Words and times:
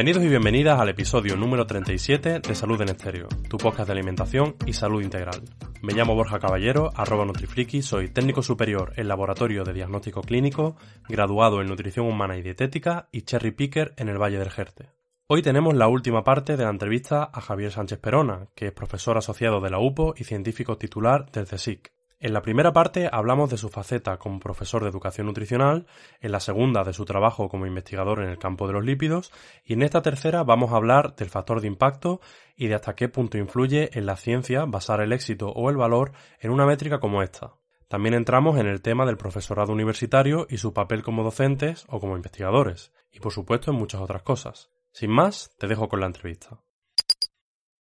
Bienvenidos 0.00 0.24
y 0.24 0.30
bienvenidas 0.30 0.80
al 0.80 0.88
episodio 0.88 1.36
número 1.36 1.66
37 1.66 2.40
de 2.40 2.54
Salud 2.54 2.80
en 2.80 2.88
Estéreo, 2.88 3.28
tu 3.50 3.58
podcast 3.58 3.86
de 3.86 3.92
alimentación 3.92 4.56
y 4.64 4.72
salud 4.72 5.02
integral. 5.02 5.42
Me 5.82 5.92
llamo 5.92 6.14
Borja 6.14 6.38
Caballero, 6.38 6.90
arroba 6.94 7.26
Nutrifriki, 7.26 7.82
soy 7.82 8.08
técnico 8.08 8.42
superior 8.42 8.94
en 8.96 9.08
laboratorio 9.08 9.62
de 9.62 9.74
diagnóstico 9.74 10.22
clínico, 10.22 10.76
graduado 11.06 11.60
en 11.60 11.68
nutrición 11.68 12.06
humana 12.06 12.38
y 12.38 12.42
dietética 12.42 13.10
y 13.12 13.24
cherry 13.26 13.50
picker 13.50 13.92
en 13.98 14.08
el 14.08 14.16
Valle 14.16 14.38
del 14.38 14.48
Jerte. 14.48 14.88
Hoy 15.26 15.42
tenemos 15.42 15.74
la 15.74 15.88
última 15.88 16.24
parte 16.24 16.56
de 16.56 16.64
la 16.64 16.70
entrevista 16.70 17.24
a 17.30 17.42
Javier 17.42 17.70
Sánchez 17.70 17.98
Perona, 17.98 18.46
que 18.54 18.68
es 18.68 18.72
profesor 18.72 19.18
asociado 19.18 19.60
de 19.60 19.68
la 19.68 19.80
UPO 19.80 20.14
y 20.16 20.24
científico 20.24 20.78
titular 20.78 21.30
del 21.30 21.44
CSIC. 21.44 21.92
En 22.22 22.34
la 22.34 22.42
primera 22.42 22.74
parte 22.74 23.08
hablamos 23.10 23.48
de 23.48 23.56
su 23.56 23.70
faceta 23.70 24.18
como 24.18 24.40
profesor 24.40 24.82
de 24.82 24.90
educación 24.90 25.26
nutricional, 25.26 25.86
en 26.20 26.32
la 26.32 26.40
segunda 26.40 26.84
de 26.84 26.92
su 26.92 27.06
trabajo 27.06 27.48
como 27.48 27.66
investigador 27.66 28.22
en 28.22 28.28
el 28.28 28.38
campo 28.38 28.66
de 28.66 28.74
los 28.74 28.84
lípidos 28.84 29.32
y 29.64 29.72
en 29.72 29.82
esta 29.82 30.02
tercera 30.02 30.44
vamos 30.44 30.70
a 30.70 30.76
hablar 30.76 31.16
del 31.16 31.30
factor 31.30 31.62
de 31.62 31.68
impacto 31.68 32.20
y 32.56 32.66
de 32.66 32.74
hasta 32.74 32.94
qué 32.94 33.08
punto 33.08 33.38
influye 33.38 33.88
en 33.98 34.04
la 34.04 34.16
ciencia 34.16 34.66
basar 34.66 35.00
el 35.00 35.14
éxito 35.14 35.48
o 35.48 35.70
el 35.70 35.78
valor 35.78 36.12
en 36.40 36.50
una 36.50 36.66
métrica 36.66 37.00
como 37.00 37.22
esta. 37.22 37.54
También 37.88 38.12
entramos 38.12 38.58
en 38.58 38.66
el 38.66 38.82
tema 38.82 39.06
del 39.06 39.16
profesorado 39.16 39.72
universitario 39.72 40.46
y 40.50 40.58
su 40.58 40.74
papel 40.74 41.02
como 41.02 41.24
docentes 41.24 41.86
o 41.88 42.00
como 42.00 42.16
investigadores, 42.16 42.92
y 43.10 43.20
por 43.20 43.32
supuesto 43.32 43.70
en 43.70 43.78
muchas 43.78 44.02
otras 44.02 44.22
cosas. 44.22 44.70
Sin 44.92 45.10
más, 45.10 45.56
te 45.58 45.66
dejo 45.66 45.88
con 45.88 46.00
la 46.00 46.06
entrevista. 46.06 46.60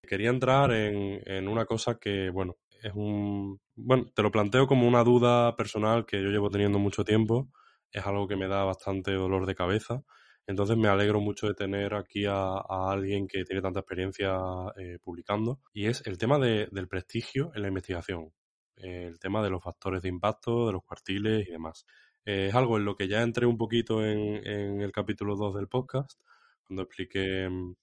Quería 0.02 0.30
entrar 0.30 0.72
en, 0.72 1.48
una 1.48 1.66
cosa 1.66 2.00
que, 2.02 2.32
bueno, 2.32 2.56
es 2.82 2.94
un... 2.94 3.60
Bueno, 3.76 4.06
te 4.14 4.24
lo 4.24 4.32
planteo 4.32 4.68
como 4.68 4.88
una 4.88 5.04
duda 5.04 5.56
personal 5.56 6.06
que 6.06 6.22
yo 6.22 6.30
llevo 6.30 6.50
teniendo 6.50 6.80
mucho 6.80 7.04
tiempo. 7.04 7.50
Es 7.92 8.06
algo 8.06 8.28
que 8.28 8.36
me 8.36 8.48
da 8.48 8.64
bastante 8.64 9.12
dolor 9.14 9.46
de 9.46 9.56
cabeza. 9.56 10.04
Entonces 10.48 10.78
me 10.78 10.88
alegro 10.88 11.20
mucho 11.22 11.48
de 11.48 11.54
tener 11.54 11.94
aquí 11.94 12.26
a, 12.26 12.58
alguien 12.68 13.28
que 13.28 13.44
tiene 13.44 13.62
tanta 13.62 13.82
experiencia 13.82 14.38
eh, 14.78 14.98
publicando. 15.02 15.60
Y 15.74 15.88
es 15.88 16.06
el 16.08 16.18
tema 16.18 16.40
del 16.40 16.88
prestigio 16.88 17.52
en 17.56 17.62
la 17.62 17.68
investigación. 17.68 18.34
el 18.76 19.20
tema 19.20 19.44
de 19.44 19.50
los 19.50 19.64
factores 19.64 20.02
de 20.02 20.10
impacto, 20.10 20.68
de 20.68 20.74
los 20.74 20.84
cuartiles 20.84 21.48
y 21.48 21.52
demás. 21.52 21.86
es 22.26 22.56
algo 22.56 22.78
en 22.78 22.86
lo 22.86 22.96
que 22.96 23.08
ya 23.08 23.22
entré 23.22 23.46
un 23.46 23.58
poquito 23.58 24.04
en, 24.06 24.46
en 24.48 24.82
el 24.82 24.92
capítulo 24.92 25.36
2 25.36 25.56
del 25.56 25.68
podcast, 25.68 26.20
cuando 26.64 26.84
expliqué 26.84 27.50
mm, 27.50 27.76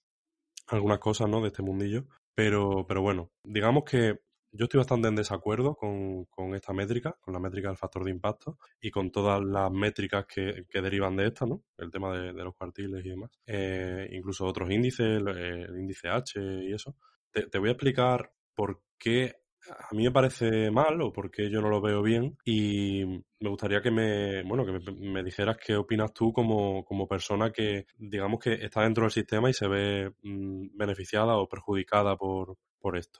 algunas 0.67 0.99
cosas 0.99 1.29
¿no? 1.29 1.41
de 1.41 1.47
este 1.47 1.63
mundillo. 1.63 2.05
Pero, 2.35 2.85
pero 2.87 3.01
bueno, 3.01 3.31
digamos 3.43 3.83
que 3.85 4.19
yo 4.51 4.65
estoy 4.65 4.79
bastante 4.79 5.07
en 5.07 5.15
desacuerdo 5.15 5.75
con, 5.75 6.55
esta 6.55 6.73
métrica, 6.73 7.15
con 7.21 7.33
la 7.33 7.39
métrica 7.39 7.67
del 7.67 7.77
factor 7.77 8.03
de 8.03 8.11
impacto 8.11 8.57
y 8.81 8.91
con 8.91 9.11
todas 9.11 9.43
las 9.43 9.71
métricas 9.71 10.25
que, 10.25 10.65
derivan 10.73 11.15
de 11.15 11.27
esta, 11.27 11.45
¿no? 11.45 11.63
El 11.77 11.91
tema 11.91 12.17
de, 12.17 12.33
los 12.33 12.55
cuartiles 12.55 13.05
y 13.05 13.09
demás. 13.09 13.31
Eh, 13.45 14.07
incluso 14.11 14.45
otros 14.45 14.69
índices, 14.71 15.21
el, 15.21 15.79
índice 15.79 16.07
H 16.09 16.39
y 16.39 16.73
eso. 16.73 16.95
Te, 17.31 17.57
voy 17.59 17.69
a 17.69 17.73
explicar 17.73 18.31
por 18.55 18.81
qué 18.97 19.35
a 19.69 19.93
mí 19.93 20.03
me 20.05 20.11
parece 20.11 20.71
mal 20.71 21.01
o 21.01 21.11
por 21.11 21.29
qué 21.29 21.49
yo 21.49 21.61
no 21.61 21.69
lo 21.69 21.81
veo 21.81 22.01
bien 22.01 22.37
y 22.45 23.03
me 23.39 23.49
gustaría 23.49 23.81
que 23.81 23.91
me, 23.91 24.43
bueno, 24.43 24.65
que 24.65 24.91
me, 24.93 25.23
dijeras 25.23 25.57
qué 25.57 25.75
opinas 25.75 26.13
tú 26.13 26.31
como, 26.31 27.07
persona 27.07 27.51
que, 27.51 27.85
digamos 27.97 28.39
que 28.39 28.53
está 28.53 28.83
dentro 28.83 29.03
del 29.03 29.11
sistema 29.11 29.49
y 29.49 29.53
se 29.53 29.67
ve 29.67 30.13
mm, 30.23 30.77
beneficiada 30.77 31.37
o 31.37 31.49
perjudicada 31.49 32.15
por, 32.15 32.57
por 32.79 32.97
esto. 32.97 33.19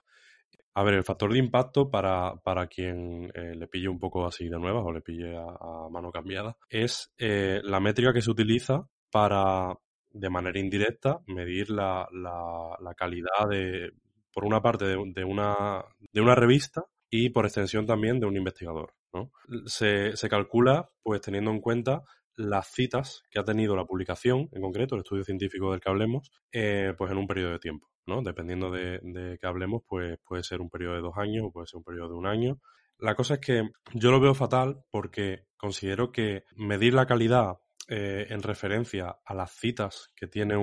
A 0.74 0.82
ver, 0.84 0.94
el 0.94 1.04
factor 1.04 1.32
de 1.32 1.38
impacto 1.38 1.90
para, 1.90 2.36
para 2.44 2.66
quien 2.68 3.30
eh, 3.34 3.54
le 3.56 3.66
pille 3.66 3.88
un 3.88 3.98
poco 3.98 4.26
así 4.26 4.48
de 4.48 4.58
nuevas 4.58 4.84
o 4.84 4.92
le 4.92 5.00
pille 5.00 5.36
a, 5.36 5.88
mano 5.90 6.12
cambiada 6.12 6.56
es 6.68 7.12
eh, 7.18 7.60
la 7.64 7.80
métrica 7.80 8.12
que 8.12 8.22
se 8.22 8.30
utiliza 8.30 8.88
para, 9.10 9.76
de 10.10 10.30
manera 10.30 10.58
indirecta, 10.58 11.20
medir 11.26 11.70
la, 11.70 12.06
la, 12.12 12.94
calidad 12.94 13.48
de, 13.50 13.92
por 14.32 14.44
una 14.44 14.60
parte, 14.60 14.84
de, 14.84 15.24
una, 15.24 15.84
de 16.12 16.20
una 16.20 16.34
revista 16.34 16.84
y 17.10 17.30
por 17.30 17.46
extensión 17.46 17.86
también 17.86 18.20
de 18.20 18.26
un 18.26 18.36
investigador. 18.36 18.94
¿no? 19.12 19.32
Se, 19.66 20.16
se 20.16 20.28
calcula, 20.28 20.90
pues 21.02 21.20
teniendo 21.20 21.50
en 21.50 21.60
cuenta 21.60 22.02
las 22.38 22.68
citas 22.68 23.24
que 23.30 23.40
ha 23.40 23.44
tenido 23.44 23.74
la 23.74 23.84
publicación, 23.84 24.48
en 24.52 24.62
concreto, 24.62 24.94
el 24.94 25.00
estudio 25.00 25.24
científico 25.24 25.72
del 25.72 25.80
que 25.80 25.90
hablemos, 25.90 26.30
eh, 26.52 26.94
pues 26.96 27.10
en 27.10 27.18
un 27.18 27.26
periodo 27.26 27.52
de 27.52 27.58
tiempo. 27.58 27.88
¿No? 28.08 28.22
Dependiendo 28.22 28.70
de, 28.70 28.98
de 29.02 29.38
qué 29.38 29.46
hablemos, 29.46 29.82
pues 29.86 30.18
puede 30.24 30.42
ser 30.42 30.60
un 30.60 30.70
periodo 30.70 30.94
de 30.94 31.02
dos 31.02 31.16
años 31.16 31.44
o 31.46 31.52
puede 31.52 31.66
ser 31.66 31.78
un 31.78 31.84
periodo 31.84 32.08
de 32.08 32.14
un 32.14 32.26
año. 32.26 32.58
La 32.98 33.14
cosa 33.14 33.34
es 33.34 33.40
que 33.40 33.70
yo 33.94 34.10
lo 34.10 34.18
veo 34.18 34.34
fatal 34.34 34.82
porque 34.90 35.44
considero 35.56 36.10
que 36.10 36.44
medir 36.56 36.94
la 36.94 37.06
calidad 37.06 37.58
eh, 37.90 38.26
en 38.28 38.42
referencia 38.42 39.16
a 39.24 39.34
las 39.34 39.52
citas 39.52 40.10
que 40.14 40.26
tiene 40.26 40.56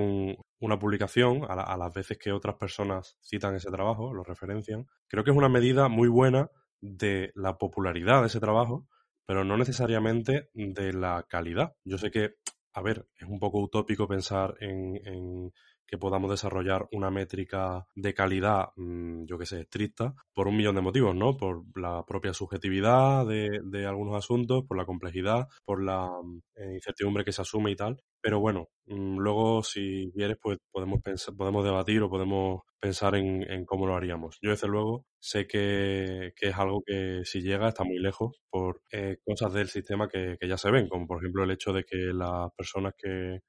una 0.60 0.78
publicación, 0.78 1.42
a, 1.48 1.76
las 1.76 1.92
veces 1.92 2.18
que 2.18 2.30
otras 2.30 2.56
personas 2.56 3.18
citan 3.20 3.56
ese 3.56 3.70
trabajo, 3.70 4.14
lo 4.14 4.22
referencian, 4.22 4.86
creo 5.08 5.24
que 5.24 5.30
es 5.30 5.36
una 5.36 5.48
medida 5.48 5.88
muy 5.88 6.08
buena 6.08 6.50
de 6.80 7.32
la 7.34 7.58
popularidad 7.58 8.20
de 8.20 8.28
ese 8.28 8.38
trabajo, 8.38 8.86
pero 9.26 9.44
no 9.44 9.56
necesariamente 9.56 10.50
de 10.52 10.92
la 10.92 11.24
calidad. 11.28 11.72
Yo 11.84 11.98
sé 11.98 12.10
que, 12.10 12.34
a 12.74 12.82
ver, 12.82 13.08
es 13.18 13.26
un 13.26 13.40
poco 13.40 13.60
utópico 13.60 14.06
pensar 14.06 14.54
en 14.60 15.50
que 15.86 15.98
podamos 15.98 16.30
desarrollar 16.30 16.88
una 16.92 17.10
métrica 17.10 17.86
de 17.94 18.14
calidad, 18.14 18.70
mm, 18.76 19.24
yo 19.24 19.38
que 19.38 19.46
sé, 19.46 19.60
estricta, 19.60 20.14
por 20.34 20.48
un 20.48 20.56
millón 20.56 20.74
de 20.74 20.80
motivos, 20.80 21.14
¿no? 21.14 21.36
Por 21.36 21.64
la 21.78 22.04
propia 22.04 22.32
subjetividad 22.34 23.26
de, 23.26 23.86
algunos 23.86 24.16
asuntos, 24.16 24.64
por 24.66 24.76
la 24.76 24.84
complejidad, 24.84 25.48
por 25.64 25.82
la 25.82 26.08
mm, 26.08 26.40
eh, 26.56 26.74
incertidumbre 26.74 27.24
que 27.24 27.32
se 27.32 27.42
asume 27.42 27.70
y 27.70 27.76
tal. 27.76 28.00
Pero 28.20 28.40
bueno, 28.40 28.68
mm, 28.86 29.18
luego 29.18 29.62
si 29.62 30.10
quieres, 30.14 30.36
pues 30.40 30.58
podemos 30.72 31.00
pensar, 31.02 31.34
podemos 31.36 31.64
debatir 31.64 32.02
o 32.02 32.10
podemos 32.10 32.62
pensar 32.80 33.14
en, 33.16 33.42
en 33.50 33.64
cómo 33.64 33.86
lo 33.86 33.94
haríamos. 33.96 34.38
Yo 34.42 34.50
desde 34.50 34.68
luego 34.68 35.06
sé 35.20 35.46
que, 35.46 36.32
es 36.40 36.54
algo 36.56 36.82
que 36.84 37.22
si 37.24 37.40
llega 37.42 37.68
está 37.68 37.84
muy 37.84 37.98
lejos 37.98 38.40
por 38.50 38.82
eh, 38.92 39.18
cosas 39.24 39.52
del 39.52 39.68
sistema 39.68 40.08
que, 40.08 40.36
que 40.40 40.48
ya 40.48 40.58
se 40.58 40.70
ven, 40.70 40.88
como 40.88 41.06
por 41.06 41.18
ejemplo 41.18 41.44
el 41.44 41.50
hecho 41.52 41.72
de 41.72 41.84
que 41.84 41.96
las 41.96 42.50
personas 42.56 42.94
que 42.96 43.40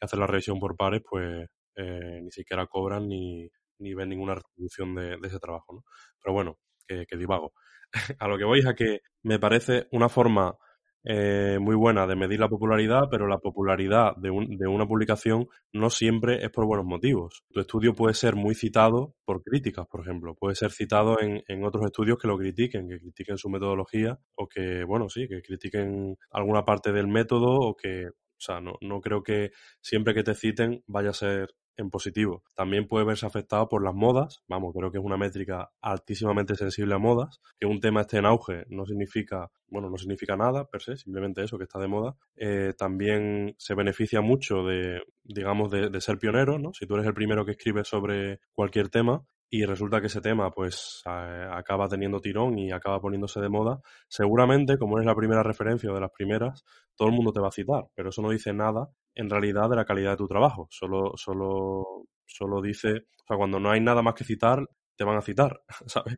hacen 0.00 0.20
la 0.20 0.26
revisión 0.26 0.58
por 0.58 0.76
pares, 0.76 1.02
pues 1.08 1.48
eh, 1.76 2.20
ni 2.22 2.30
siquiera 2.30 2.66
cobran 2.66 3.08
ni, 3.08 3.48
ni 3.78 3.94
ven 3.94 4.08
ninguna 4.08 4.34
retribución 4.34 4.94
de, 4.94 5.18
ese 5.22 5.38
trabajo, 5.38 5.74
¿no? 5.74 5.84
Pero 6.22 6.34
bueno, 6.34 6.58
que, 6.86 7.16
divago. 7.16 7.52
a 8.18 8.28
lo 8.28 8.38
que 8.38 8.44
voy 8.44 8.60
es 8.60 8.66
a 8.66 8.74
que 8.74 9.00
me 9.22 9.38
parece 9.38 9.86
una 9.92 10.08
forma 10.08 10.56
eh, 11.04 11.58
muy 11.60 11.74
buena 11.74 12.06
de 12.06 12.14
medir 12.14 12.38
la 12.38 12.48
popularidad, 12.48 13.08
pero 13.10 13.26
la 13.26 13.38
popularidad 13.38 14.14
de, 14.16 14.30
un, 14.30 14.56
de, 14.56 14.68
una 14.68 14.86
publicación 14.86 15.48
no 15.72 15.90
siempre 15.90 16.44
es 16.44 16.50
por 16.50 16.64
buenos 16.64 16.86
motivos. 16.86 17.42
Tu 17.52 17.60
estudio 17.60 17.94
puede 17.94 18.14
ser 18.14 18.36
muy 18.36 18.54
citado 18.54 19.14
por 19.24 19.42
críticas, 19.42 19.86
por 19.88 20.00
ejemplo. 20.02 20.34
Puede 20.34 20.54
ser 20.54 20.70
citado 20.70 21.20
en, 21.20 21.42
en 21.48 21.64
otros 21.64 21.84
estudios 21.86 22.18
que 22.18 22.28
lo 22.28 22.38
critiquen, 22.38 22.88
que 22.88 23.00
critiquen 23.00 23.36
su 23.36 23.50
metodología 23.50 24.18
o 24.36 24.46
que, 24.46 24.84
bueno, 24.84 25.08
sí, 25.08 25.26
que 25.28 25.42
critiquen 25.42 26.16
alguna 26.30 26.64
parte 26.64 26.92
del 26.92 27.08
método 27.08 27.50
o 27.50 27.74
que, 27.76 28.06
o 28.06 28.44
sea, 28.44 28.60
no, 28.60 28.74
no 28.80 29.00
creo 29.00 29.22
que 29.22 29.50
siempre 29.80 30.14
que 30.14 30.22
te 30.22 30.34
citen 30.34 30.84
vaya 30.86 31.10
a 31.10 31.14
ser 31.14 31.48
en 31.76 31.90
positivo. 31.90 32.42
También 32.54 32.86
puede 32.86 33.04
verse 33.04 33.26
afectado 33.26 33.68
por 33.68 33.84
las 33.84 33.94
modas. 33.94 34.42
Vamos, 34.48 34.74
creo 34.76 34.90
que 34.90 34.98
es 34.98 35.04
una 35.04 35.16
métrica 35.16 35.70
altísimamente 35.80 36.54
sensible 36.54 36.94
a 36.94 36.98
modas. 36.98 37.40
Que 37.58 37.66
un 37.66 37.80
tema 37.80 38.02
esté 38.02 38.18
en 38.18 38.26
auge 38.26 38.64
no 38.68 38.84
significa, 38.86 39.50
bueno, 39.68 39.90
no 39.90 39.96
significa 39.96 40.36
nada 40.36 40.64
per 40.64 40.82
se, 40.82 40.96
simplemente 40.96 41.42
eso, 41.42 41.58
que 41.58 41.64
está 41.64 41.78
de 41.78 41.88
moda. 41.88 42.16
Eh, 42.36 42.74
también 42.76 43.54
se 43.58 43.74
beneficia 43.74 44.20
mucho 44.20 44.64
de, 44.64 45.02
digamos, 45.22 45.70
de, 45.70 45.90
de, 45.90 46.00
ser 46.00 46.18
pionero, 46.18 46.58
¿no? 46.58 46.72
Si 46.74 46.86
tú 46.86 46.94
eres 46.94 47.06
el 47.06 47.14
primero 47.14 47.44
que 47.44 47.52
escribe 47.52 47.84
sobre 47.84 48.40
cualquier 48.54 48.88
tema, 48.88 49.24
y 49.54 49.66
resulta 49.66 50.00
que 50.00 50.06
ese 50.06 50.22
tema 50.22 50.50
pues 50.50 51.02
acaba 51.04 51.86
teniendo 51.86 52.22
tirón 52.22 52.58
y 52.58 52.72
acaba 52.72 53.02
poniéndose 53.02 53.38
de 53.38 53.50
moda, 53.50 53.82
seguramente 54.08 54.78
como 54.78 54.96
eres 54.96 55.06
la 55.06 55.14
primera 55.14 55.42
referencia 55.42 55.90
o 55.90 55.94
de 55.94 56.00
las 56.00 56.10
primeras, 56.10 56.64
todo 56.96 57.08
el 57.08 57.14
mundo 57.14 57.32
te 57.32 57.40
va 57.40 57.48
a 57.48 57.52
citar, 57.52 57.84
pero 57.94 58.08
eso 58.08 58.22
no 58.22 58.30
dice 58.30 58.54
nada 58.54 58.88
en 59.14 59.30
realidad 59.30 59.68
de 59.70 59.76
la 59.76 59.84
calidad 59.84 60.12
de 60.12 60.16
tu 60.18 60.28
trabajo, 60.28 60.68
solo, 60.70 61.12
solo, 61.16 62.06
solo 62.26 62.62
dice, 62.62 62.90
o 62.92 63.26
sea, 63.26 63.36
cuando 63.36 63.60
no 63.60 63.70
hay 63.70 63.80
nada 63.80 64.02
más 64.02 64.14
que 64.14 64.24
citar, 64.24 64.66
te 64.96 65.04
van 65.04 65.16
a 65.16 65.22
citar, 65.22 65.62
¿sabes? 65.86 66.16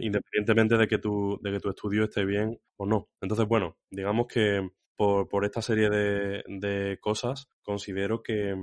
independientemente 0.00 0.76
de 0.76 0.88
que, 0.88 0.98
tu, 0.98 1.38
de 1.42 1.52
que 1.52 1.60
tu 1.60 1.70
estudio 1.70 2.04
esté 2.04 2.24
bien 2.24 2.58
o 2.76 2.86
no. 2.86 3.08
Entonces, 3.20 3.46
bueno, 3.46 3.76
digamos 3.90 4.26
que 4.26 4.68
por, 4.96 5.28
por 5.28 5.44
esta 5.44 5.62
serie 5.62 5.88
de, 5.90 6.42
de 6.46 6.98
cosas 7.00 7.48
considero 7.62 8.22
que 8.22 8.54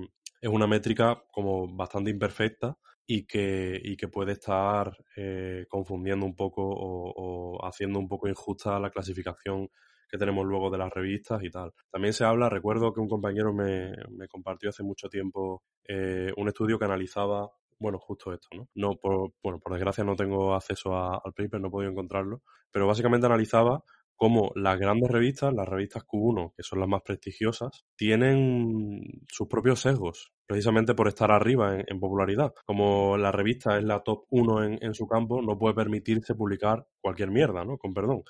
es 0.41 0.49
una 0.49 0.67
métrica 0.67 1.23
como 1.31 1.67
bastante 1.75 2.11
imperfecta 2.11 2.77
y 3.05 3.25
que, 3.25 3.79
y 3.81 3.95
que 3.95 4.09
puede 4.09 4.33
estar 4.33 4.91
eh, 5.15 5.65
confundiendo 5.69 6.25
un 6.25 6.35
poco 6.35 6.61
o, 6.65 7.65
haciendo 7.65 7.99
un 7.99 8.07
poco 8.07 8.27
injusta 8.27 8.79
la 8.79 8.89
clasificación 8.91 9.69
que 10.09 10.17
tenemos 10.17 10.45
luego 10.45 10.69
de 10.69 10.77
las 10.77 10.91
revistas 10.91 11.43
y 11.43 11.49
tal. 11.49 11.73
También 11.91 12.13
se 12.13 12.25
habla, 12.25 12.49
recuerdo 12.49 12.93
que 12.93 12.99
un 12.99 13.09
compañero 13.09 13.53
me, 13.53 13.91
me 14.09 14.27
compartió 14.27 14.69
hace 14.69 14.83
mucho 14.83 15.09
tiempo 15.09 15.63
eh, 15.87 16.31
un 16.37 16.47
estudio 16.47 16.79
que 16.79 16.85
analizaba, 16.85 17.49
bueno, 17.79 17.99
justo 17.99 18.33
esto, 18.33 18.47
¿no? 18.55 18.69
no 18.75 18.95
por, 18.95 19.33
bueno, 19.43 19.59
por 19.59 19.73
desgracia 19.73 20.03
no 20.03 20.15
tengo 20.15 20.55
acceso 20.55 20.95
al 20.95 21.33
paper, 21.33 21.61
no 21.61 21.67
he 21.67 21.71
podido 21.71 21.91
encontrarlo, 21.91 22.41
pero 22.71 22.87
básicamente 22.87 23.27
analizaba 23.27 23.83
cómo 24.17 24.51
las 24.55 24.79
grandes 24.79 25.11
revistas, 25.11 25.53
las 25.53 25.67
revistas 25.67 26.03
Q1, 26.05 26.53
que 26.55 26.63
son 26.63 26.79
las 26.79 26.89
más 26.89 27.03
prestigiosas, 27.03 27.85
tienen 27.95 29.23
sus 29.27 29.47
propios 29.47 29.79
sesgos 29.79 30.33
precisamente 30.47 30.95
por 30.95 31.07
estar 31.07 31.29
arriba 31.29 31.77
en, 31.85 31.99
popularidad. 31.99 32.53
Como 32.65 33.17
la 33.17 33.31
revista 33.31 33.77
es 33.77 33.83
la 33.83 34.01
top 34.01 34.25
1 34.29 34.63
en, 34.63 34.79
en, 34.81 34.93
su 34.93 35.05
campo, 35.05 35.41
no 35.41 35.59
puede 35.59 35.75
permitirse 35.75 36.35
publicar 36.35 36.87
cualquier 36.99 37.31
mierda, 37.31 37.63
¿no? 37.63 37.77
Con 37.77 37.93
perdón. 37.93 38.23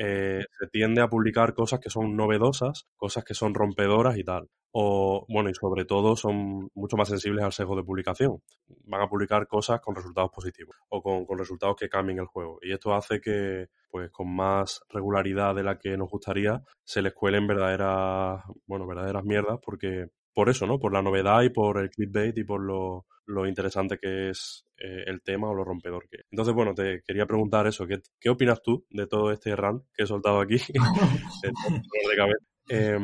Eh, 0.00 0.44
se 0.60 0.66
tiende 0.68 1.02
a 1.02 1.08
publicar 1.08 1.54
cosas 1.54 1.80
que 1.80 1.90
son 1.90 2.16
novedosas, 2.16 2.86
cosas 2.96 3.24
que 3.24 3.34
son 3.34 3.52
rompedoras 3.52 4.16
y 4.16 4.22
tal. 4.22 4.48
O, 4.70 5.26
bueno, 5.28 5.50
y 5.50 5.54
sobre 5.54 5.84
todo 5.84 6.14
son 6.14 6.68
mucho 6.74 6.96
más 6.96 7.08
sensibles 7.08 7.44
al 7.44 7.52
sesgo 7.52 7.74
de 7.74 7.82
publicación. 7.82 8.40
Van 8.84 9.02
a 9.02 9.08
publicar 9.08 9.48
cosas 9.48 9.80
con 9.80 9.96
resultados 9.96 10.30
positivos 10.30 10.76
o 10.88 11.02
con, 11.02 11.24
con 11.24 11.38
resultados 11.38 11.74
que 11.76 11.88
cambien 11.88 12.20
el 12.20 12.26
juego. 12.26 12.58
Y 12.62 12.72
esto 12.72 12.94
hace 12.94 13.20
que, 13.20 13.66
pues, 13.90 14.10
con 14.12 14.32
más 14.32 14.82
regularidad 14.88 15.54
de 15.56 15.64
la 15.64 15.78
que 15.78 15.96
nos 15.96 16.08
gustaría, 16.08 16.62
se 16.84 17.02
les 17.02 17.12
cuelen 17.12 17.48
verdaderas, 17.48 18.44
bueno, 18.66 18.86
verdaderas 18.86 19.24
mierdas 19.24 19.58
porque 19.64 20.10
por 20.32 20.48
eso, 20.48 20.66
¿no? 20.68 20.78
Por 20.78 20.92
la 20.92 21.02
novedad 21.02 21.42
y 21.42 21.50
por 21.50 21.78
el 21.78 21.90
clickbait 21.90 22.38
y 22.38 22.44
por 22.44 22.62
lo, 22.62 23.06
lo 23.28 23.46
interesante 23.46 23.98
que 23.98 24.30
es 24.30 24.64
eh, 24.78 25.04
el 25.06 25.22
tema 25.22 25.48
o 25.48 25.54
lo 25.54 25.64
rompedor 25.64 26.08
que 26.08 26.16
es. 26.16 26.26
Entonces, 26.30 26.54
bueno, 26.54 26.74
te 26.74 27.02
quería 27.06 27.26
preguntar 27.26 27.66
eso, 27.66 27.86
¿qué, 27.86 28.00
qué 28.18 28.30
opinas 28.30 28.62
tú 28.62 28.86
de 28.90 29.06
todo 29.06 29.30
este 29.30 29.54
run 29.54 29.84
que 29.94 30.04
he 30.04 30.06
soltado 30.06 30.40
aquí? 30.40 30.56
eh, 32.68 32.98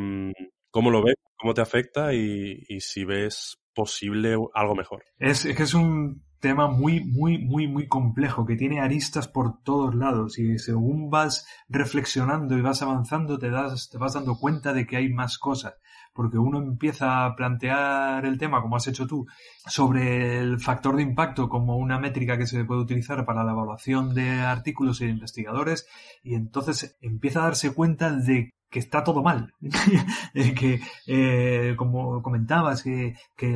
¿Cómo 0.71 0.91
lo 0.91 1.05
ves? 1.05 1.15
¿Cómo 1.37 1.55
te 1.55 1.61
afecta? 1.61 2.13
Y, 2.13 2.65
y 2.69 2.81
si 2.81 3.05
ves 3.05 3.59
posible 3.75 4.37
algo 4.55 4.75
mejor. 4.75 5.05
Es, 5.19 5.45
es 5.45 5.57
que 5.57 5.65
es 5.65 5.75
un 5.75 6.25
tema 6.45 6.69
muy, 6.69 7.03
muy, 7.03 7.39
muy, 7.39 7.67
muy 7.67 7.89
complejo, 7.89 8.45
que 8.45 8.55
tiene 8.57 8.79
aristas 8.79 9.29
por 9.29 9.63
todos 9.63 9.95
lados 9.95 10.39
y 10.39 10.59
según 10.59 11.09
vas 11.09 11.47
reflexionando 11.71 12.59
y 12.59 12.61
vas 12.61 12.83
avanzando 12.83 13.39
te, 13.39 13.49
das, 13.49 13.89
te 13.89 13.97
vas 13.97 14.13
dando 14.13 14.39
cuenta 14.39 14.75
de 14.75 14.87
que 14.87 14.99
hay 14.99 15.09
más 15.09 15.39
cosas, 15.39 15.75
porque 16.15 16.39
uno 16.39 16.59
empieza 16.59 17.27
a 17.27 17.35
plantear 17.35 18.25
el 18.25 18.39
tema, 18.39 18.63
como 18.63 18.77
has 18.77 18.87
hecho 18.87 19.07
tú, 19.07 19.27
sobre 19.67 20.39
el 20.39 20.61
factor 20.61 20.97
de 20.97 21.03
impacto 21.03 21.49
como 21.49 21.77
una 21.77 21.99
métrica 21.99 22.39
que 22.39 22.47
se 22.47 22.65
puede 22.65 22.81
utilizar 22.81 23.25
para 23.27 23.45
la 23.45 23.53
evaluación 23.53 24.15
de 24.15 24.31
artículos 24.41 25.01
y 25.01 25.07
de 25.07 25.11
investigadores 25.11 25.87
y 26.23 26.35
entonces 26.35 26.97
empieza 27.01 27.41
a 27.41 27.45
darse 27.45 27.75
cuenta 27.75 28.13
de 28.13 28.51
que 28.75 28.81
está 28.81 29.05
todo 29.05 29.23
mal, 29.23 29.55
que 30.35 30.81
eh, 31.07 31.75
como 31.77 32.21
comentabas, 32.23 32.83
que, 32.83 33.15
que, 33.37 33.47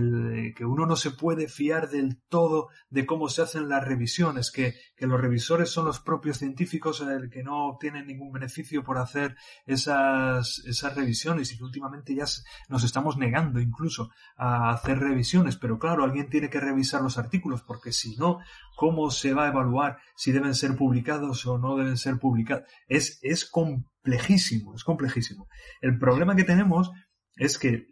uno 0.64 0.87
no 0.87 0.94
se 0.94 1.11
puede 1.11 1.49
fiar 1.49 1.88
del 1.88 2.20
todo 2.28 2.69
de 2.88 3.04
cómo 3.04 3.28
se 3.28 3.43
hacen 3.43 3.69
las 3.69 3.84
revisiones, 3.84 4.52
que, 4.52 4.75
que 4.98 5.06
los 5.06 5.20
revisores 5.20 5.70
son 5.70 5.86
los 5.86 6.00
propios 6.00 6.38
científicos 6.38 7.00
el 7.00 7.30
que 7.30 7.42
no 7.42 7.68
obtienen 7.68 8.06
ningún 8.06 8.32
beneficio 8.32 8.82
por 8.82 8.98
hacer 8.98 9.36
esas, 9.64 10.58
esas 10.66 10.96
revisiones 10.96 11.52
y 11.52 11.56
que 11.56 11.64
últimamente 11.64 12.14
ya 12.14 12.24
nos 12.68 12.84
estamos 12.84 13.16
negando 13.16 13.60
incluso 13.60 14.10
a 14.36 14.70
hacer 14.70 14.98
revisiones, 14.98 15.56
pero 15.56 15.78
claro, 15.78 16.04
alguien 16.04 16.28
tiene 16.28 16.50
que 16.50 16.60
revisar 16.60 17.00
los 17.00 17.16
artículos 17.16 17.62
porque 17.62 17.92
si 17.92 18.16
no, 18.16 18.40
¿cómo 18.76 19.10
se 19.10 19.32
va 19.32 19.44
a 19.44 19.48
evaluar 19.48 19.98
si 20.16 20.32
deben 20.32 20.54
ser 20.54 20.76
publicados 20.76 21.46
o 21.46 21.58
no 21.58 21.76
deben 21.76 21.96
ser 21.96 22.18
publicados? 22.18 22.64
Es, 22.88 23.20
es 23.22 23.44
complejísimo, 23.44 24.74
es 24.74 24.84
complejísimo. 24.84 25.48
El 25.80 25.98
problema 25.98 26.34
que 26.34 26.44
tenemos 26.44 26.90
es 27.38 27.58
que 27.58 27.87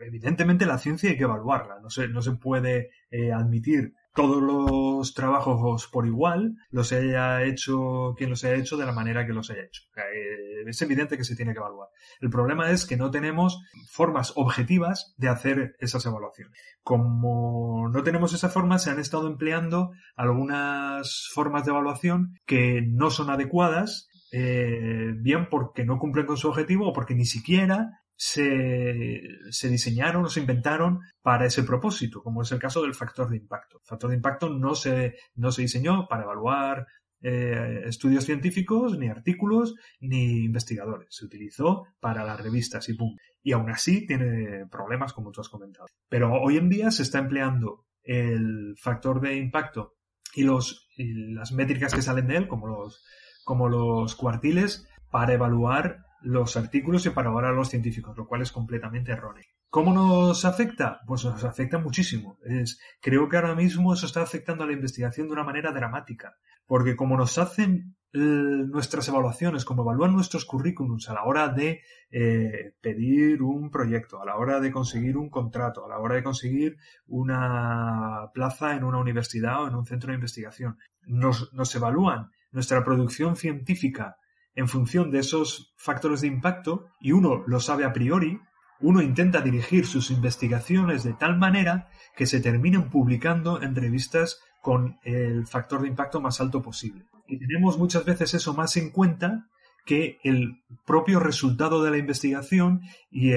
evidentemente 0.00 0.66
la 0.66 0.78
ciencia 0.78 1.10
hay 1.10 1.16
que 1.16 1.24
evaluarla, 1.24 1.80
no 1.80 1.90
se, 1.90 2.08
no 2.08 2.22
se 2.22 2.32
puede 2.32 2.90
eh, 3.10 3.32
admitir 3.32 3.94
todos 4.14 4.42
los 4.42 5.12
trabajos 5.12 5.88
por 5.88 6.06
igual, 6.06 6.56
los 6.70 6.90
haya 6.92 7.44
hecho 7.44 8.14
quien 8.16 8.30
los 8.30 8.42
haya 8.44 8.54
hecho 8.54 8.78
de 8.78 8.86
la 8.86 8.92
manera 8.92 9.26
que 9.26 9.34
los 9.34 9.50
haya 9.50 9.64
hecho. 9.64 9.82
Eh, 9.96 10.64
es 10.66 10.80
evidente 10.80 11.18
que 11.18 11.24
se 11.24 11.36
tiene 11.36 11.52
que 11.52 11.58
evaluar. 11.58 11.88
El 12.20 12.30
problema 12.30 12.70
es 12.70 12.86
que 12.86 12.96
no 12.96 13.10
tenemos 13.10 13.60
formas 13.90 14.32
objetivas 14.36 15.14
de 15.18 15.28
hacer 15.28 15.76
esas 15.80 16.06
evaluaciones. 16.06 16.58
Como 16.82 17.90
no 17.90 18.02
tenemos 18.02 18.32
esa 18.32 18.48
forma, 18.48 18.78
se 18.78 18.90
han 18.90 18.98
estado 18.98 19.26
empleando 19.26 19.90
algunas 20.16 21.28
formas 21.34 21.66
de 21.66 21.72
evaluación 21.72 22.38
que 22.46 22.82
no 22.82 23.10
son 23.10 23.28
adecuadas 23.28 24.08
eh, 24.32 25.12
bien 25.18 25.48
porque 25.50 25.84
no 25.84 25.98
cumplen 25.98 26.26
con 26.26 26.36
su 26.36 26.48
objetivo 26.48 26.88
o 26.88 26.92
porque 26.92 27.14
ni 27.14 27.26
siquiera 27.26 28.00
se, 28.16 29.20
se, 29.50 29.68
diseñaron 29.68 30.24
o 30.24 30.28
se 30.28 30.40
inventaron 30.40 31.00
para 31.22 31.46
ese 31.46 31.62
propósito, 31.62 32.22
como 32.22 32.42
es 32.42 32.52
el 32.52 32.58
caso 32.58 32.82
del 32.82 32.94
factor 32.94 33.28
de 33.28 33.36
impacto. 33.36 33.78
El 33.78 33.86
factor 33.86 34.10
de 34.10 34.16
impacto 34.16 34.48
no 34.48 34.74
se, 34.74 35.16
no 35.34 35.52
se 35.52 35.62
diseñó 35.62 36.08
para 36.08 36.24
evaluar 36.24 36.86
eh, 37.22 37.82
estudios 37.86 38.24
científicos, 38.24 38.98
ni 38.98 39.08
artículos, 39.08 39.74
ni 40.00 40.44
investigadores. 40.44 41.08
Se 41.10 41.24
utilizó 41.24 41.86
para 42.00 42.24
las 42.24 42.40
revistas 42.40 42.88
y 42.88 42.94
pum. 42.94 43.16
Y 43.42 43.52
aún 43.52 43.70
así 43.70 44.06
tiene 44.06 44.66
problemas, 44.70 45.12
como 45.12 45.30
tú 45.30 45.40
has 45.40 45.48
comentado. 45.48 45.86
Pero 46.08 46.32
hoy 46.40 46.56
en 46.56 46.68
día 46.68 46.90
se 46.90 47.02
está 47.02 47.18
empleando 47.18 47.84
el 48.02 48.76
factor 48.78 49.20
de 49.20 49.36
impacto 49.36 49.96
y, 50.34 50.44
los, 50.44 50.88
y 50.96 51.32
las 51.32 51.52
métricas 51.52 51.94
que 51.94 52.02
salen 52.02 52.28
de 52.28 52.36
él, 52.36 52.48
como 52.48 52.66
los, 52.66 53.04
como 53.44 53.68
los 53.68 54.14
cuartiles, 54.14 54.88
para 55.10 55.34
evaluar 55.34 56.05
los 56.26 56.56
artículos 56.56 57.06
y 57.06 57.10
para 57.10 57.30
evaluar 57.30 57.52
a 57.52 57.56
los 57.56 57.68
científicos, 57.68 58.16
lo 58.16 58.26
cual 58.26 58.42
es 58.42 58.50
completamente 58.50 59.12
erróneo. 59.12 59.44
¿Cómo 59.70 59.94
nos 59.94 60.44
afecta? 60.44 61.00
Pues 61.06 61.24
nos 61.24 61.44
afecta 61.44 61.78
muchísimo. 61.78 62.38
Es, 62.44 62.80
creo 63.00 63.28
que 63.28 63.36
ahora 63.36 63.54
mismo 63.54 63.94
eso 63.94 64.06
está 64.06 64.22
afectando 64.22 64.64
a 64.64 64.66
la 64.66 64.72
investigación 64.72 65.28
de 65.28 65.34
una 65.34 65.44
manera 65.44 65.70
dramática, 65.70 66.34
porque 66.66 66.96
como 66.96 67.16
nos 67.16 67.38
hacen 67.38 67.94
eh, 68.12 68.18
nuestras 68.18 69.06
evaluaciones, 69.06 69.64
como 69.64 69.82
evalúan 69.82 70.14
nuestros 70.14 70.44
currículums 70.46 71.08
a 71.08 71.14
la 71.14 71.22
hora 71.22 71.48
de 71.48 71.82
eh, 72.10 72.74
pedir 72.80 73.40
un 73.42 73.70
proyecto, 73.70 74.20
a 74.20 74.26
la 74.26 74.36
hora 74.36 74.58
de 74.58 74.72
conseguir 74.72 75.16
un 75.16 75.30
contrato, 75.30 75.84
a 75.84 75.88
la 75.88 76.00
hora 76.00 76.16
de 76.16 76.24
conseguir 76.24 76.76
una 77.06 78.30
plaza 78.34 78.74
en 78.74 78.82
una 78.82 78.98
universidad 78.98 79.62
o 79.62 79.68
en 79.68 79.76
un 79.76 79.86
centro 79.86 80.08
de 80.08 80.16
investigación, 80.16 80.76
nos 81.06 81.74
evalúan 81.76 82.30
nuestra 82.50 82.82
producción 82.82 83.36
científica 83.36 84.16
en 84.56 84.68
función 84.68 85.10
de 85.10 85.20
esos 85.20 85.74
factores 85.76 86.22
de 86.22 86.26
impacto 86.26 86.88
y 87.00 87.12
uno 87.12 87.44
lo 87.46 87.60
sabe 87.60 87.84
a 87.84 87.92
priori, 87.92 88.40
uno 88.80 89.02
intenta 89.02 89.40
dirigir 89.40 89.86
sus 89.86 90.10
investigaciones 90.10 91.04
de 91.04 91.12
tal 91.12 91.38
manera 91.38 91.88
que 92.16 92.26
se 92.26 92.40
terminen 92.40 92.90
publicando 92.90 93.62
en 93.62 93.74
revistas 93.74 94.40
con 94.60 94.98
el 95.04 95.46
factor 95.46 95.82
de 95.82 95.88
impacto 95.88 96.20
más 96.20 96.40
alto 96.40 96.62
posible. 96.62 97.04
Y 97.28 97.38
tenemos 97.38 97.78
muchas 97.78 98.04
veces 98.04 98.34
eso 98.34 98.54
más 98.54 98.76
en 98.76 98.90
cuenta 98.90 99.48
que 99.84 100.18
el 100.24 100.62
propio 100.84 101.20
resultado 101.20 101.84
de 101.84 101.90
la 101.92 101.98
investigación 101.98 102.82
y, 103.10 103.30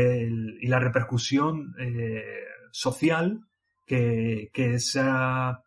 la 0.68 0.80
repercusión 0.80 1.76
eh, 1.80 2.24
social 2.72 3.42
eh, 3.88 4.50
que 4.52 4.74
esa 4.74 5.64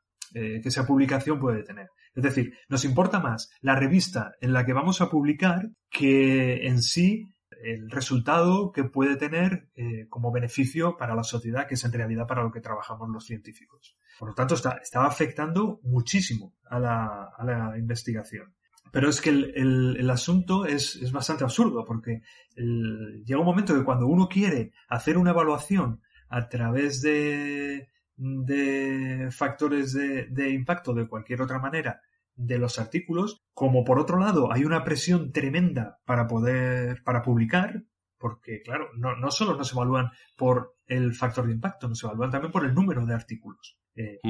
publicación 0.87 1.38
puede 1.38 1.62
tener. 1.62 1.88
Es 2.14 2.23
decir, 2.23 2.54
nos 2.69 2.85
importa 2.85 3.21
más 3.21 3.50
la 3.61 3.75
revista 3.75 4.33
en 4.40 4.52
la 4.52 4.64
que 4.66 4.73
vamos 4.73 5.00
a 5.00 5.11
publicar 5.11 5.71
que 5.90 6.66
en 6.66 6.83
sí 6.83 7.33
el 7.62 7.90
resultado 7.90 8.73
que 8.73 8.85
puede 8.85 9.16
tener 9.16 9.69
eh, 9.75 10.07
como 10.09 10.33
beneficio 10.33 10.97
para 10.97 11.14
la 11.14 11.23
sociedad, 11.23 11.66
que 11.66 11.75
es 11.75 11.85
en 11.85 11.92
realidad 11.92 12.26
para 12.26 12.42
lo 12.42 12.50
que 12.50 12.61
trabajamos 12.61 13.09
los 13.09 13.25
científicos. 13.25 13.97
Por 14.19 14.31
lo 14.31 14.35
tanto, 14.35 14.54
está, 14.54 15.07
afectando 15.07 15.81
muchísimo 15.85 16.54
a 16.64 16.78
la, 16.78 17.75
investigación. 17.78 18.54
Pero 18.90 19.09
es 19.09 19.21
que 19.21 19.31
el, 19.31 20.11
asunto 20.11 20.66
es, 20.66 21.11
bastante 21.12 21.45
absurdo, 21.45 21.85
porque 21.87 22.23
llega 22.57 23.40
un 23.40 23.47
momento 23.47 23.75
que 23.75 23.85
cuando 23.85 24.07
uno 24.07 24.28
quiere 24.28 24.73
hacer 24.88 25.16
una 25.16 25.31
evaluación 25.31 26.02
a 26.28 26.49
través 26.49 27.00
de, 27.00 27.88
de 28.16 29.28
factores 29.31 29.92
de, 29.92 30.50
impacto 30.50 30.95
de 30.95 31.09
cualquier 31.09 31.42
otra 31.42 31.59
manera 31.59 32.00
de 32.35 32.59
los 32.59 32.78
artículos, 32.78 33.42
como 33.52 33.85
por 33.85 33.99
otro 33.99 34.19
lado 34.19 34.52
hay 34.52 34.64
una 34.64 34.85
presión 34.85 35.33
tremenda 35.33 35.99
para 36.04 36.26
poder, 36.26 37.02
para 37.04 37.23
publicar, 37.23 37.85
porque 38.19 38.62
claro, 38.62 38.88
no, 38.97 39.16
no 39.16 39.31
solo 39.31 39.57
nos 39.57 39.73
evalúan 39.73 40.11
por 40.37 40.76
el 40.87 41.14
factor 41.14 41.47
de 41.47 41.52
impacto, 41.52 41.88
nos 41.88 42.02
evalúan 42.02 42.31
también 42.31 42.52
por 42.52 42.64
el 42.64 42.75
número 42.75 43.04
de 43.07 43.14
artículos. 43.14 43.78
Eh, 43.95 44.21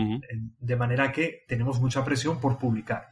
de 0.59 0.77
manera 0.77 1.13
que 1.13 1.45
tenemos 1.47 1.81
mucha 1.81 2.05
presión 2.05 2.41
por 2.41 2.59
publicar. 2.59 3.09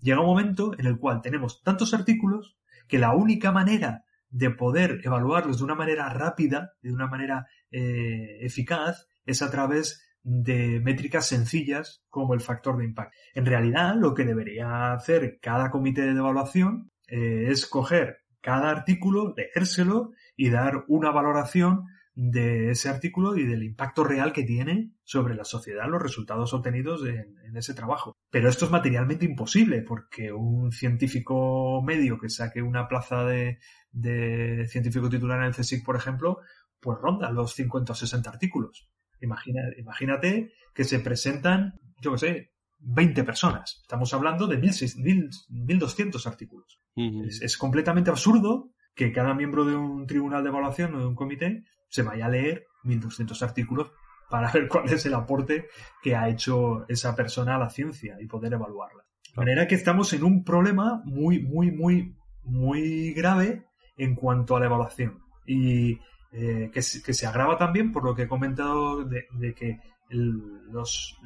Llega 0.00 0.20
un 0.20 0.26
momento 0.26 0.78
en 0.78 0.86
el 0.86 0.98
cual 0.98 1.22
tenemos 1.22 1.62
tantos 1.62 1.94
artículos 1.94 2.58
que 2.88 2.98
la 2.98 3.14
única 3.14 3.52
manera 3.52 4.04
de 4.28 4.50
poder 4.50 5.00
evaluarlos 5.02 5.58
de 5.58 5.64
una 5.64 5.74
manera 5.74 6.08
rápida, 6.10 6.72
de 6.82 6.92
una 6.92 7.06
manera 7.06 7.46
eh, 7.70 8.38
eficaz, 8.40 9.06
es 9.24 9.40
a 9.40 9.50
través 9.50 10.04
de 10.24 10.80
métricas 10.80 11.28
sencillas 11.28 12.02
como 12.08 12.34
el 12.34 12.40
factor 12.40 12.78
de 12.78 12.84
impacto. 12.84 13.16
En 13.34 13.46
realidad, 13.46 13.94
lo 13.94 14.14
que 14.14 14.24
debería 14.24 14.92
hacer 14.92 15.38
cada 15.40 15.70
comité 15.70 16.02
de 16.02 16.10
evaluación 16.10 16.90
eh, 17.06 17.46
es 17.50 17.66
coger 17.66 18.24
cada 18.40 18.70
artículo, 18.70 19.34
leérselo 19.36 20.12
y 20.36 20.50
dar 20.50 20.84
una 20.88 21.10
valoración 21.10 21.84
de 22.14 22.70
ese 22.70 22.88
artículo 22.88 23.36
y 23.36 23.44
del 23.44 23.64
impacto 23.64 24.04
real 24.04 24.32
que 24.32 24.44
tiene 24.44 24.92
sobre 25.02 25.34
la 25.34 25.44
sociedad 25.44 25.88
los 25.88 26.00
resultados 26.00 26.54
obtenidos 26.54 27.04
en, 27.04 27.34
ese 27.56 27.74
trabajo. 27.74 28.16
Pero 28.30 28.48
esto 28.48 28.64
es 28.64 28.72
materialmente 28.72 29.24
imposible 29.24 29.82
porque 29.82 30.32
un 30.32 30.72
científico 30.72 31.80
medio 31.82 32.18
que 32.18 32.28
saque 32.28 32.62
una 32.62 32.88
plaza 32.88 33.24
de, 33.24 33.58
de 33.92 34.66
científico 34.66 35.08
titular 35.08 35.38
en 35.38 35.46
el 35.46 35.54
CSIC, 35.54 35.84
por 35.84 35.94
ejemplo, 35.94 36.40
pues 36.80 36.98
ronda 36.98 37.30
los 37.30 37.54
50 37.54 37.92
o 37.92 37.96
60 37.96 38.28
artículos. 38.28 38.88
Imagínate 39.24 40.52
que 40.74 40.84
se 40.84 41.00
presentan, 41.00 41.74
yo 42.00 42.12
qué 42.12 42.18
sé, 42.18 42.50
20 42.78 43.24
personas. 43.24 43.80
Estamos 43.82 44.12
hablando 44.14 44.46
de 44.46 44.60
1.200 44.60 46.26
artículos. 46.26 46.80
es, 46.96 47.56
completamente 47.56 48.10
absurdo 48.10 48.70
que 48.94 49.12
cada 49.12 49.34
miembro 49.34 49.64
de 49.64 49.74
un 49.74 50.06
tribunal 50.06 50.42
de 50.42 50.50
evaluación 50.50 50.94
o 50.94 51.00
de 51.00 51.06
un 51.06 51.14
comité 51.14 51.64
se 51.88 52.02
vaya 52.02 52.26
a 52.26 52.28
leer 52.28 52.66
1.200 52.84 53.42
artículos 53.42 53.90
para 54.30 54.50
ver 54.52 54.68
cuál 54.68 54.88
es 54.92 55.04
el 55.06 55.14
aporte 55.14 55.68
que 56.02 56.14
ha 56.14 56.28
hecho 56.28 56.86
esa 56.88 57.14
persona 57.14 57.56
a 57.56 57.58
la 57.58 57.70
ciencia 57.70 58.16
y 58.20 58.26
poder 58.26 58.52
evaluarla. 58.52 59.04
De 59.30 59.36
manera 59.36 59.66
que 59.66 59.74
estamos 59.74 60.12
en 60.12 60.22
un 60.22 60.44
problema 60.44 61.02
muy, 61.04 61.40
muy, 61.40 61.72
muy, 61.72 62.16
muy 62.42 63.12
grave 63.12 63.66
en 63.96 64.14
cuanto 64.14 64.56
a 64.56 64.60
la 64.60 64.66
evaluación. 64.66 65.20
Y 65.46 65.98
eh, 66.36 66.70
que, 66.72 66.82
se 66.82 67.26
agrava 67.28 67.56
también 67.56 67.92
por 67.92 68.04
lo 68.04 68.12
que 68.12 68.22
he 68.22 68.28
comentado 68.28 69.04
de, 69.04 69.54
que 69.54 69.78
los, 70.08 71.16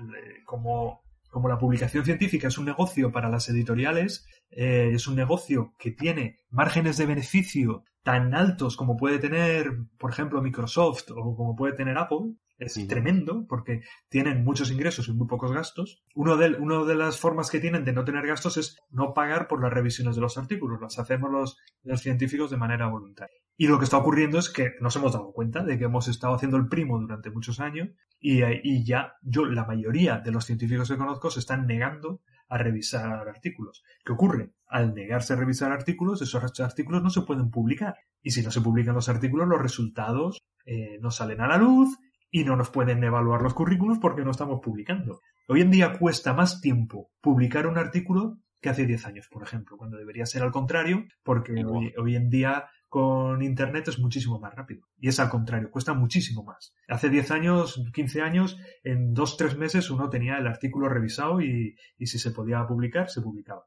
como, 0.44 1.00
como 1.30 1.48
la 1.48 1.58
publicación 1.58 2.04
científica 2.04 2.48
es 2.48 2.58
un 2.58 2.66
negocio 2.66 3.10
para 3.10 3.30
las 3.30 3.48
editoriales, 3.48 4.26
eh, 4.50 4.90
es 4.92 5.08
un 5.08 5.16
negocio 5.16 5.72
que 5.78 5.92
tiene 5.92 6.36
márgenes 6.50 6.98
de 6.98 7.06
beneficio 7.06 7.84
tan 8.02 8.34
altos 8.34 8.76
como 8.76 8.98
puede 8.98 9.18
tener, 9.18 9.72
por 9.98 10.10
ejemplo, 10.10 10.42
Microsoft 10.42 11.10
o 11.16 11.34
como 11.34 11.56
puede 11.56 11.72
tener 11.72 11.96
Apple, 11.96 12.34
es 12.58 12.88
tremendo 12.88 13.46
porque 13.48 13.82
tienen 14.08 14.44
muchos 14.44 14.70
ingresos 14.70 15.08
y 15.08 15.12
muy 15.12 15.26
pocos 15.26 15.52
gastos. 15.52 16.02
Uno 16.14 16.36
de, 16.36 16.56
uno 16.58 16.84
de 16.84 16.96
las 16.96 17.18
formas 17.18 17.50
que 17.50 17.60
tienen 17.60 17.84
de 17.84 17.92
no 17.92 18.04
tener 18.04 18.26
gastos 18.26 18.56
es 18.56 18.78
no 18.90 19.14
pagar 19.14 19.46
por 19.46 19.62
las 19.62 19.72
revisiones 19.72 20.16
de 20.16 20.22
los 20.22 20.36
artículos. 20.38 20.80
Las 20.80 20.98
hacemos 20.98 21.30
los, 21.30 21.56
los 21.84 22.00
científicos 22.00 22.50
de 22.50 22.56
manera 22.56 22.88
voluntaria. 22.88 23.36
Y 23.56 23.66
lo 23.66 23.78
que 23.78 23.84
está 23.84 23.98
ocurriendo 23.98 24.38
es 24.38 24.50
que 24.50 24.72
nos 24.80 24.94
hemos 24.96 25.12
dado 25.12 25.32
cuenta 25.32 25.64
de 25.64 25.78
que 25.78 25.84
hemos 25.84 26.08
estado 26.08 26.34
haciendo 26.34 26.56
el 26.56 26.68
primo 26.68 26.98
durante 26.98 27.30
muchos 27.30 27.58
años 27.60 27.88
y, 28.20 28.42
y, 28.44 28.84
ya 28.84 29.14
yo, 29.22 29.46
la 29.46 29.64
mayoría 29.64 30.18
de 30.18 30.30
los 30.30 30.44
científicos 30.44 30.88
que 30.88 30.96
conozco 30.96 31.30
se 31.30 31.40
están 31.40 31.66
negando 31.66 32.20
a 32.48 32.58
revisar 32.58 33.28
artículos. 33.28 33.82
¿Qué 34.04 34.12
ocurre? 34.12 34.52
Al 34.68 34.94
negarse 34.94 35.32
a 35.32 35.36
revisar 35.36 35.72
artículos, 35.72 36.22
esos 36.22 36.60
artículos 36.60 37.02
no 37.02 37.10
se 37.10 37.22
pueden 37.22 37.50
publicar. 37.50 37.96
Y 38.22 38.30
si 38.30 38.42
no 38.42 38.50
se 38.50 38.60
publican 38.60 38.94
los 38.94 39.08
artículos, 39.08 39.48
los 39.48 39.60
resultados 39.60 40.38
eh, 40.64 40.98
no 41.00 41.10
salen 41.10 41.40
a 41.40 41.48
la 41.48 41.58
luz 41.58 41.98
y 42.30 42.44
no 42.44 42.56
nos 42.56 42.70
pueden 42.70 43.02
evaluar 43.02 43.42
los 43.42 43.54
currículos 43.54 43.98
porque 43.98 44.22
no 44.22 44.30
estamos 44.30 44.60
publicando. 44.62 45.20
Hoy 45.48 45.62
en 45.62 45.70
día 45.70 45.98
cuesta 45.98 46.34
más 46.34 46.60
tiempo 46.60 47.10
publicar 47.20 47.66
un 47.66 47.78
artículo 47.78 48.38
que 48.60 48.68
hace 48.68 48.86
10 48.86 49.06
años, 49.06 49.28
por 49.30 49.42
ejemplo, 49.42 49.76
cuando 49.76 49.96
debería 49.96 50.26
ser 50.26 50.42
al 50.42 50.50
contrario, 50.50 51.06
porque 51.22 51.64
hoy, 51.64 51.92
hoy 51.96 52.16
en 52.16 52.28
día 52.28 52.66
con 52.88 53.42
Internet 53.42 53.88
es 53.88 53.98
muchísimo 53.98 54.40
más 54.40 54.54
rápido. 54.54 54.88
Y 54.98 55.08
es 55.08 55.20
al 55.20 55.28
contrario, 55.28 55.70
cuesta 55.70 55.94
muchísimo 55.94 56.42
más. 56.42 56.74
Hace 56.88 57.10
10 57.10 57.30
años, 57.30 57.82
15 57.92 58.22
años, 58.22 58.58
en 58.82 59.14
2-3 59.14 59.56
meses 59.56 59.90
uno 59.90 60.08
tenía 60.08 60.38
el 60.38 60.46
artículo 60.46 60.88
revisado 60.88 61.40
y, 61.40 61.76
si 61.98 62.18
se 62.18 62.30
podía 62.30 62.66
publicar, 62.66 63.10
se 63.10 63.20
publicaba. 63.20 63.64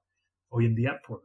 Hoy 0.50 0.66
en 0.66 0.76
día, 0.76 1.00
pues, 1.08 1.22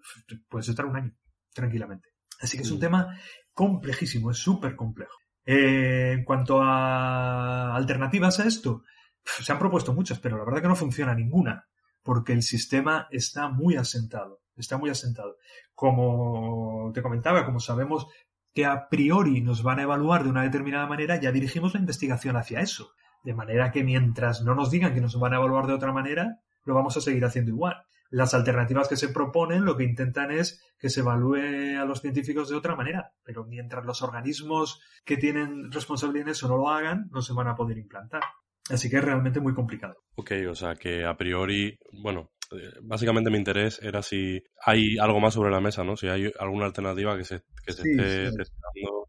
puedes 0.48 0.68
estar 0.68 0.84
un 0.86 0.96
año, 0.96 1.12
tranquilamente. 1.52 2.10
Así 2.40 2.56
que 2.56 2.62
es 2.62 2.70
un 2.70 2.80
tema 2.80 3.18
complejísimo, 3.52 4.30
es 4.30 4.36
súper 4.36 4.76
complejo. 4.76 5.16
Eh, 5.46 6.12
en 6.12 6.24
cuanto 6.24 6.60
a 6.60 7.74
alternativas 7.74 8.40
a 8.40 8.46
esto, 8.46 8.82
se 9.24 9.50
han 9.50 9.58
propuesto 9.58 9.94
muchas, 9.94 10.18
pero 10.18 10.36
la 10.36 10.44
verdad 10.44 10.60
que 10.62 10.68
no 10.68 10.76
funciona 10.76 11.14
ninguna, 11.14 11.66
porque 12.02 12.32
el 12.32 12.42
sistema 12.42 13.08
está 13.10 13.48
muy 13.48 13.76
asentado 13.76 14.40
está 14.56 14.78
muy 14.78 14.90
asentado. 14.90 15.36
Como 15.74 16.90
te 16.94 17.02
comentaba, 17.02 17.44
como 17.44 17.60
sabemos 17.60 18.06
que 18.54 18.64
a 18.64 18.88
priori 18.88 19.42
nos 19.42 19.62
van 19.62 19.78
a 19.78 19.82
evaluar 19.82 20.24
de 20.24 20.30
una 20.30 20.42
determinada 20.42 20.86
manera, 20.86 21.20
ya 21.20 21.32
dirigimos 21.32 21.74
la 21.74 21.80
investigación 21.80 22.36
hacia 22.36 22.60
eso. 22.60 22.92
De 23.22 23.34
manera 23.34 23.70
que 23.70 23.84
mientras 23.84 24.42
no 24.42 24.54
nos 24.54 24.70
digan 24.70 24.94
que 24.94 25.00
nos 25.00 25.18
van 25.18 25.34
a 25.34 25.36
evaluar 25.36 25.66
de 25.66 25.74
otra 25.74 25.92
manera, 25.92 26.40
lo 26.64 26.74
vamos 26.74 26.96
a 26.96 27.00
seguir 27.00 27.24
haciendo 27.24 27.50
igual. 27.50 27.84
Las 28.10 28.34
alternativas 28.34 28.88
que 28.88 28.96
se 28.96 29.08
proponen 29.08 29.64
lo 29.64 29.76
que 29.76 29.84
intentan 29.84 30.30
es 30.30 30.62
que 30.78 30.90
se 30.90 31.00
evalúe 31.00 31.80
a 31.80 31.84
los 31.84 32.00
científicos 32.00 32.48
de 32.48 32.56
otra 32.56 32.76
manera, 32.76 33.12
pero 33.24 33.44
mientras 33.44 33.84
los 33.84 34.02
organismos 34.02 34.80
que 35.04 35.16
tienen 35.16 35.70
responsabilidad 35.72 36.28
en 36.28 36.32
eso 36.32 36.48
no 36.48 36.56
lo 36.56 36.68
hagan, 36.68 37.08
no 37.10 37.22
se 37.22 37.32
van 37.32 37.48
a 37.48 37.54
poder 37.54 37.78
implantar. 37.78 38.22
Así 38.68 38.90
que 38.90 38.96
es 38.96 39.04
realmente 39.04 39.40
muy 39.40 39.54
complicado. 39.54 39.96
Ok, 40.16 40.32
o 40.50 40.54
sea 40.54 40.74
que 40.74 41.04
a 41.04 41.16
priori, 41.16 41.78
bueno, 42.02 42.32
eh, 42.52 42.72
básicamente 42.82 43.30
mi 43.30 43.38
interés 43.38 43.80
era 43.82 44.02
si 44.02 44.42
hay 44.64 44.98
algo 44.98 45.20
más 45.20 45.34
sobre 45.34 45.50
la 45.50 45.60
mesa, 45.60 45.84
¿no? 45.84 45.96
Si 45.96 46.08
hay 46.08 46.32
alguna 46.38 46.66
alternativa 46.66 47.16
que 47.16 47.24
se, 47.24 47.42
que 47.64 47.72
se 47.72 47.82
esté 47.82 48.36
testando 48.36 49.08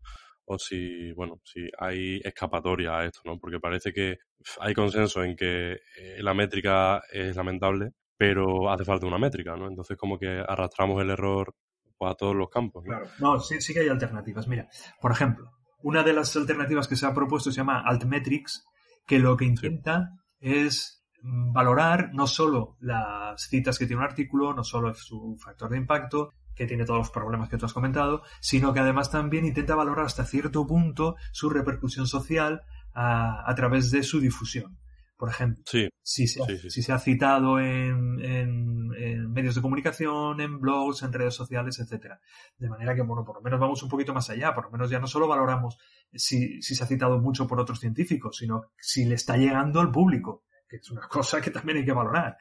o 0.50 0.58
si, 0.58 1.12
bueno, 1.12 1.42
si 1.44 1.68
hay 1.78 2.22
escapatoria 2.24 2.98
a 2.98 3.06
esto, 3.06 3.22
¿no? 3.26 3.38
Porque 3.38 3.60
parece 3.60 3.92
que 3.92 4.18
hay 4.60 4.74
consenso 4.74 5.24
en 5.24 5.36
que 5.36 5.74
eh, 5.74 6.18
la 6.20 6.34
métrica 6.34 7.04
es 7.12 7.36
lamentable, 7.36 7.92
pero 8.18 8.70
hace 8.72 8.86
falta 8.86 9.08
una 9.08 9.18
métrica, 9.18 9.56
¿no? 9.56 9.68
Entonces 9.68 9.98
como 9.98 10.18
que 10.18 10.44
arrastramos 10.48 11.02
el 11.02 11.10
error 11.12 11.56
pues, 11.98 12.12
a 12.12 12.16
todos 12.16 12.36
los 12.36 12.50
campos, 12.50 12.84
¿no? 12.86 12.90
Claro, 12.90 13.08
no, 13.20 13.40
sí, 13.40 13.62
sí 13.62 13.74
que 13.74 13.82
hay 13.82 13.90
alternativas. 13.90 14.48
Mira, 14.48 14.68
por 15.00 15.12
ejemplo, 15.12 15.52
una 15.84 16.04
de 16.04 16.14
las 16.14 16.36
alternativas 16.36 16.88
que 16.88 16.96
se 16.96 17.06
ha 17.06 17.14
propuesto 17.14 17.52
se 17.52 17.58
llama 17.58 17.82
Altmetrics, 17.86 18.66
que 19.06 19.20
lo 19.20 19.38
que 19.38 19.46
intenta 19.46 20.12
es 20.40 21.06
valorar 21.22 22.12
no 22.14 22.28
solo 22.28 22.78
las 22.80 23.42
citas 23.48 23.78
que 23.78 23.86
tiene 23.86 24.02
un 24.02 24.08
artículo, 24.08 24.54
no 24.54 24.64
solo 24.64 24.94
su 24.94 25.38
factor 25.40 25.70
de 25.70 25.78
impacto, 25.78 26.34
que 26.56 26.66
tiene 26.66 26.86
todos 26.86 27.00
los 27.00 27.12
problemas 27.12 27.50
que 27.50 27.58
tú 27.58 27.66
has 27.66 27.74
comentado, 27.74 28.24
sino 28.42 28.74
que 28.74 28.80
además 28.80 29.12
también 29.12 29.46
intenta 29.46 29.76
valorar 29.76 30.06
hasta 30.06 30.26
cierto 30.26 30.66
punto 30.66 31.16
su 31.32 31.50
repercusión 31.50 32.08
social 32.08 32.64
a, 32.94 33.54
través 33.56 33.92
de 33.92 34.02
su 34.02 34.20
difusión. 34.20 34.80
Por 35.18 35.30
ejemplo, 35.30 35.64
si, 36.04 36.28
se 36.28 36.94
ha, 36.94 37.00
citado 37.00 37.60
en, 37.60 38.20
en, 38.22 39.32
medios 39.32 39.56
de 39.56 39.62
comunicación, 39.62 40.40
en 40.42 40.60
blogs, 40.60 41.02
en 41.02 41.12
redes 41.12 41.34
sociales, 41.34 41.80
etcétera. 41.80 42.20
De 42.58 42.70
manera 42.70 42.94
que, 42.94 43.02
bueno, 43.02 43.26
por 43.26 43.38
lo 43.38 43.42
menos 43.42 43.60
vamos 43.60 43.82
un 43.82 43.90
poquito 43.90 44.14
más 44.14 44.30
allá. 44.30 44.54
Por 44.54 44.66
lo 44.66 44.72
menos 44.72 44.92
ya 44.92 45.00
no 45.00 45.08
solo 45.08 45.28
valoramos 45.28 45.78
si, 46.14 46.62
si 46.62 46.76
se 46.76 46.84
ha 46.84 46.88
citado 46.88 47.20
mucho 47.20 47.48
por 47.48 47.60
otros 47.60 47.80
científicos, 47.80 48.38
sino 48.38 48.72
si 48.80 49.06
le 49.06 49.16
está 49.16 49.38
llegando 49.38 49.80
al 49.80 49.92
público 49.92 50.44
que 50.68 50.78
es 50.78 50.92
una 50.92 51.02
cosa 51.08 51.42
que 51.42 51.52
también 51.52 51.80
hay 51.80 51.86
que 51.86 51.94
valorar. 51.94 52.38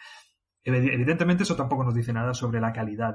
Evidentemente 0.64 1.44
eso 1.44 1.54
tampoco 1.54 1.84
nos 1.84 1.94
dice 1.94 2.12
nada 2.12 2.34
sobre 2.34 2.60
la 2.60 2.72
calidad 2.72 3.14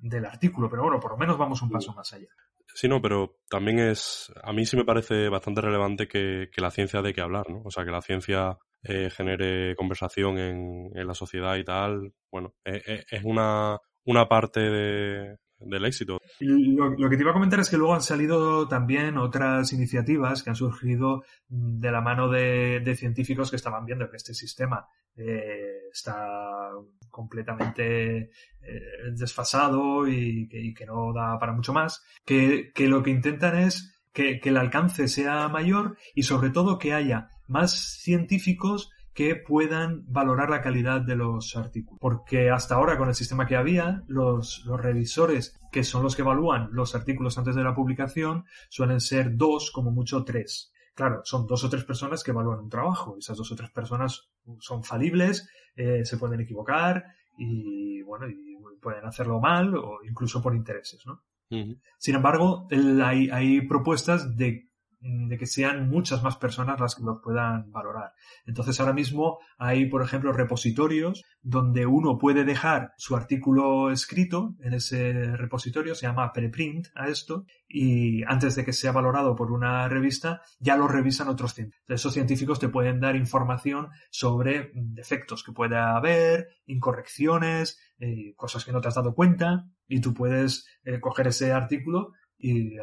del 0.00 0.26
artículo, 0.26 0.68
pero 0.68 0.82
bueno, 0.82 1.00
por 1.00 1.12
lo 1.12 1.16
menos 1.16 1.38
vamos 1.38 1.62
un 1.62 1.70
paso 1.70 1.94
más 1.94 2.12
allá. 2.12 2.28
Sí, 2.74 2.86
no, 2.86 3.00
pero 3.00 3.38
también 3.48 3.78
es, 3.78 4.30
a 4.42 4.52
mí 4.52 4.66
sí 4.66 4.76
me 4.76 4.84
parece 4.84 5.30
bastante 5.30 5.62
relevante 5.62 6.06
que, 6.06 6.50
la 6.58 6.70
ciencia 6.70 7.00
de 7.00 7.14
que 7.14 7.22
hablar, 7.22 7.48
¿no? 7.48 7.62
O 7.64 7.70
sea, 7.70 7.86
que 7.86 7.90
la 7.90 8.02
ciencia 8.02 8.58
eh, 8.88 9.10
genere 9.10 9.74
conversación 9.76 10.38
en, 10.38 10.90
la 10.94 11.14
sociedad 11.14 11.56
y 11.56 11.64
tal, 11.64 12.12
bueno, 12.30 12.54
eh, 12.64 12.82
eh, 12.86 13.04
es 13.10 13.24
una, 13.24 13.78
una 14.04 14.28
parte 14.28 14.60
de, 14.60 15.36
del 15.58 15.84
éxito. 15.84 16.20
Lo, 16.40 17.08
que 17.08 17.16
te 17.16 17.22
iba 17.22 17.30
a 17.30 17.34
comentar 17.34 17.60
es 17.60 17.70
que 17.70 17.78
luego 17.78 17.94
han 17.94 18.02
salido 18.02 18.68
también 18.68 19.16
otras 19.16 19.72
iniciativas 19.72 20.42
que 20.42 20.50
han 20.50 20.56
surgido 20.56 21.24
de 21.48 21.90
la 21.90 22.00
mano 22.00 22.28
de, 22.28 22.94
científicos 22.96 23.50
que 23.50 23.56
estaban 23.56 23.84
viendo 23.84 24.10
que 24.10 24.16
este 24.16 24.34
sistema 24.34 24.86
eh, 25.16 25.88
está 25.92 26.70
completamente 27.10 28.30
eh, 28.60 28.80
desfasado 29.12 30.06
y 30.06 30.48
que, 30.48 30.86
no 30.86 31.12
da 31.12 31.38
para 31.38 31.52
mucho 31.52 31.72
más, 31.72 32.04
que, 32.24 32.72
lo 32.78 33.02
que 33.02 33.10
intentan 33.10 33.58
es 33.58 33.95
que 34.24 34.48
el 34.48 34.56
alcance 34.56 35.08
sea 35.08 35.48
mayor 35.48 35.98
y 36.14 36.22
sobre 36.22 36.50
todo 36.50 36.78
que 36.78 36.94
haya 36.94 37.28
más 37.46 38.00
científicos 38.00 38.90
que 39.16 39.34
puedan 39.34 40.04
valorar 40.12 40.50
la 40.50 40.60
calidad 40.60 41.00
de 41.00 41.16
los 41.16 41.56
artículos. 41.56 41.98
Porque 42.00 42.50
hasta 42.50 42.74
ahora, 42.74 42.98
con 42.98 43.08
el 43.08 43.14
sistema 43.14 43.46
que 43.46 43.56
había, 43.56 44.04
los, 44.08 44.64
revisores, 44.66 45.58
que 45.72 45.84
son 45.84 46.02
los 46.02 46.14
que 46.14 46.22
evalúan 46.22 46.68
los 46.72 46.94
artículos 46.94 47.38
antes 47.38 47.54
de 47.54 47.64
la 47.64 47.74
publicación, 47.74 48.44
suelen 48.68 49.00
ser 49.00 49.36
dos, 49.36 49.70
como 49.70 49.90
mucho 49.90 50.22
tres. 50.22 50.70
Claro, 50.94 51.22
son 51.24 51.46
dos 51.46 51.64
o 51.64 51.70
tres 51.70 51.84
personas 51.84 52.22
que 52.22 52.30
evalúan 52.30 52.60
un 52.60 52.68
trabajo. 52.68 53.16
Esas 53.18 53.38
dos 53.38 53.50
o 53.52 53.56
tres 53.56 53.70
personas 53.70 54.28
son 54.60 54.84
falibles, 54.84 55.48
eh, 55.76 56.04
se 56.04 56.18
pueden 56.18 56.40
equivocar 56.40 57.04
y, 57.38 58.02
bueno, 58.02 58.28
y 58.28 58.56
pueden 58.82 59.04
hacerlo 59.06 59.40
mal 59.40 59.74
o 59.76 59.98
incluso 60.06 60.42
por 60.42 60.54
intereses, 60.54 61.06
¿no? 61.06 61.22
Sin 61.48 62.14
embargo, 62.14 62.68
hay, 62.70 63.60
propuestas 63.62 64.36
de 64.36 64.66
de 65.00 65.38
que 65.38 65.46
sean 65.46 65.88
muchas 65.88 66.22
más 66.22 66.36
personas 66.36 66.80
las 66.80 66.94
que 66.94 67.04
los 67.04 67.20
puedan 67.22 67.70
valorar. 67.70 68.12
Entonces 68.44 68.78
ahora 68.80 68.92
mismo 68.92 69.38
hay, 69.58 69.86
por 69.86 70.02
ejemplo, 70.02 70.32
repositorios 70.32 71.24
donde 71.42 71.86
uno 71.86 72.18
puede 72.18 72.44
dejar 72.44 72.92
su 72.96 73.14
artículo 73.14 73.90
escrito 73.90 74.54
en 74.60 74.74
ese 74.74 75.36
repositorio, 75.36 75.94
se 75.94 76.06
llama 76.06 76.32
preprint 76.32 76.88
a 76.94 77.08
esto, 77.08 77.44
y 77.68 78.22
antes 78.24 78.56
de 78.56 78.64
que 78.64 78.72
sea 78.72 78.92
valorado 78.92 79.36
por 79.36 79.52
una 79.52 79.88
revista, 79.88 80.42
ya 80.58 80.76
lo 80.76 80.88
revisan 80.88 81.28
otros 81.28 81.54
científicos. 81.54 81.86
Esos 81.88 82.14
científicos 82.14 82.58
te 82.58 82.68
pueden 82.68 83.00
dar 83.00 83.16
información 83.16 83.88
sobre 84.10 84.70
defectos 84.74 85.44
que 85.44 85.52
pueda 85.52 85.96
haber, 85.96 86.48
incorrecciones, 86.66 87.78
eh, 87.98 88.34
cosas 88.36 88.64
que 88.64 88.72
no 88.72 88.80
te 88.80 88.88
has 88.88 88.94
dado 88.94 89.14
cuenta, 89.14 89.66
y 89.88 90.00
tú 90.00 90.12
puedes 90.12 90.66
eh, 90.84 91.00
coger 91.00 91.28
ese 91.28 91.52
artículo 91.52 92.12
y 92.36 92.76
eh, 92.76 92.82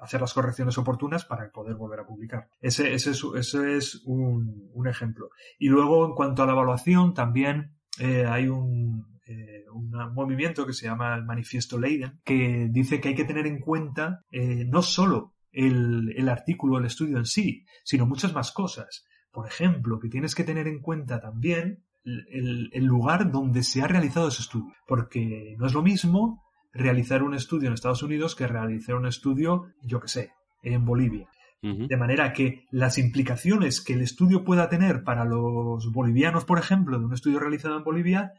hacer 0.00 0.20
las 0.20 0.32
correcciones 0.32 0.78
oportunas 0.78 1.24
para 1.24 1.50
poder 1.50 1.74
volver 1.74 2.00
a 2.00 2.06
publicar. 2.06 2.48
Ese, 2.60 2.94
ese 2.94 3.10
es, 3.10 3.54
es 3.54 4.02
un, 4.06 4.86
ejemplo. 4.88 5.30
Y 5.58 5.68
luego, 5.68 6.06
en 6.06 6.14
cuanto 6.14 6.42
a 6.42 6.46
la 6.46 6.52
evaluación, 6.52 7.12
también 7.12 7.76
hay 7.98 8.46
un, 8.46 9.18
un 9.72 9.90
movimiento 10.14 10.66
que 10.66 10.74
se 10.74 10.86
llama 10.86 11.14
el 11.14 11.24
Manifiesto 11.24 11.78
Leiden, 11.78 12.20
que 12.24 12.68
dice 12.70 13.00
que 13.00 13.08
hay 13.08 13.14
que 13.14 13.24
tener 13.24 13.46
en 13.46 13.58
cuenta 13.58 14.24
no 14.30 14.82
solo 14.82 15.34
el, 15.50 16.14
el 16.16 16.28
artículo, 16.28 16.78
el 16.78 16.84
estudio 16.84 17.16
en 17.16 17.24
sí, 17.24 17.64
sino 17.84 18.06
muchas 18.06 18.34
más 18.34 18.52
cosas. 18.52 19.06
Por 19.32 19.46
ejemplo, 19.46 19.98
que 19.98 20.08
tienes 20.08 20.34
que 20.34 20.44
tener 20.44 20.68
en 20.68 20.80
cuenta 20.80 21.20
también 21.20 21.85
el, 22.06 22.70
el, 22.72 22.84
lugar 22.84 23.30
donde 23.30 23.62
se 23.62 23.82
ha 23.82 23.86
realizado 23.86 24.28
ese 24.28 24.42
estudio. 24.42 24.72
Porque 24.86 25.54
no 25.58 25.66
es 25.66 25.74
lo 25.74 25.82
mismo 25.82 26.42
realizar 26.72 27.22
un 27.22 27.34
estudio 27.34 27.68
en 27.68 27.74
Estados 27.74 28.02
Unidos 28.02 28.34
que 28.34 28.46
realizar 28.46 28.94
un 28.94 29.06
estudio, 29.06 29.66
yo 29.82 30.00
que 30.00 30.08
sé, 30.08 30.30
en 30.62 30.84
Bolivia. 30.84 31.28
De 31.62 31.96
manera 31.96 32.32
que 32.32 32.64
las 32.70 32.96
implicaciones 32.96 33.80
que 33.80 33.94
el 33.94 34.02
estudio 34.02 34.44
pueda 34.44 34.68
tener 34.68 35.02
para 35.02 35.24
los 35.24 35.90
bolivianos, 35.90 36.44
por 36.44 36.60
ejemplo, 36.60 36.96
de 36.96 37.06
un 37.06 37.12
estudio 37.12 37.40
realizado 37.40 37.76
en 37.76 37.82
Bolivia, 37.82 38.34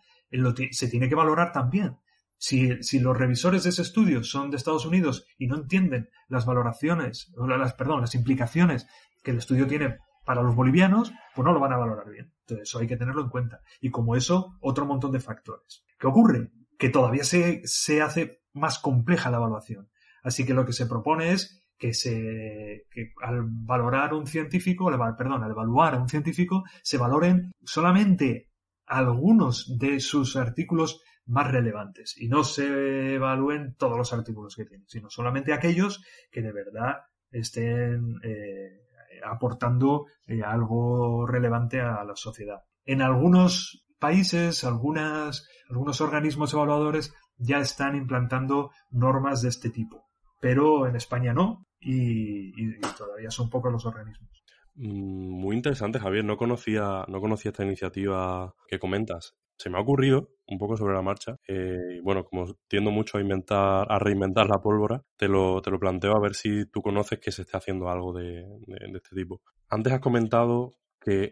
se 0.72 0.88
tiene 0.88 1.10
que 1.10 1.16
valorar 1.16 1.52
también. 1.52 1.98
Si, 2.38 2.82
si, 2.84 3.00
los 3.00 3.18
revisores 3.18 3.64
de 3.64 3.72
ese 3.72 3.82
estudio 3.82 4.24
son 4.24 4.50
de 4.50 4.56
Estados 4.56 4.86
Unidos 4.86 5.26
y 5.38 5.48
no 5.48 5.58
entienden 5.58 6.08
las 6.30 6.46
valoraciones, 6.46 7.34
las, 7.36 7.74
perdón, 7.74 8.00
las 8.00 8.16
implicaciones 8.16 8.88
que 9.24 9.32
el 9.32 9.40
estudio 9.40 9.68
tiene 9.68 9.98
para 10.24 10.42
los 10.42 10.56
bolivianos, 10.56 11.12
pues 11.36 11.46
no 11.46 11.52
lo 11.52 11.60
van 11.60 11.74
a 11.74 11.78
valorar 11.78 12.10
bien. 12.10 12.32
Entonces 12.48 12.70
eso 12.70 12.80
hay 12.80 12.88
que 12.88 12.96
tenerlo 12.96 13.22
en 13.24 13.30
cuenta. 13.30 13.62
Y 13.82 13.92
como 13.92 14.16
eso, 14.16 14.58
otro 14.62 14.86
montón 14.86 15.12
de 15.12 15.20
factores. 15.20 15.84
¿Qué 16.00 16.08
ocurre? 16.08 16.50
Que 16.80 16.90
todavía 16.90 17.26
se, 17.26 17.62
se 17.66 18.02
hace 18.02 18.42
más 18.54 18.80
compleja 18.80 19.30
la 19.30 19.38
evaluación. 19.38 19.90
Así 20.24 20.46
que 20.46 20.54
lo 20.54 20.66
que 20.66 20.74
se 20.74 20.86
propone 20.86 21.32
es 21.32 21.66
que 21.78 21.94
se 21.94 22.86
que 22.90 23.14
al 23.22 23.44
valorar 23.46 24.14
un 24.14 24.26
científico, 24.26 24.90
perdón, 25.18 25.44
al 25.44 25.52
evaluar 25.52 25.96
a 25.96 26.00
un 26.00 26.10
científico, 26.10 26.64
se 26.82 26.98
valoren 26.98 27.52
solamente 27.64 28.50
algunos 28.86 29.78
de 29.78 30.00
sus 30.00 30.38
artículos 30.38 31.02
más 31.26 31.52
relevantes 31.52 32.16
y 32.18 32.30
no 32.30 32.46
se 32.46 33.16
evalúen 33.16 33.76
todos 33.76 33.98
los 33.98 34.14
artículos 34.14 34.56
que 34.56 34.66
tiene, 34.66 34.86
sino 34.88 35.10
solamente 35.10 35.54
aquellos 35.54 36.02
que 36.32 36.42
de 36.42 36.54
verdad 36.54 37.02
estén 37.30 38.16
eh, 38.24 38.87
aportando 39.26 40.06
eh, 40.26 40.42
algo 40.44 41.26
relevante 41.26 41.82
a 41.82 42.04
la 42.04 42.16
sociedad. 42.16 42.64
En 42.86 43.02
algunos 43.02 43.86
países, 44.00 44.64
algunas, 44.64 45.48
algunos 45.70 46.02
organismos 46.02 46.54
evaluadores 46.54 47.14
ya 47.38 47.60
están 47.60 47.96
implantando 47.96 48.72
normas 48.90 49.42
de 49.42 49.50
este 49.50 49.70
tipo, 49.70 50.06
pero 50.40 50.88
en 50.88 50.96
España 50.96 51.34
no, 51.34 51.66
y, 51.80 52.80
todavía 52.98 53.30
son 53.30 53.50
pocos 53.50 53.72
los 53.72 53.86
organismos. 53.86 54.30
Mm, 54.76 55.42
muy 55.42 55.56
interesante, 55.56 56.00
Javier. 56.00 56.26
No 56.26 56.38
conocía, 56.38 57.06
no 57.08 57.20
conocía 57.20 57.52
esta 57.52 57.66
iniciativa 57.66 58.54
que 58.68 58.80
comentas. 58.80 59.36
Se 59.58 59.70
me 59.70 59.78
ha 59.78 59.82
ocurrido 59.82 60.30
un 60.48 60.58
poco 60.58 60.78
sobre 60.78 60.94
la 60.94 61.02
marcha. 61.02 61.38
Eh, 61.48 62.00
bueno, 62.04 62.24
como 62.24 62.56
tiendo 62.68 62.92
mucho 62.92 63.18
a 63.18 63.22
inventar, 63.22 63.88
a 63.90 64.00
reinventar 64.00 64.48
la 64.48 64.62
pólvora, 64.62 65.04
te 65.18 65.28
lo, 65.28 65.62
te 65.62 65.72
lo 65.72 65.80
planteo 65.80 66.16
a 66.16 66.22
ver 66.22 66.36
si 66.36 66.66
tú 66.66 66.82
conoces 66.82 67.20
que 67.20 67.32
se 67.32 67.42
esté 67.42 67.58
haciendo 67.58 67.90
algo 67.90 68.14
de, 68.14 68.46
este 68.68 69.16
tipo. 69.16 69.42
Antes 69.70 69.94
has 69.94 70.00
comentado 70.00 70.76
que, 71.00 71.32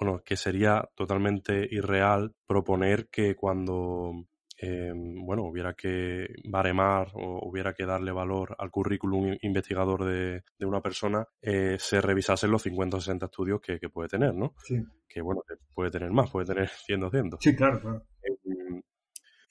bueno, 0.00 0.22
que 0.24 0.36
sería 0.36 0.88
totalmente 0.94 1.66
irreal 1.70 2.34
proponer 2.46 3.08
que 3.08 3.34
cuando 3.34 4.26
eh, 4.58 4.92
bueno, 4.94 5.44
hubiera 5.44 5.74
que 5.74 6.26
baremar 6.44 7.08
o 7.14 7.48
hubiera 7.48 7.74
que 7.74 7.84
darle 7.84 8.12
valor 8.12 8.54
al 8.58 8.70
currículum 8.70 9.36
investigador 9.42 10.04
de, 10.04 10.42
una 10.60 10.80
persona, 10.80 11.26
eh, 11.42 11.76
se 11.78 12.00
revisasen 12.00 12.50
los 12.50 12.62
50 12.62 12.96
o 12.96 13.00
60 13.00 13.26
estudios 13.26 13.60
que, 13.60 13.78
puede 13.88 14.08
tener, 14.08 14.34
¿no? 14.34 14.54
Sí. 14.62 14.82
Que 15.08 15.20
bueno, 15.20 15.42
puede 15.74 15.90
tener 15.90 16.10
más, 16.10 16.30
puede 16.30 16.46
tener 16.46 16.68
100 16.86 17.00
200. 17.00 17.40
Sí, 17.42 17.54
claro, 17.54 17.80
claro. 17.80 18.06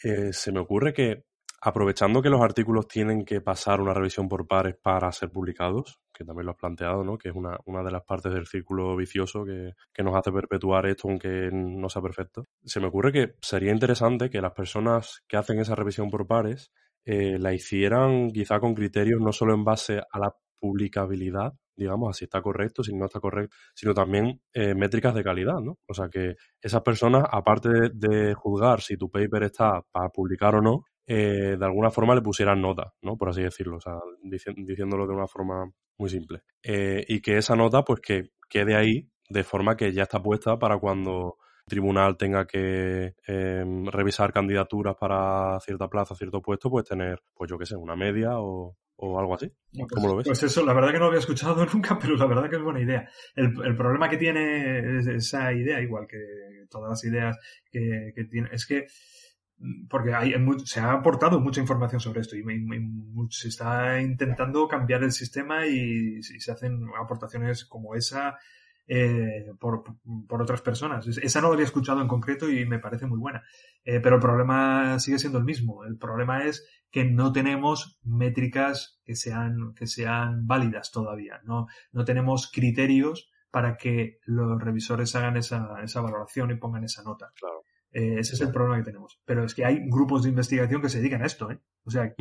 Eh, 0.04 0.34
se 0.34 0.52
me 0.52 0.60
ocurre 0.60 0.94
que 0.94 1.26
aprovechando 1.65 2.21
que 2.21 2.30
los 2.30 2.41
artículos 2.41 2.88
tienen 2.88 3.25
que 3.25 3.41
pasar 3.41 3.82
una 3.82 3.91
revisión 3.91 4.30
por 4.30 4.47
pares 4.47 4.75
para 4.75 5.12
ser 5.12 5.32
publicados, 5.32 5.99
que 6.13 6.23
también 6.23 6.45
lo 6.45 6.51
has 6.51 6.58
planteado, 6.58 7.04
¿no? 7.04 7.17
que 7.17 7.30
es 7.30 7.36
una, 7.36 7.58
una 7.65 7.82
de 7.82 7.91
las 7.91 8.04
partes 8.04 8.32
del 8.32 8.45
círculo 8.45 8.95
vicioso 8.95 9.43
que, 9.43 9.73
que, 9.91 10.04
nos 10.04 10.15
hace 10.15 10.32
perpetuar 10.32 10.86
esto 10.86 11.08
aunque 11.08 11.49
no 11.51 11.89
sea 11.89 12.04
perfecto, 12.04 12.43
se 12.63 12.80
me 12.80 12.86
ocurre 12.86 13.12
que 13.12 13.36
sería 13.41 13.71
interesante 13.71 14.30
que 14.30 14.41
las 14.41 14.54
personas 14.54 15.23
que 15.28 15.38
hacen 15.38 15.60
esa 15.60 15.73
revisión 15.73 16.12
por 16.12 16.28
pares 16.28 16.71
eh, 17.04 17.39
la 17.39 17.51
hicieran 17.51 18.30
quizá 18.30 18.60
con 18.60 18.75
criterios 18.75 19.19
no 19.19 19.32
solo 19.32 19.56
en 19.56 19.63
base 19.63 19.97
a 19.97 20.19
la 20.19 20.36
publicabilidad, 20.60 21.54
digamos, 21.75 22.10
a 22.10 22.13
si 22.13 22.25
está 22.25 22.43
correcto, 22.43 22.84
si 22.84 22.93
no 22.93 23.06
está 23.06 23.19
correcto, 23.19 23.56
sino 23.73 23.95
también 23.95 24.39
eh, 24.54 24.75
métricas 24.75 25.15
de 25.15 25.23
calidad, 25.23 25.60
¿no? 25.62 25.80
O 25.88 25.93
sea, 25.95 26.10
que 26.10 26.36
esas 26.62 26.82
personas, 26.82 27.25
aparte 27.30 27.69
de, 27.69 27.89
de, 27.93 28.34
juzgar 28.36 28.82
si 28.82 28.97
tu 28.97 29.10
paper 29.10 29.43
está 29.43 29.82
para 29.91 30.10
publicar 30.10 30.56
o 30.56 30.62
no, 30.62 30.86
eh, 31.08 31.56
de 31.58 31.65
alguna 31.65 31.91
forma 31.91 32.15
le 32.15 32.22
pusieran 32.22 32.62
nota, 32.62 32.94
¿no? 33.02 33.18
Por 33.18 33.30
así 33.30 33.41
decirlo, 33.41 33.78
o 33.78 33.80
sea, 33.80 33.94
diciéndolo 34.24 35.06
de 35.06 35.13
una 35.13 35.28
forma 35.28 35.72
muy 35.98 36.10
simple. 36.10 36.41
Eh, 36.63 37.06
y 37.08 37.22
que 37.22 37.38
esa 37.38 37.56
nota, 37.56 37.84
pues 37.84 38.00
que 38.02 38.32
quede 38.50 38.76
ahí 38.76 39.10
de 39.30 39.44
forma 39.44 39.76
que 39.76 39.91
ya 39.91 40.04
está 40.04 40.22
puesta 40.22 40.58
para 40.58 40.78
cuando 40.78 41.38
el 41.65 41.70
tribunal 41.70 42.18
tenga 42.18 42.46
que 42.46 43.15
em, 43.28 43.86
revisar 43.88 44.34
candidaturas 44.34 44.96
para 45.00 45.60
cierta 45.60 45.88
plaza, 45.88 46.15
cierto 46.15 46.41
puesto, 46.41 46.70
pues 46.70 46.86
tener, 46.86 47.22
pues 47.34 47.50
yo 47.50 47.58
qué 47.58 47.65
sé, 47.65 47.76
una 47.76 47.96
media 47.96 48.39
o, 48.39 48.76
algo 48.98 49.36
así. 49.36 49.52
Pues, 49.74 49.88
¿Cómo 49.94 50.08
lo 50.08 50.15
ves? 50.18 50.28
Pues 50.28 50.41
eso, 50.44 50.65
la 50.65 50.74
verdad 50.74 50.89
que 50.89 50.94
no 50.94 51.02
lo 51.02 51.08
había 51.08 51.20
escuchado 51.20 51.65
nunca, 51.74 52.00
pero 52.00 52.15
la 52.15 52.26
verdad 52.26 52.50
que 52.50 52.56
es 52.56 52.62
buena 52.62 52.82
idea. 52.82 53.08
El, 53.36 53.54
el 53.63 53.76
problema 53.76 54.10
que 54.10 54.18
tiene 54.18 54.98
esa 55.15 55.54
idea, 55.54 55.82
igual 55.82 56.08
que 56.08 56.18
todas 56.70 56.89
las 56.89 57.04
ideas 57.04 57.38
que, 57.70 58.12
que 58.15 58.24
tiene, 58.26 58.50
es 58.52 58.65
que 58.65 58.88
porque 59.89 60.13
hay, 60.13 60.34
se 60.65 60.80
ha 60.80 60.91
aportado 60.91 61.39
mucha 61.39 61.62
información 61.62 62.02
sobre 62.02 62.22
esto 62.22 62.36
y, 62.36 62.44
se 63.30 63.48
está 63.48 64.02
intentando 64.02 64.68
cambiar 64.68 65.04
el 65.04 65.12
sistema 65.12 65.65
y, 65.65 66.22
se 66.22 66.52
hacen 66.52 66.88
aportaciones 67.00 67.65
como 67.65 67.96
esa 67.96 68.38
eh, 68.88 69.52
por, 69.60 69.84
por, 70.28 70.41
otras 70.41 70.62
personas. 70.62 71.08
Esa 71.08 71.41
no 71.41 71.48
la 71.48 71.54
había 71.56 71.65
escuchado 71.65 72.02
en 72.02 72.08
concreto 72.08 72.50
y 72.50 72.65
me 72.65 72.80
parece 72.80 73.08
muy 73.08 73.18
buena. 73.18 73.44
Eh, 73.84 74.00
pero 74.00 74.15
el 74.15 74.22
problema 74.22 75.00
sigue 75.00 75.18
siendo 75.18 75.39
el 75.39 75.46
mismo. 75.46 75.86
El 75.86 75.98
problema 75.98 76.46
es 76.46 76.68
que 76.91 77.04
no 77.04 77.32
tenemos 77.32 78.00
métricas 78.04 79.00
que 79.04 79.15
sean, 79.15 79.74
que 79.76 79.88
sean 79.88 80.46
válidas 80.46 80.91
todavía. 80.91 81.39
No, 81.44 81.68
no 81.91 82.06
tenemos 82.06 82.52
criterios 82.52 83.32
para 83.50 83.78
que 83.78 84.20
los 84.26 84.62
revisores 84.62 85.15
hagan 85.15 85.38
esa, 85.38 85.82
esa 85.82 86.02
valoración 86.02 86.52
y 86.52 86.58
pongan 86.58 86.84
esa 86.84 87.04
nota. 87.04 87.32
Claro. 87.36 87.63
Eh, 87.96 88.20
ese 88.20 88.36
es 88.36 88.42
el 88.42 88.52
problema 88.52 88.78
que 88.78 88.92
tenemos. 88.92 89.22
Pero 89.24 89.46
es 89.46 89.56
que 89.56 89.64
hay 89.64 89.80
grupos 89.88 90.24
de 90.24 90.30
investigación 90.30 90.82
que 90.82 90.90
se 90.90 90.98
dedican 90.98 91.24
a 91.24 91.28
esto, 91.28 91.50
¿eh? 91.50 91.60
O 91.86 91.90
sea, 91.90 92.14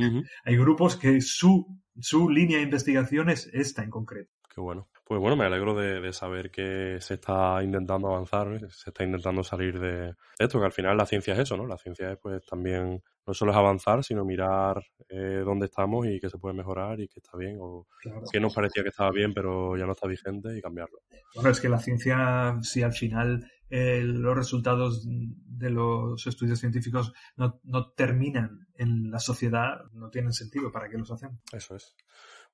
hay 0.44 0.56
grupos 0.56 0.96
que 0.96 1.20
su, 1.20 1.66
su 2.00 2.30
línea 2.30 2.58
de 2.58 2.62
investigación 2.62 3.28
es 3.28 3.50
esta 3.52 3.82
en 3.82 3.90
concreto. 3.90 4.30
Qué 4.54 4.60
bueno. 4.60 4.88
Pues 5.04 5.20
bueno, 5.20 5.36
me 5.36 5.44
alegro 5.44 5.74
de, 5.74 6.12
saber 6.12 6.50
que 6.50 6.98
se 7.00 7.14
está 7.14 7.62
intentando 7.62 8.08
avanzar, 8.08 8.58
se 8.70 8.90
está 8.90 9.04
intentando 9.04 9.42
salir 9.42 9.78
de 9.78 10.14
esto, 10.38 10.60
que 10.60 10.64
al 10.64 10.72
final 10.72 10.96
la 10.96 11.06
ciencia 11.06 11.34
es 11.34 11.40
eso, 11.40 11.56
¿no? 11.56 11.66
La 11.66 11.76
ciencia 11.76 12.12
es 12.12 12.18
pues 12.22 12.46
también, 12.46 13.02
no 13.26 13.34
solo 13.34 13.50
es 13.50 13.58
avanzar, 13.58 14.02
sino 14.02 14.24
mirar 14.24 14.82
eh, 15.08 15.42
dónde 15.44 15.66
estamos 15.66 16.06
y 16.06 16.20
qué 16.20 16.30
se 16.30 16.38
puede 16.38 16.54
mejorar 16.54 17.00
y 17.00 17.08
qué 17.08 17.18
está 17.18 17.36
bien, 17.36 17.58
o 17.60 17.86
qué 18.32 18.40
nos 18.40 18.54
parecía 18.54 18.82
que 18.82 18.88
estaba 18.88 19.10
bien 19.10 19.34
pero 19.34 19.76
ya 19.76 19.84
no 19.84 19.92
está 19.92 20.06
vigente 20.06 20.56
y 20.56 20.62
cambiarlo. 20.62 21.00
Bueno, 21.34 21.50
es 21.50 21.60
que 21.60 21.68
la 21.68 21.80
ciencia, 21.80 22.58
si 22.62 22.82
al 22.82 22.92
final 22.92 23.50
los 23.70 24.36
resultados 24.36 25.06
de 25.06 25.70
los 25.70 26.26
estudios 26.26 26.60
científicos 26.60 27.12
no, 27.36 27.60
no, 27.64 27.90
terminan 27.92 28.68
en 28.76 29.10
la 29.10 29.18
sociedad, 29.18 29.80
no 29.92 30.10
tienen 30.10 30.32
sentido. 30.32 30.70
¿Para 30.70 30.88
qué 30.88 30.98
los 30.98 31.10
hacemos? 31.10 31.40
Eso 31.52 31.74
es. 31.74 31.96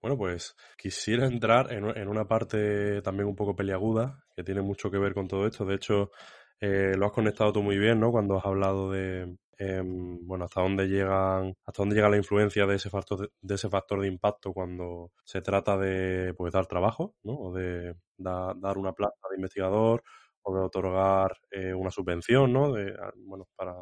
Bueno, 0.01 0.17
pues 0.17 0.57
quisiera 0.79 1.27
entrar 1.27 1.73
en, 1.73 1.85
en 1.97 2.09
una 2.09 2.27
parte 2.27 3.03
también 3.03 3.29
un 3.29 3.37
poco 3.37 3.55
peliaguda, 3.55 4.25
que 4.35 4.43
tiene 4.43 4.63
mucho 4.63 4.91
que 4.91 4.99
ver 4.99 5.13
con 5.13 5.29
todo 5.29 5.47
esto. 5.47 5.67
De 5.67 5.75
hecho, 5.75 6.11
eh, 6.61 6.95
lo 6.97 7.07
has 7.07 7.13
conectado 7.13 7.53
tú 7.53 7.63
muy 7.63 7.79
bien, 7.79 7.99
¿no? 8.01 8.11
Cuando 8.13 8.37
has 8.37 8.45
hablado 8.45 8.91
de, 8.91 9.37
em, 9.59 10.27
bueno, 10.27 10.45
hasta 10.45 10.61
dónde 10.61 10.87
llegan, 10.89 11.55
hasta 11.65 11.83
dónde 11.83 11.97
llega 11.97 12.11
la 12.11 12.19
influencia 12.19 12.67
de 12.67 12.77
ese 12.77 12.91
factor 12.91 13.31
de, 13.41 13.55
ese 13.55 13.71
factor 13.71 14.01
de 14.01 14.09
impacto 14.09 14.53
cuando 14.53 15.11
se 15.25 15.41
trata 15.41 15.79
de, 15.79 16.35
pues, 16.37 16.53
dar 16.53 16.67
trabajo, 16.67 17.15
¿no? 17.23 17.33
O 17.35 17.53
de 17.55 17.95
dar 18.19 18.79
una 18.79 18.93
plaza 18.93 19.15
de 19.31 19.37
investigador 19.37 20.03
o 20.43 20.55
de 20.55 20.63
otorgar 20.63 21.37
eh, 21.51 21.75
una 21.75 21.91
subvención, 21.91 22.53
¿no? 22.53 22.73
De, 22.73 22.95
ah, 23.01 23.13
bueno, 23.17 23.49
para, 23.57 23.75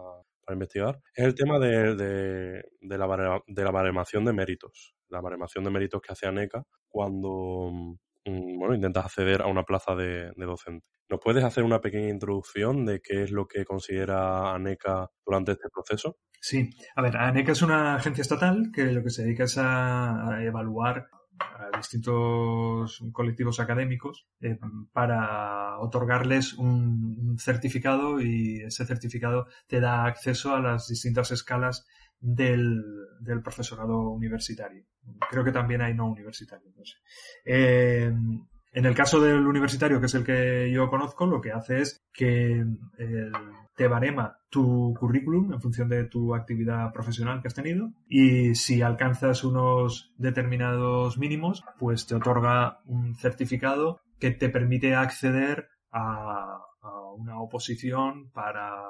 para 0.45 0.55
investigar, 0.55 1.01
es 1.15 1.25
el 1.25 1.35
tema 1.35 1.59
de, 1.59 1.95
de, 1.95 2.65
de, 2.81 2.99
la, 2.99 3.43
de 3.47 3.65
la 3.65 3.71
baremación 3.71 4.25
de 4.25 4.33
méritos. 4.33 4.95
La 5.09 5.21
baremación 5.21 5.65
de 5.65 5.71
méritos 5.71 6.01
que 6.01 6.13
hace 6.13 6.27
ANECA 6.27 6.65
cuando 6.89 7.71
mm, 7.73 8.59
bueno, 8.59 8.75
intentas 8.75 9.07
acceder 9.07 9.43
a 9.43 9.47
una 9.47 9.63
plaza 9.63 9.95
de, 9.95 10.33
docente. 10.37 10.89
¿Nos 11.09 11.21
puedes 11.21 11.45
hacer 11.45 11.65
una 11.65 11.81
pequeña 11.81 12.09
introducción 12.09 12.85
de 12.85 13.01
qué 13.01 13.23
es 13.23 13.31
lo 13.31 13.47
que 13.47 13.65
considera 13.65 14.55
ANECA 14.55 15.11
durante 15.25 15.53
este 15.53 15.69
proceso? 15.73 16.19
Sí, 16.41 16.71
a 16.95 17.03
ver, 17.03 17.17
ANECA 17.17 17.53
es 17.53 17.63
una 17.63 17.97
agencia 17.97 18.23
estatal 18.23 18.71
que 18.73 18.85
lo 18.93 19.03
que 19.03 19.11
se 19.11 19.23
dedica 19.23 19.45
es 19.45 19.57
a 19.59 20.39
evaluar 20.43 21.09
a 21.41 21.77
distintos 21.77 23.03
colectivos 23.13 23.61
académicos 23.61 24.27
eh, 24.41 24.59
para 24.93 25.79
otorgarles 25.79 26.55
un, 26.55 27.37
certificado 27.39 28.21
y 28.21 28.63
ese 28.63 28.85
certificado 28.85 29.47
te 29.67 29.81
da 29.81 30.05
acceso 30.07 30.55
a 30.55 30.61
las 30.61 30.89
distintas 30.89 31.31
escalas 31.31 31.87
del, 32.21 32.83
del 33.21 33.43
profesorado 33.43 34.11
universitario. 34.11 34.85
Creo 35.31 35.45
que 35.45 35.53
también 35.53 35.83
hay 35.83 35.95
no 35.95 36.11
universitario. 36.11 36.71
No 36.77 36.85
sé. 36.85 36.97
Eh, 37.45 38.13
en 38.73 38.87
el 38.87 38.95
caso 38.95 39.21
del 39.21 39.47
universitario, 39.47 40.01
que 40.01 40.07
es 40.07 40.15
el 40.15 40.25
que 40.25 40.71
yo 40.71 40.89
conozco, 40.89 41.27
lo 41.27 41.41
que 41.41 41.53
hace 41.53 41.81
es 41.81 42.01
que 42.13 42.65
eh, 42.99 43.33
te 43.79 43.87
barema 43.87 44.41
tu 44.51 44.93
currículum 44.99 45.53
en 45.53 45.61
función 45.61 45.89
de 45.89 46.05
tu 46.05 46.35
actividad 46.35 46.93
profesional 46.93 47.41
que 47.41 47.47
has 47.49 47.55
tenido. 47.55 47.93
Y 48.09 48.57
si 48.57 48.83
alcanzas 48.83 49.45
unos 49.45 50.13
determinados 50.19 51.17
mínimos, 51.17 51.65
pues 51.79 52.07
te 52.07 52.17
otorga 52.17 52.81
un 52.87 53.15
certificado 53.15 54.01
que 54.19 54.33
te 54.33 54.49
permite 54.49 54.97
acceder 54.97 55.69
a, 55.93 56.59
una 57.17 57.41
oposición 57.41 58.31
para 58.31 58.83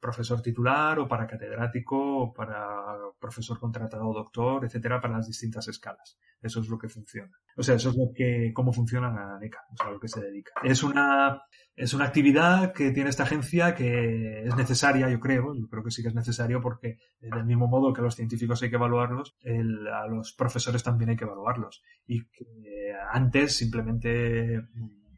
profesor 0.00 0.42
titular 0.42 0.98
o 0.98 1.08
para 1.08 1.26
catedrático 1.26 1.96
o 1.96 2.32
para 2.32 2.96
profesor 3.18 3.58
contratado 3.58 4.12
doctor, 4.12 4.64
etcétera, 4.64 5.00
para 5.00 5.16
las 5.16 5.26
distintas 5.26 5.66
escalas. 5.68 6.18
Eso 6.42 6.60
es 6.60 6.68
lo 6.68 6.78
que 6.78 6.88
funciona. 6.88 7.32
O 7.56 7.62
sea, 7.62 7.76
eso 7.76 7.90
es 7.90 7.96
lo 7.96 8.12
que, 8.14 8.52
cómo 8.52 8.72
funciona 8.72 9.10
la 9.10 9.38
NECA, 9.38 9.60
o 9.72 9.76
sea, 9.76 9.90
lo 9.90 9.98
que 9.98 10.08
se 10.08 10.20
dedica. 10.20 10.52
Es 10.62 10.82
una, 10.82 11.42
es 11.74 11.94
una 11.94 12.04
actividad 12.04 12.72
que 12.72 12.90
tiene 12.90 13.08
esta 13.08 13.22
agencia 13.22 13.74
que 13.74 14.42
es 14.44 14.54
necesaria, 14.54 15.08
yo 15.08 15.20
creo, 15.20 15.54
yo 15.54 15.66
creo 15.68 15.82
que 15.82 15.90
sí 15.90 16.02
que 16.02 16.08
es 16.08 16.14
necesario 16.14 16.60
porque 16.60 16.98
del 17.20 17.44
mismo 17.44 17.66
modo 17.66 17.92
que 17.92 18.00
a 18.00 18.04
los 18.04 18.16
científicos 18.16 18.62
hay 18.62 18.68
que 18.68 18.76
evaluarlos, 18.76 19.36
a 19.44 20.06
los 20.06 20.34
profesores 20.34 20.82
también 20.82 21.10
hay 21.10 21.16
que 21.16 21.24
evaluarlos. 21.24 21.82
Y 22.06 22.26
que 22.26 22.92
antes 23.10 23.56
simplemente 23.56 24.60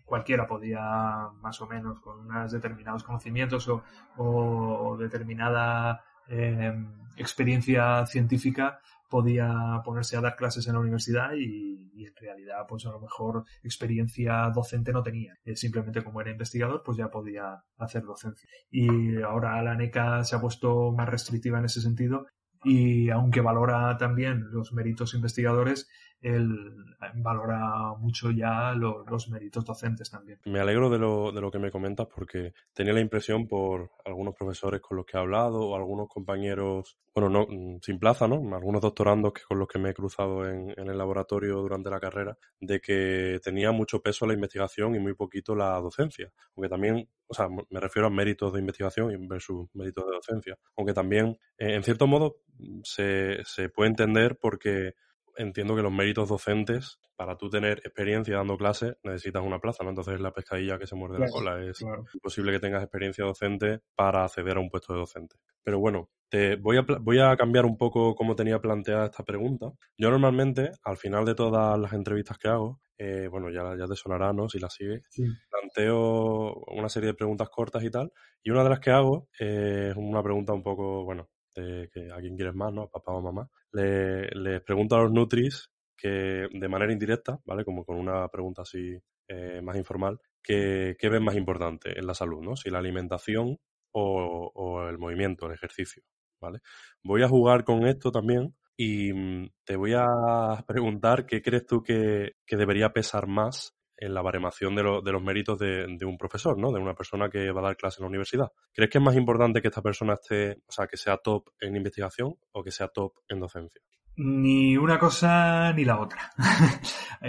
cualquiera 0.06 0.46
podía 0.46 1.28
más 1.42 1.60
o 1.60 1.66
menos 1.66 2.00
con 2.00 2.20
unos 2.20 2.52
determinados 2.52 3.02
conocimientos 3.02 3.68
o, 4.16 4.96
determinada 4.98 6.02
eh, 6.28 6.72
experiencia 7.16 8.06
científica 8.06 8.80
podía 9.08 9.82
ponerse 9.84 10.16
a 10.16 10.20
dar 10.20 10.36
clases 10.36 10.66
en 10.66 10.74
la 10.74 10.80
universidad 10.80 11.32
y, 11.34 12.06
en 12.06 12.14
realidad 12.16 12.66
pues 12.68 12.86
a 12.86 12.90
lo 12.90 13.00
mejor 13.00 13.44
experiencia 13.62 14.48
docente 14.54 14.92
no 14.92 15.02
tenía. 15.02 15.34
Eh, 15.44 15.56
simplemente 15.56 16.02
como 16.04 16.20
era 16.20 16.30
investigador 16.30 16.82
pues 16.84 16.96
ya 16.96 17.10
podía 17.10 17.62
hacer 17.78 18.04
docencia. 18.04 18.48
Y 18.70 19.20
ahora 19.22 19.60
la 19.62 19.74
NECA 19.74 20.24
se 20.24 20.36
ha 20.36 20.40
puesto 20.40 20.92
más 20.92 21.08
restrictiva 21.08 21.58
en 21.58 21.66
ese 21.66 21.80
sentido 21.80 22.26
y 22.64 23.10
aunque 23.10 23.40
valora 23.40 23.96
también 23.96 24.50
los 24.50 24.72
méritos 24.72 25.14
investigadores, 25.14 25.88
él 26.26 26.86
valora 27.14 27.94
mucho 27.98 28.30
ya 28.30 28.72
los 28.72 29.28
méritos 29.28 29.64
docentes 29.64 30.10
también. 30.10 30.38
Me 30.44 30.60
alegro 30.60 30.90
de 30.90 30.98
lo, 30.98 31.32
de 31.32 31.40
lo 31.40 31.50
que 31.50 31.58
me 31.58 31.70
comentas 31.70 32.06
porque 32.06 32.54
tenía 32.72 32.92
la 32.92 33.00
impresión 33.00 33.46
por 33.46 33.90
algunos 34.04 34.34
profesores 34.34 34.80
con 34.80 34.96
los 34.96 35.06
que 35.06 35.16
he 35.16 35.20
hablado 35.20 35.60
o 35.60 35.76
algunos 35.76 36.08
compañeros, 36.08 36.98
bueno, 37.14 37.28
no 37.28 37.46
mm, 37.48 37.80
sin 37.82 37.98
plaza, 37.98 38.26
¿no? 38.26 38.54
Algunos 38.54 38.80
doctorandos 38.80 39.32
que 39.32 39.42
con 39.42 39.58
los 39.58 39.68
que 39.68 39.78
me 39.78 39.90
he 39.90 39.94
cruzado 39.94 40.48
en, 40.48 40.74
el 40.76 40.98
laboratorio 40.98 41.56
durante 41.56 41.90
la 41.90 42.00
carrera, 42.00 42.38
de 42.60 42.80
que 42.80 43.40
tenía 43.42 43.72
mucho 43.72 44.00
peso 44.00 44.26
la 44.26 44.34
investigación 44.34 44.94
y 44.94 44.98
muy 44.98 45.14
poquito 45.14 45.54
la 45.54 45.78
docencia. 45.80 46.32
Aunque 46.56 46.68
también, 46.68 47.08
o 47.26 47.34
sea, 47.34 47.48
me 47.48 47.80
refiero 47.80 48.06
a 48.06 48.10
méritos 48.10 48.52
de 48.52 48.60
investigación 48.60 49.28
versus 49.28 49.68
méritos 49.74 50.04
de 50.06 50.12
docencia. 50.12 50.58
Aunque 50.76 50.94
también, 50.94 51.38
eh, 51.58 51.74
en 51.74 51.82
cierto 51.82 52.06
modo, 52.06 52.36
se, 52.82 53.44
se 53.44 53.68
puede 53.68 53.90
entender 53.90 54.38
porque 54.38 54.94
entiendo 55.36 55.76
que 55.76 55.82
los 55.82 55.92
méritos 55.92 56.28
docentes, 56.28 56.98
para 57.16 57.36
tú 57.36 57.48
tener 57.48 57.78
experiencia 57.78 58.36
dando 58.36 58.56
clases, 58.56 58.96
necesitas 59.02 59.42
una 59.42 59.58
plaza, 59.58 59.84
¿no? 59.84 59.90
Entonces 59.90 60.14
es 60.14 60.20
la 60.20 60.32
pescadilla 60.32 60.78
que 60.78 60.86
se 60.86 60.94
muerde 60.94 61.18
la 61.18 61.28
cola. 61.28 61.62
Es 61.64 61.80
imposible 62.14 62.52
que 62.52 62.60
tengas 62.60 62.82
experiencia 62.82 63.24
docente 63.24 63.80
para 63.94 64.24
acceder 64.24 64.56
a 64.56 64.60
un 64.60 64.70
puesto 64.70 64.92
de 64.92 65.00
docente. 65.00 65.36
Pero 65.62 65.78
bueno, 65.78 66.10
te 66.28 66.56
voy 66.56 66.78
a, 66.78 66.86
voy 67.00 67.20
a 67.20 67.36
cambiar 67.36 67.64
un 67.64 67.76
poco 67.76 68.14
cómo 68.14 68.34
tenía 68.34 68.60
planteada 68.60 69.06
esta 69.06 69.24
pregunta. 69.24 69.72
Yo 69.96 70.10
normalmente, 70.10 70.70
al 70.84 70.96
final 70.96 71.24
de 71.24 71.34
todas 71.34 71.78
las 71.78 71.92
entrevistas 71.92 72.38
que 72.38 72.48
hago, 72.48 72.80
eh, 72.98 73.28
bueno, 73.30 73.50
ya, 73.50 73.76
ya 73.78 73.86
te 73.86 73.94
sonará, 73.94 74.32
¿no? 74.32 74.48
Si 74.48 74.58
la 74.58 74.70
sigues, 74.70 75.02
planteo 75.50 76.54
una 76.68 76.88
serie 76.88 77.08
de 77.08 77.14
preguntas 77.14 77.48
cortas 77.50 77.82
y 77.84 77.90
tal. 77.90 78.12
Y 78.42 78.50
una 78.50 78.62
de 78.62 78.70
las 78.70 78.80
que 78.80 78.90
hago 78.90 79.28
es 79.38 79.94
una 79.96 80.22
pregunta 80.22 80.52
un 80.52 80.62
poco, 80.62 81.04
bueno, 81.04 81.28
que 81.54 82.10
a 82.12 82.20
quién 82.20 82.36
quieres 82.36 82.54
más, 82.54 82.72
¿no? 82.72 82.88
Papá 82.88 83.12
o 83.12 83.22
mamá, 83.22 83.48
le, 83.76 84.28
les 84.30 84.62
pregunto 84.62 84.96
a 84.96 85.02
los 85.02 85.12
Nutris 85.12 85.70
que 85.96 86.46
de 86.50 86.68
manera 86.68 86.92
indirecta, 86.92 87.40
¿vale? 87.44 87.64
Como 87.64 87.84
con 87.84 87.96
una 87.96 88.28
pregunta 88.28 88.62
así 88.62 88.96
eh, 89.28 89.60
más 89.62 89.76
informal, 89.76 90.20
¿qué, 90.42 90.96
ven 91.02 91.24
más 91.24 91.36
importante 91.36 91.98
en 91.98 92.06
la 92.06 92.14
salud, 92.14 92.42
¿no? 92.42 92.56
Si 92.56 92.70
la 92.70 92.78
alimentación 92.78 93.58
o, 93.92 94.86
el 94.88 94.98
movimiento, 94.98 95.46
el 95.46 95.54
ejercicio, 95.54 96.02
¿vale? 96.40 96.60
Voy 97.02 97.22
a 97.22 97.28
jugar 97.28 97.64
con 97.64 97.86
esto 97.86 98.12
también 98.12 98.54
y 98.76 99.12
mm, 99.12 99.48
te 99.64 99.76
voy 99.76 99.94
a 99.96 100.62
preguntar 100.66 101.24
qué 101.24 101.40
crees 101.40 101.64
tú 101.66 101.82
que, 101.82 102.32
que 102.46 102.56
debería 102.56 102.92
pesar 102.92 103.26
más 103.26 103.74
en 103.98 104.14
la 104.14 104.22
baremación 104.22 104.74
de, 104.74 104.82
de 104.82 105.12
los 105.12 105.22
méritos 105.22 105.58
de, 105.58 105.98
un 106.04 106.18
profesor, 106.18 106.58
¿no? 106.58 106.72
De 106.72 106.80
una 106.80 106.94
persona 106.94 107.28
que 107.30 107.50
va 107.50 107.60
a 107.60 107.64
dar 107.64 107.76
clase 107.76 108.00
en 108.00 108.04
la 108.04 108.08
universidad. 108.08 108.52
¿Crees 108.72 108.90
que 108.90 108.98
es 108.98 109.04
más 109.04 109.16
importante 109.16 109.62
que 109.62 109.68
esta 109.68 109.82
persona 109.82 110.14
esté, 110.14 110.62
o 110.66 110.72
sea, 110.72 110.86
que 110.86 110.96
sea 110.96 111.16
top 111.18 111.48
en 111.60 111.76
investigación 111.76 112.34
o 112.52 112.62
que 112.62 112.70
sea 112.70 112.88
top 112.88 113.14
en 113.28 113.40
docencia? 113.40 113.80
Ni 114.16 114.76
una 114.76 114.98
cosa 114.98 115.72
ni 115.72 115.84
la 115.84 116.00
otra. 116.00 116.32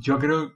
yo 0.00 0.18
creo, 0.18 0.52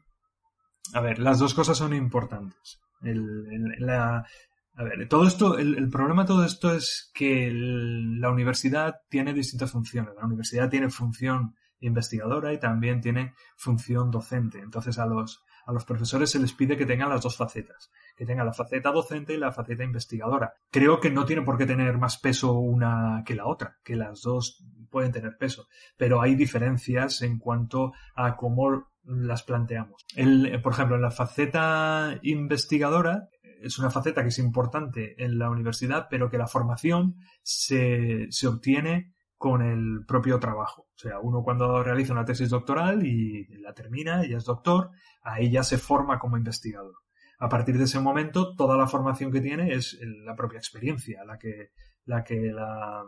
a 0.95 1.01
ver, 1.01 1.19
las 1.19 1.39
dos 1.39 1.55
cosas 1.55 1.77
son 1.77 1.95
importantes. 1.95 2.81
a 3.01 4.85
ver, 4.85 5.09
todo 5.09 5.27
esto, 5.27 5.59
el, 5.59 5.89
problema 5.91 6.23
de 6.23 6.29
todo 6.29 6.45
esto 6.45 6.75
es 6.75 7.11
que 7.15 7.51
la 7.53 8.31
universidad 8.31 8.97
tiene 9.09 9.33
distintas 9.33 9.71
funciones. 9.71 10.15
La 10.17 10.27
universidad 10.27 10.69
tiene 10.69 10.91
función 10.91 11.55
investigadora 11.83 12.53
y 12.53 12.59
también 12.59 13.01
tiene 13.01 13.35
función 13.57 14.11
docente. 14.11 14.59
Entonces 14.61 14.99
a 14.99 15.07
los, 15.07 15.45
a 15.66 15.73
los 15.73 15.85
profesores 15.85 16.31
se 16.31 16.38
les 16.38 16.53
pide 16.53 16.77
que 16.77 16.87
tengan 16.87 17.11
las 17.11 17.23
dos 17.23 17.37
facetas, 17.37 17.90
que 18.16 18.27
tengan 18.27 18.47
la 18.47 18.53
faceta 18.53 18.90
docente 18.90 19.35
y 19.35 19.38
la 19.38 19.53
faceta 19.53 19.85
investigadora. 19.85 20.55
Creo 20.71 21.01
que 21.01 21.11
no 21.11 21.25
tiene 21.25 21.42
por 21.42 21.59
qué 21.59 21.66
tener 21.66 21.99
más 21.99 22.18
peso 22.18 22.55
una 22.55 23.23
que 23.25 23.35
la 23.35 23.47
otra, 23.47 23.79
que 23.85 23.97
las 23.97 24.23
dos 24.23 24.64
pueden 24.90 25.12
tener 25.12 25.37
peso, 25.38 25.68
pero 25.97 26.21
hay 26.21 26.35
diferencias 26.35 27.23
en 27.23 27.38
cuanto 27.38 27.92
a 28.14 28.37
cómo 28.37 28.92
las 29.05 29.42
planteamos. 29.42 30.05
El, 30.14 30.61
por 30.62 30.73
ejemplo, 30.73 30.97
en 30.97 31.03
la 31.03 31.11
faceta 31.11 32.18
investigadora 32.23 33.29
es 33.62 33.79
una 33.79 33.90
faceta 33.90 34.23
que 34.23 34.29
es 34.29 34.38
importante 34.38 35.23
en 35.23 35.38
la 35.38 35.51
universidad, 35.51 36.09
pero 36.11 36.29
que 36.29 36.38
la 36.38 36.47
formación 36.47 37.16
se, 37.42 38.27
se 38.31 38.49
obtiene 38.49 39.12
con 39.43 39.61
el 39.61 40.05
propio 40.07 40.39
trabajo. 40.39 40.83
O 40.83 40.99
sea, 40.99 41.19
uno 41.19 41.43
cuando 41.43 41.83
realiza 41.83 42.13
una 42.13 42.25
tesis 42.25 42.49
doctoral 42.49 43.05
y 43.05 43.45
la 43.59 43.75
termina 43.75 44.25
ya 44.25 44.37
es 44.37 44.45
doctor, 44.45 44.91
ahí 45.21 45.51
ya 45.51 45.65
se 45.65 45.79
forma 45.79 46.21
como 46.21 46.37
investigador. 46.37 46.95
A 47.41 47.49
partir 47.49 47.77
de 47.77 47.85
ese 47.85 47.99
momento, 47.99 48.55
toda 48.55 48.77
la 48.77 48.87
formación 48.87 49.33
que 49.33 49.41
tiene 49.41 49.75
es 49.75 49.99
la 50.25 50.37
propia 50.37 50.59
experiencia 50.59 51.25
la 51.25 51.39
que 51.39 51.71
la, 52.05 52.23
que 52.23 52.53
la, 52.53 53.03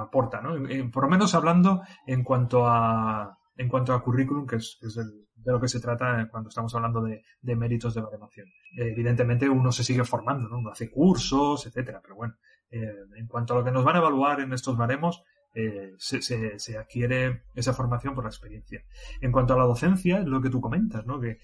aporta, 0.00 0.40
¿no? 0.40 0.54
Por 0.90 1.02
lo 1.02 1.10
menos 1.10 1.34
hablando 1.34 1.82
en 2.06 2.24
cuanto 2.24 2.66
a, 2.66 3.36
en 3.54 3.68
cuanto 3.68 3.92
a 3.92 4.02
currículum, 4.02 4.46
que 4.46 4.56
es, 4.56 4.78
de 4.80 5.52
lo 5.52 5.60
que 5.60 5.68
se 5.68 5.80
trata 5.80 6.26
cuando 6.30 6.48
estamos 6.48 6.74
hablando 6.74 7.02
de, 7.02 7.56
méritos 7.56 7.94
de 7.94 8.00
baremación. 8.00 8.46
evidentemente 8.74 9.50
uno 9.50 9.70
se 9.70 9.84
sigue 9.84 10.04
formando, 10.04 10.48
¿no? 10.48 10.60
Uno 10.60 10.70
hace 10.70 10.90
cursos, 10.90 11.66
etcétera, 11.66 12.00
pero 12.02 12.16
bueno, 12.16 12.36
eh, 12.70 12.88
en 13.18 13.26
cuanto 13.26 13.52
a 13.52 13.58
lo 13.58 13.64
que 13.64 13.70
nos 13.70 13.84
van 13.84 13.96
a 13.96 13.98
evaluar 13.98 14.40
en 14.40 14.54
estos 14.54 14.78
baremos, 14.78 15.22
eh, 15.56 15.94
se, 15.98 16.76
adquiere 16.76 17.44
esa 17.54 17.72
formación 17.72 18.14
por 18.14 18.24
la 18.24 18.30
experiencia. 18.30 18.84
En 19.20 19.30
cuanto 19.30 19.54
a 19.54 19.56
la 19.56 19.64
docencia, 19.64 20.18
lo 20.20 20.42
que 20.42 20.50
tú 20.50 20.60
comentas, 20.60 21.06
¿no? 21.06 21.20
Que, 21.20 21.38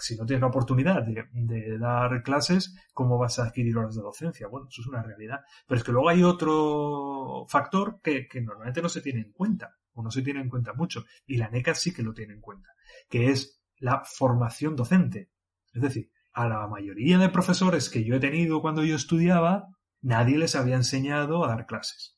si 0.00 0.16
no 0.16 0.26
tienes 0.26 0.40
la 0.40 0.48
oportunidad 0.48 1.04
de, 1.04 1.78
dar 1.78 2.22
clases, 2.24 2.74
¿cómo 2.92 3.18
vas 3.18 3.38
a 3.38 3.44
adquirir 3.44 3.76
horas 3.78 3.94
de 3.94 4.02
docencia? 4.02 4.48
Bueno, 4.48 4.66
eso 4.68 4.80
es 4.80 4.88
una 4.88 5.02
realidad. 5.02 5.40
Pero 5.68 5.78
es 5.78 5.84
que 5.84 5.92
luego 5.92 6.08
hay 6.08 6.24
otro 6.24 7.46
factor 7.48 8.00
que, 8.02 8.26
normalmente 8.42 8.82
no 8.82 8.88
se 8.88 9.00
tiene 9.00 9.20
en 9.20 9.32
cuenta, 9.32 9.76
o 9.92 10.02
no 10.02 10.10
se 10.10 10.22
tiene 10.22 10.40
en 10.40 10.48
cuenta 10.48 10.72
mucho, 10.72 11.04
y 11.24 11.36
la 11.36 11.48
NECA 11.48 11.74
sí 11.74 11.94
que 11.94 12.02
lo 12.02 12.14
tiene 12.14 12.34
en 12.34 12.40
cuenta, 12.40 12.70
que 13.08 13.30
es 13.30 13.62
la 13.78 14.02
formación 14.04 14.74
docente. 14.74 15.30
Es 15.72 15.82
decir, 15.82 16.10
a 16.32 16.48
la 16.48 16.66
mayoría 16.66 17.16
de 17.18 17.28
profesores 17.28 17.90
que 17.90 18.04
yo 18.04 18.16
he 18.16 18.20
tenido 18.20 18.60
cuando 18.60 18.84
yo 18.84 18.96
estudiaba, 18.96 19.68
nadie 20.00 20.36
les 20.36 20.56
había 20.56 20.74
enseñado 20.74 21.44
a 21.44 21.48
dar 21.48 21.66
clases 21.66 22.16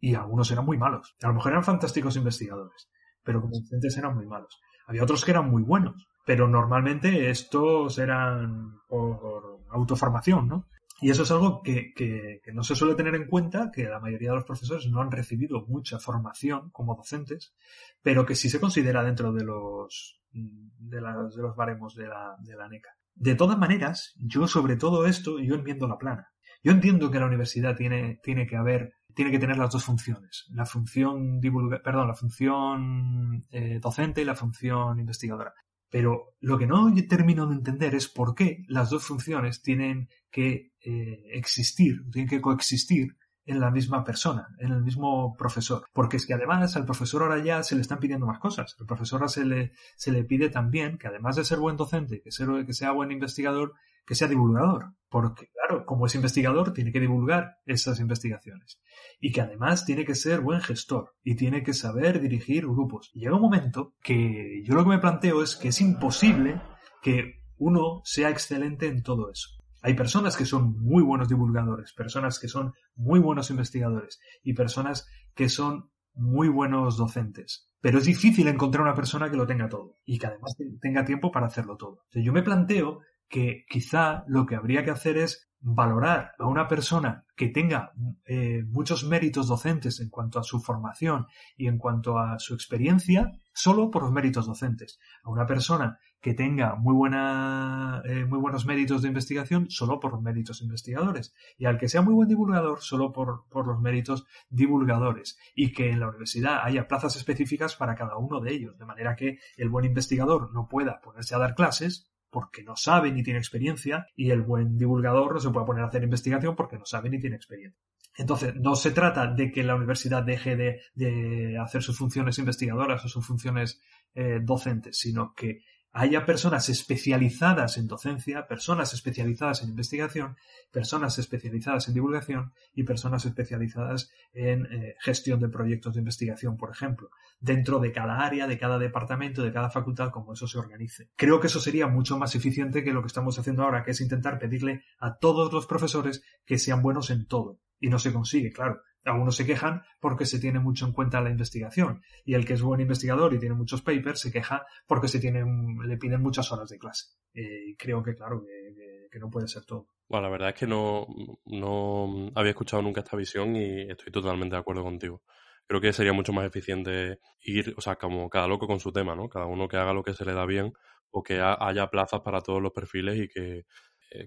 y 0.00 0.14
algunos 0.14 0.50
eran 0.50 0.64
muy 0.64 0.78
malos. 0.78 1.14
A 1.22 1.28
lo 1.28 1.34
mejor 1.34 1.52
eran 1.52 1.64
fantásticos 1.64 2.16
investigadores, 2.16 2.90
pero 3.22 3.40
como 3.40 3.58
docentes 3.58 3.96
eran 3.96 4.14
muy 4.14 4.26
malos. 4.26 4.60
Había 4.86 5.04
otros 5.04 5.24
que 5.24 5.30
eran 5.30 5.50
muy 5.50 5.62
buenos, 5.62 6.08
pero 6.26 6.48
normalmente 6.48 7.30
estos 7.30 7.98
eran 7.98 8.80
por 8.88 9.60
autoformación, 9.70 10.48
¿no? 10.48 10.66
Y 11.02 11.10
eso 11.10 11.22
es 11.22 11.30
algo 11.30 11.62
que, 11.62 11.94
que, 11.94 12.40
no 12.52 12.62
se 12.62 12.74
suele 12.74 12.94
tener 12.94 13.14
en 13.14 13.26
cuenta, 13.26 13.70
que 13.72 13.84
la 13.84 14.00
mayoría 14.00 14.30
de 14.30 14.34
los 14.36 14.44
profesores 14.44 14.86
no 14.88 15.00
han 15.00 15.10
recibido 15.10 15.64
mucha 15.66 15.98
formación 15.98 16.70
como 16.72 16.94
docentes, 16.94 17.54
pero 18.02 18.26
que 18.26 18.34
sí 18.34 18.50
se 18.50 18.60
considera 18.60 19.02
dentro 19.02 19.32
de 19.32 19.44
los, 19.44 20.20
de, 20.32 21.00
de 21.00 21.00
los 21.00 21.56
baremos 21.56 21.94
de 21.94 22.06
la, 22.06 22.36
de 22.40 22.54
la 22.54 22.68
NECA. 22.68 22.90
De 23.14 23.34
todas 23.34 23.58
maneras, 23.58 24.14
yo 24.18 24.46
sobre 24.46 24.76
todo 24.76 25.06
esto, 25.06 25.38
yo 25.38 25.54
enmiendo 25.54 25.88
la 25.88 25.96
plana. 25.96 26.28
Yo 26.62 26.72
entiendo 26.72 27.10
que 27.10 27.18
la 27.18 27.26
universidad 27.26 27.76
tiene, 27.76 28.20
tiene 28.22 28.46
que 28.46 28.56
haber, 28.56 28.94
tiene 29.14 29.30
que 29.30 29.38
tener 29.38 29.56
las 29.56 29.70
dos 29.70 29.84
funciones. 29.84 30.46
La 30.50 30.66
función 30.66 31.40
divulga, 31.40 31.80
perdón, 31.82 32.08
la 32.08 32.14
función 32.14 33.46
eh, 33.50 33.78
docente 33.80 34.22
y 34.22 34.24
la 34.24 34.34
función 34.34 34.98
investigadora. 34.98 35.54
Pero 35.90 36.34
lo 36.40 36.56
que 36.56 36.66
no 36.66 36.92
termino 37.08 37.46
de 37.46 37.56
entender 37.56 37.94
es 37.94 38.08
por 38.08 38.34
qué 38.34 38.64
las 38.68 38.90
dos 38.90 39.04
funciones 39.04 39.60
tienen 39.60 40.08
que 40.30 40.72
eh, 40.84 41.24
existir, 41.32 42.02
tienen 42.12 42.28
que 42.28 42.40
coexistir 42.40 43.16
en 43.44 43.58
la 43.58 43.70
misma 43.72 44.04
persona, 44.04 44.46
en 44.58 44.70
el 44.70 44.82
mismo 44.82 45.34
profesor. 45.36 45.84
Porque 45.92 46.18
es 46.18 46.26
que 46.26 46.34
además 46.34 46.76
al 46.76 46.84
profesor 46.84 47.22
ahora 47.22 47.42
ya 47.42 47.62
se 47.64 47.74
le 47.74 47.80
están 47.80 47.98
pidiendo 47.98 48.26
más 48.26 48.38
cosas. 48.38 48.76
Al 48.78 48.86
profesor 48.86 49.28
se 49.28 49.44
le, 49.44 49.72
se 49.96 50.12
le 50.12 50.24
pide 50.24 50.50
también 50.50 50.98
que 50.98 51.08
además 51.08 51.34
de 51.34 51.44
ser 51.44 51.58
buen 51.58 51.76
docente, 51.76 52.20
que, 52.22 52.30
ser, 52.30 52.48
que 52.64 52.72
sea 52.72 52.92
buen 52.92 53.10
investigador, 53.10 53.74
que 54.10 54.16
sea 54.16 54.26
divulgador. 54.26 54.92
Porque, 55.08 55.50
claro, 55.52 55.86
como 55.86 56.04
es 56.04 56.16
investigador, 56.16 56.72
tiene 56.72 56.90
que 56.90 56.98
divulgar 56.98 57.58
esas 57.64 58.00
investigaciones. 58.00 58.80
Y 59.20 59.30
que 59.30 59.40
además 59.40 59.84
tiene 59.84 60.04
que 60.04 60.16
ser 60.16 60.40
buen 60.40 60.60
gestor 60.60 61.14
y 61.22 61.36
tiene 61.36 61.62
que 61.62 61.74
saber 61.74 62.20
dirigir 62.20 62.66
grupos. 62.66 63.12
Y 63.14 63.20
llega 63.20 63.36
un 63.36 63.42
momento 63.42 63.94
que 64.02 64.64
yo 64.66 64.74
lo 64.74 64.82
que 64.82 64.90
me 64.90 64.98
planteo 64.98 65.44
es 65.44 65.54
que 65.54 65.68
es 65.68 65.80
imposible 65.80 66.60
que 67.00 67.44
uno 67.56 68.02
sea 68.02 68.30
excelente 68.30 68.88
en 68.88 69.04
todo 69.04 69.30
eso. 69.30 69.50
Hay 69.80 69.94
personas 69.94 70.36
que 70.36 70.44
son 70.44 70.76
muy 70.80 71.04
buenos 71.04 71.28
divulgadores, 71.28 71.92
personas 71.92 72.40
que 72.40 72.48
son 72.48 72.72
muy 72.96 73.20
buenos 73.20 73.48
investigadores 73.50 74.18
y 74.42 74.54
personas 74.54 75.06
que 75.36 75.48
son 75.48 75.88
muy 76.14 76.48
buenos 76.48 76.96
docentes. 76.96 77.70
Pero 77.80 77.98
es 77.98 78.06
difícil 78.06 78.48
encontrar 78.48 78.82
una 78.82 78.96
persona 78.96 79.30
que 79.30 79.36
lo 79.36 79.46
tenga 79.46 79.68
todo 79.68 79.94
y 80.04 80.18
que 80.18 80.26
además 80.26 80.56
tenga 80.80 81.04
tiempo 81.04 81.30
para 81.30 81.46
hacerlo 81.46 81.76
todo. 81.76 82.02
yo 82.12 82.32
me 82.32 82.42
planteo 82.42 83.02
que 83.30 83.64
quizá 83.68 84.24
lo 84.26 84.44
que 84.44 84.56
habría 84.56 84.84
que 84.84 84.90
hacer 84.90 85.16
es 85.16 85.50
valorar 85.62 86.32
a 86.38 86.46
una 86.46 86.66
persona 86.66 87.24
que 87.36 87.48
tenga 87.48 87.92
eh, 88.24 88.64
muchos 88.66 89.04
méritos 89.04 89.46
docentes 89.46 90.00
en 90.00 90.08
cuanto 90.08 90.38
a 90.38 90.42
su 90.42 90.60
formación 90.60 91.26
y 91.56 91.68
en 91.68 91.78
cuanto 91.78 92.18
a 92.18 92.38
su 92.38 92.54
experiencia 92.54 93.32
solo 93.52 93.90
por 93.90 94.02
los 94.02 94.12
méritos 94.12 94.46
docentes. 94.46 94.98
A 95.22 95.30
una 95.30 95.46
persona 95.46 95.98
que 96.20 96.34
tenga 96.34 96.74
muy, 96.76 96.94
buena, 96.94 98.02
eh, 98.04 98.24
muy 98.24 98.38
buenos 98.38 98.66
méritos 98.66 99.02
de 99.02 99.08
investigación 99.08 99.70
solo 99.70 100.00
por 100.00 100.12
los 100.12 100.22
méritos 100.22 100.60
investigadores. 100.60 101.34
Y 101.56 101.66
al 101.66 101.78
que 101.78 101.88
sea 101.88 102.02
muy 102.02 102.14
buen 102.14 102.28
divulgador 102.28 102.80
solo 102.80 103.12
por, 103.12 103.46
por 103.48 103.66
los 103.66 103.80
méritos 103.80 104.26
divulgadores. 104.50 105.38
Y 105.54 105.72
que 105.72 105.90
en 105.90 106.00
la 106.00 106.08
universidad 106.08 106.60
haya 106.62 106.88
plazas 106.88 107.16
específicas 107.16 107.76
para 107.76 107.94
cada 107.94 108.16
uno 108.16 108.40
de 108.40 108.52
ellos. 108.52 108.78
De 108.78 108.84
manera 108.84 109.16
que 109.16 109.38
el 109.56 109.70
buen 109.70 109.84
investigador 109.86 110.52
no 110.52 110.68
pueda 110.68 111.00
ponerse 111.00 111.34
a 111.34 111.38
dar 111.38 111.54
clases 111.54 112.09
porque 112.30 112.62
no 112.62 112.76
sabe 112.76 113.12
ni 113.12 113.22
tiene 113.22 113.38
experiencia 113.38 114.06
y 114.16 114.30
el 114.30 114.42
buen 114.42 114.78
divulgador 114.78 115.34
no 115.34 115.40
se 115.40 115.50
puede 115.50 115.66
poner 115.66 115.84
a 115.84 115.88
hacer 115.88 116.02
investigación 116.02 116.56
porque 116.56 116.78
no 116.78 116.86
sabe 116.86 117.10
ni 117.10 117.18
tiene 117.18 117.36
experiencia. 117.36 117.78
Entonces, 118.16 118.54
no 118.56 118.74
se 118.74 118.90
trata 118.90 119.26
de 119.28 119.50
que 119.50 119.62
la 119.62 119.76
universidad 119.76 120.22
deje 120.22 120.56
de, 120.56 121.58
hacer 121.58 121.82
sus 121.82 121.96
funciones 121.96 122.38
investigadoras 122.38 123.04
o 123.04 123.08
sus 123.08 123.26
funciones 123.26 123.80
eh, 124.14 124.40
docentes, 124.42 124.98
sino 124.98 125.32
que 125.34 125.62
haya 125.92 126.24
personas 126.24 126.68
especializadas 126.68 127.76
en 127.76 127.88
docencia, 127.88 128.46
personas 128.46 128.94
especializadas 128.94 129.62
en 129.62 129.70
investigación, 129.70 130.36
personas 130.70 131.18
especializadas 131.18 131.88
en 131.88 131.94
divulgación 131.94 132.52
y 132.74 132.84
personas 132.84 133.24
especializadas 133.24 134.10
en 134.32 134.66
eh, 134.66 134.94
gestión 135.00 135.40
de 135.40 135.48
proyectos 135.48 135.94
de 135.94 136.00
investigación, 136.00 136.56
por 136.56 136.70
ejemplo, 136.70 137.10
dentro 137.40 137.80
de 137.80 137.92
cada 137.92 138.20
área, 138.20 138.46
de 138.46 138.58
cada 138.58 138.78
departamento, 138.78 139.42
de 139.42 139.52
cada 139.52 139.70
facultad, 139.70 140.10
como 140.10 140.32
eso 140.32 140.46
se 140.46 140.58
organice. 140.58 141.10
Creo 141.16 141.40
que 141.40 141.48
eso 141.48 141.60
sería 141.60 141.88
mucho 141.88 142.18
más 142.18 142.34
eficiente 142.34 142.84
que 142.84 142.92
lo 142.92 143.02
que 143.02 143.08
estamos 143.08 143.38
haciendo 143.38 143.64
ahora, 143.64 143.82
que 143.82 143.90
es 143.90 144.00
intentar 144.00 144.38
pedirle 144.38 144.84
a 144.98 145.16
todos 145.16 145.52
los 145.52 145.66
profesores 145.66 146.22
que 146.44 146.58
sean 146.58 146.82
buenos 146.82 147.10
en 147.10 147.26
todo. 147.26 147.58
Y 147.80 147.88
no 147.88 147.98
se 147.98 148.12
consigue, 148.12 148.52
claro 148.52 148.82
algunos 149.04 149.36
se 149.36 149.46
quejan 149.46 149.82
porque 149.98 150.26
se 150.26 150.38
tiene 150.38 150.60
mucho 150.60 150.86
en 150.86 150.92
cuenta 150.92 151.20
la 151.20 151.30
investigación 151.30 152.02
y 152.24 152.34
el 152.34 152.44
que 152.44 152.54
es 152.54 152.62
buen 152.62 152.80
investigador 152.80 153.32
y 153.34 153.38
tiene 153.38 153.54
muchos 153.54 153.82
papers 153.82 154.20
se 154.20 154.30
queja 154.30 154.66
porque 154.86 155.08
se 155.08 155.20
tienen, 155.20 155.78
le 155.86 155.96
piden 155.96 156.22
muchas 156.22 156.50
horas 156.52 156.68
de 156.68 156.78
clase. 156.78 157.06
Eh, 157.34 157.74
creo 157.78 158.02
que, 158.02 158.14
claro, 158.14 158.44
que, 158.44 159.18
no 159.18 159.30
puede 159.30 159.48
ser 159.48 159.64
todo. 159.64 159.88
Bueno, 160.08 160.26
la 160.26 160.30
verdad 160.30 160.48
es 160.50 160.54
que 160.54 160.66
no, 160.66 161.06
no 161.44 162.30
había 162.34 162.50
escuchado 162.50 162.82
nunca 162.82 163.00
esta 163.00 163.16
visión 163.16 163.56
y 163.56 163.90
estoy 163.90 164.12
totalmente 164.12 164.54
de 164.54 164.60
acuerdo 164.60 164.82
contigo. 164.82 165.22
Creo 165.66 165.80
que 165.80 165.92
sería 165.92 166.12
mucho 166.12 166.32
más 166.32 166.46
eficiente 166.46 167.18
ir, 167.40 167.74
o 167.76 167.80
sea, 167.80 167.96
como 167.96 168.28
cada 168.30 168.48
loco 168.48 168.66
con 168.66 168.80
su 168.80 168.92
tema, 168.92 169.14
¿no? 169.14 169.28
Cada 169.28 169.46
uno 169.46 169.68
que 169.68 169.76
haga 169.76 169.92
lo 169.92 170.02
que 170.02 170.14
se 170.14 170.24
le 170.24 170.32
da 170.32 170.46
bien 170.46 170.72
o 171.10 171.22
que 171.22 171.40
haya 171.40 171.88
plazas 171.88 172.20
para 172.20 172.40
todos 172.40 172.62
los 172.62 172.72
perfiles 172.72 173.18
y 173.18 173.28
que 173.28 173.64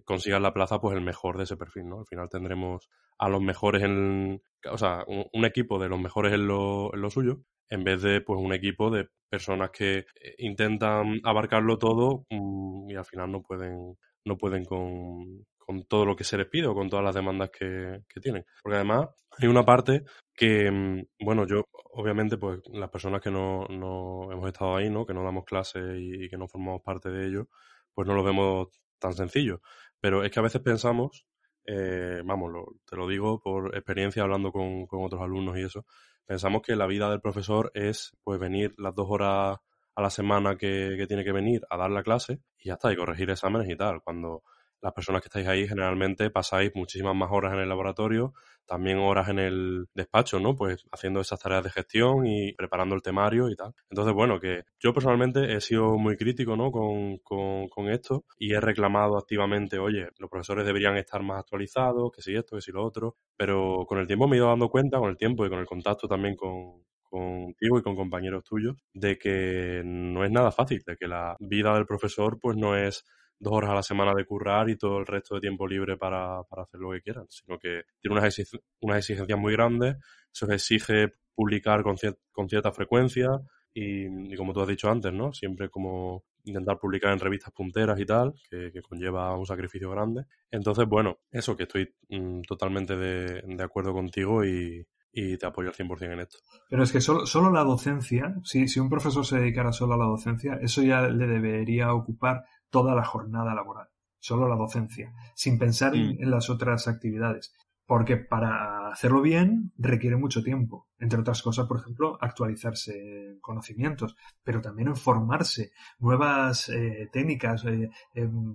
consigan 0.05 0.43
la 0.43 0.53
plaza, 0.53 0.79
pues 0.79 0.95
el 0.95 1.03
mejor 1.03 1.37
de 1.37 1.43
ese 1.43 1.57
perfil, 1.57 1.87
¿no? 1.87 1.99
Al 1.99 2.07
final 2.07 2.29
tendremos 2.29 2.89
a 3.17 3.29
los 3.29 3.41
mejores 3.41 3.83
en, 3.83 4.41
o 4.69 4.77
sea, 4.77 5.03
un, 5.07 5.45
equipo 5.45 5.79
de 5.79 5.89
los 5.89 5.99
mejores 5.99 6.33
en 6.33 6.47
lo, 6.47 6.93
en 6.93 7.01
lo, 7.01 7.09
suyo, 7.09 7.41
en 7.69 7.83
vez 7.83 8.01
de, 8.01 8.21
pues, 8.21 8.39
un 8.39 8.53
equipo 8.53 8.89
de 8.89 9.07
personas 9.29 9.71
que 9.71 9.99
eh, 9.99 10.35
intentan 10.39 11.19
abarcarlo 11.23 11.77
todo 11.77 12.25
mm, 12.29 12.89
y 12.89 12.95
al 12.95 13.05
final 13.05 13.31
no 13.31 13.41
pueden, 13.41 13.97
no 14.25 14.37
pueden 14.37 14.65
con, 14.65 15.45
con 15.57 15.85
todo 15.85 16.05
lo 16.05 16.15
que 16.15 16.23
se 16.23 16.37
les 16.37 16.47
pide 16.47 16.67
o 16.67 16.73
con 16.73 16.89
todas 16.89 17.05
las 17.05 17.15
demandas 17.15 17.49
que, 17.49 18.01
que, 18.07 18.19
tienen. 18.19 18.45
Porque 18.61 18.75
además 18.77 19.09
hay 19.37 19.47
una 19.47 19.65
parte 19.65 20.03
que, 20.35 20.69
mm, 20.71 21.25
bueno, 21.25 21.45
yo, 21.47 21.65
obviamente, 21.91 22.37
pues 22.37 22.61
las 22.71 22.89
personas 22.89 23.21
que 23.21 23.31
no, 23.31 23.65
no 23.69 24.31
hemos 24.31 24.47
estado 24.47 24.75
ahí, 24.77 24.89
¿no? 24.89 25.05
Que 25.05 25.13
no 25.13 25.23
damos 25.23 25.45
clases 25.45 25.83
y, 25.99 26.25
y, 26.25 26.29
que 26.29 26.37
no 26.37 26.47
formamos 26.47 26.81
parte 26.81 27.09
de 27.09 27.27
ello, 27.27 27.47
pues 27.93 28.07
no 28.07 28.15
lo 28.15 28.23
vemos 28.23 28.69
tan 28.99 29.13
sencillo. 29.13 29.61
Pero 29.99 30.23
es 30.23 30.31
que 30.31 30.39
a 30.39 30.43
veces 30.43 30.61
pensamos, 30.61 31.25
eh, 31.65 32.21
vamos, 32.25 32.51
te 32.85 32.95
lo 32.95 33.07
digo 33.07 33.39
por 33.41 33.75
experiencia 33.75 34.23
hablando 34.23 34.51
con, 34.51 34.85
otros 34.89 35.21
alumnos 35.21 35.57
y 35.57 35.63
eso, 35.63 35.85
pensamos 36.25 36.61
que 36.61 36.75
la 36.75 36.87
vida 36.87 37.09
del 37.09 37.21
profesor 37.21 37.71
es 37.73 38.11
pues 38.23 38.39
venir 38.39 38.73
las 38.77 38.95
dos 38.95 39.07
horas 39.09 39.57
a 39.95 40.01
la 40.01 40.09
semana 40.09 40.57
que, 40.57 40.95
que 40.97 41.07
tiene 41.07 41.23
que 41.23 41.31
venir 41.31 41.61
a 41.69 41.77
dar 41.77 41.91
la 41.91 42.03
clase 42.03 42.39
y 42.57 42.69
ya 42.69 42.73
está, 42.73 42.91
y 42.91 42.95
corregir 42.95 43.29
exámenes 43.29 43.69
y 43.69 43.75
tal, 43.75 44.01
cuando 44.01 44.43
las 44.83 44.93
personas 44.93 45.21
que 45.21 45.27
estáis 45.27 45.47
ahí 45.47 45.67
generalmente 45.67 46.29
pasáis 46.29 46.71
muchísimas 46.75 47.15
más 47.15 47.29
horas 47.31 47.53
en 47.53 47.59
el 47.59 47.69
laboratorio, 47.69 48.33
también 48.65 48.97
horas 48.99 49.29
en 49.29 49.39
el 49.39 49.85
despacho, 49.93 50.39
¿no? 50.39 50.55
Pues 50.55 50.85
haciendo 50.91 51.19
esas 51.21 51.39
tareas 51.39 51.63
de 51.63 51.69
gestión 51.69 52.25
y 52.25 52.53
preparando 52.53 52.95
el 52.95 53.01
temario 53.01 53.49
y 53.49 53.55
tal. 53.55 53.73
Entonces, 53.89 54.13
bueno, 54.13 54.39
que 54.39 54.63
yo 54.79 54.93
personalmente 54.93 55.53
he 55.53 55.61
sido 55.61 55.97
muy 55.97 56.17
crítico, 56.17 56.55
¿no? 56.55 56.71
Con, 56.71 57.17
con, 57.19 57.89
esto 57.89 58.23
y 58.39 58.53
he 58.53 58.61
reclamado 58.61 59.17
activamente, 59.17 59.77
oye, 59.77 60.07
los 60.17 60.29
profesores 60.29 60.65
deberían 60.65 60.95
estar 60.95 61.21
más 61.21 61.39
actualizados, 61.39 62.11
que 62.15 62.21
si 62.21 62.33
esto, 62.33 62.55
que 62.55 62.61
si 62.61 62.71
lo 62.71 62.85
otro, 62.85 63.17
pero 63.35 63.85
con 63.85 63.99
el 63.99 64.07
tiempo 64.07 64.27
me 64.27 64.37
he 64.37 64.39
ido 64.39 64.47
dando 64.47 64.69
cuenta, 64.69 64.99
con 64.99 65.09
el 65.09 65.17
tiempo 65.17 65.45
y 65.45 65.49
con 65.49 65.59
el 65.59 65.65
contacto 65.65 66.07
también 66.07 66.35
con, 66.35 66.83
contigo 67.13 67.77
y 67.77 67.83
con 67.83 67.95
compañeros 67.95 68.43
tuyos, 68.43 68.75
de 68.93 69.17
que 69.17 69.81
no 69.85 70.23
es 70.23 70.31
nada 70.31 70.51
fácil, 70.51 70.81
de 70.85 70.95
que 70.95 71.07
la 71.07 71.35
vida 71.39 71.75
del 71.75 71.85
profesor 71.85 72.39
pues 72.39 72.57
no 72.57 72.75
es 72.75 73.05
dos 73.43 73.53
horas 73.53 73.71
a 73.71 73.75
la 73.75 73.83
semana 73.83 74.13
de 74.15 74.25
currar 74.25 74.69
y 74.69 74.77
todo 74.77 74.97
el 74.97 75.05
resto 75.05 75.35
de 75.35 75.41
tiempo 75.41 75.67
libre 75.67 75.97
para, 75.97 76.39
hacer 76.39 76.79
lo 76.79 76.91
que 76.91 77.01
quieran, 77.01 77.25
sino 77.29 77.59
que 77.59 77.83
tiene 77.99 78.17
unas, 78.17 78.35
unas 78.81 78.97
exigencias 78.97 79.37
muy 79.37 79.53
grandes, 79.53 79.97
se 80.31 80.51
exige 80.53 81.13
publicar 81.35 81.83
con, 81.83 81.95
con 82.31 82.49
cierta 82.49 82.71
frecuencia 82.71 83.29
y, 83.73 84.35
como 84.35 84.53
tú 84.53 84.61
has 84.61 84.67
dicho 84.67 84.89
antes, 84.89 85.11
¿no? 85.13 85.33
Siempre 85.33 85.69
como 85.69 86.23
intentar 86.45 86.77
publicar 86.77 87.11
en 87.13 87.19
revistas 87.19 87.53
punteras 87.53 87.99
y 87.99 88.05
tal, 88.05 88.33
que, 88.49 88.71
conlleva 88.81 89.35
un 89.37 89.45
sacrificio 89.45 89.89
grande. 89.89 90.25
Entonces, 90.51 90.85
bueno, 90.87 91.19
eso 91.31 91.55
que 91.55 91.63
estoy 91.63 91.93
mm, 92.09 92.41
totalmente 92.41 92.95
de, 92.95 93.41
de, 93.41 93.63
acuerdo 93.63 93.93
contigo 93.93 94.45
y, 94.45 94.85
y 95.13 95.37
te 95.37 95.45
apoyo 95.45 95.69
al 95.69 95.75
100% 95.75 96.11
en 96.11 96.19
esto. 96.19 96.39
Pero 96.69 96.83
es 96.83 96.91
que 96.91 96.99
solo, 96.99 97.25
solo 97.25 97.51
la 97.51 97.63
docencia, 97.63 98.35
si, 98.43 98.67
si 98.67 98.79
un 98.79 98.89
profesor 98.89 99.25
se 99.25 99.37
dedicara 99.37 99.71
solo 99.71 99.93
a 99.93 99.97
la 99.97 100.05
docencia, 100.05 100.59
eso 100.61 100.81
ya 100.81 101.01
le 101.07 101.27
debería 101.27 101.93
ocupar 101.93 102.43
toda 102.73 102.95
la 102.95 103.05
jornada 103.05 103.53
laboral, 103.53 103.87
solo 104.19 104.49
la 104.49 104.55
docencia, 104.55 105.13
sin 105.35 105.59
pensar 105.59 105.95
en, 105.95 106.31
las 106.31 106.49
otras 106.49 106.87
actividades. 106.87 107.53
Porque 107.85 108.17
para 108.17 108.87
hacerlo 108.87 109.21
bien 109.21 109.73
requiere 109.77 110.15
mucho 110.15 110.41
tiempo. 110.41 110.87
Entre 110.97 111.19
otras 111.19 111.43
cosas, 111.43 111.67
por 111.67 111.77
ejemplo, 111.77 112.17
actualizarse 112.19 113.37
conocimientos, 113.41 114.15
pero 114.43 114.59
también 114.59 114.87
en 114.87 114.95
formarse, 114.95 115.71
nuevas 115.99 116.69
eh, 116.69 117.09
técnicas, 117.11 117.63
eh, 117.65 117.91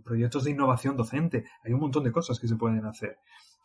proyectos 0.02 0.44
de 0.44 0.50
innovación 0.50 0.96
docente. 0.96 1.44
Hay 1.62 1.72
un 1.72 1.80
montón 1.80 2.02
de 2.02 2.10
cosas 2.10 2.40
que 2.40 2.48
se 2.48 2.56
pueden 2.56 2.84
hacer. 2.84 3.18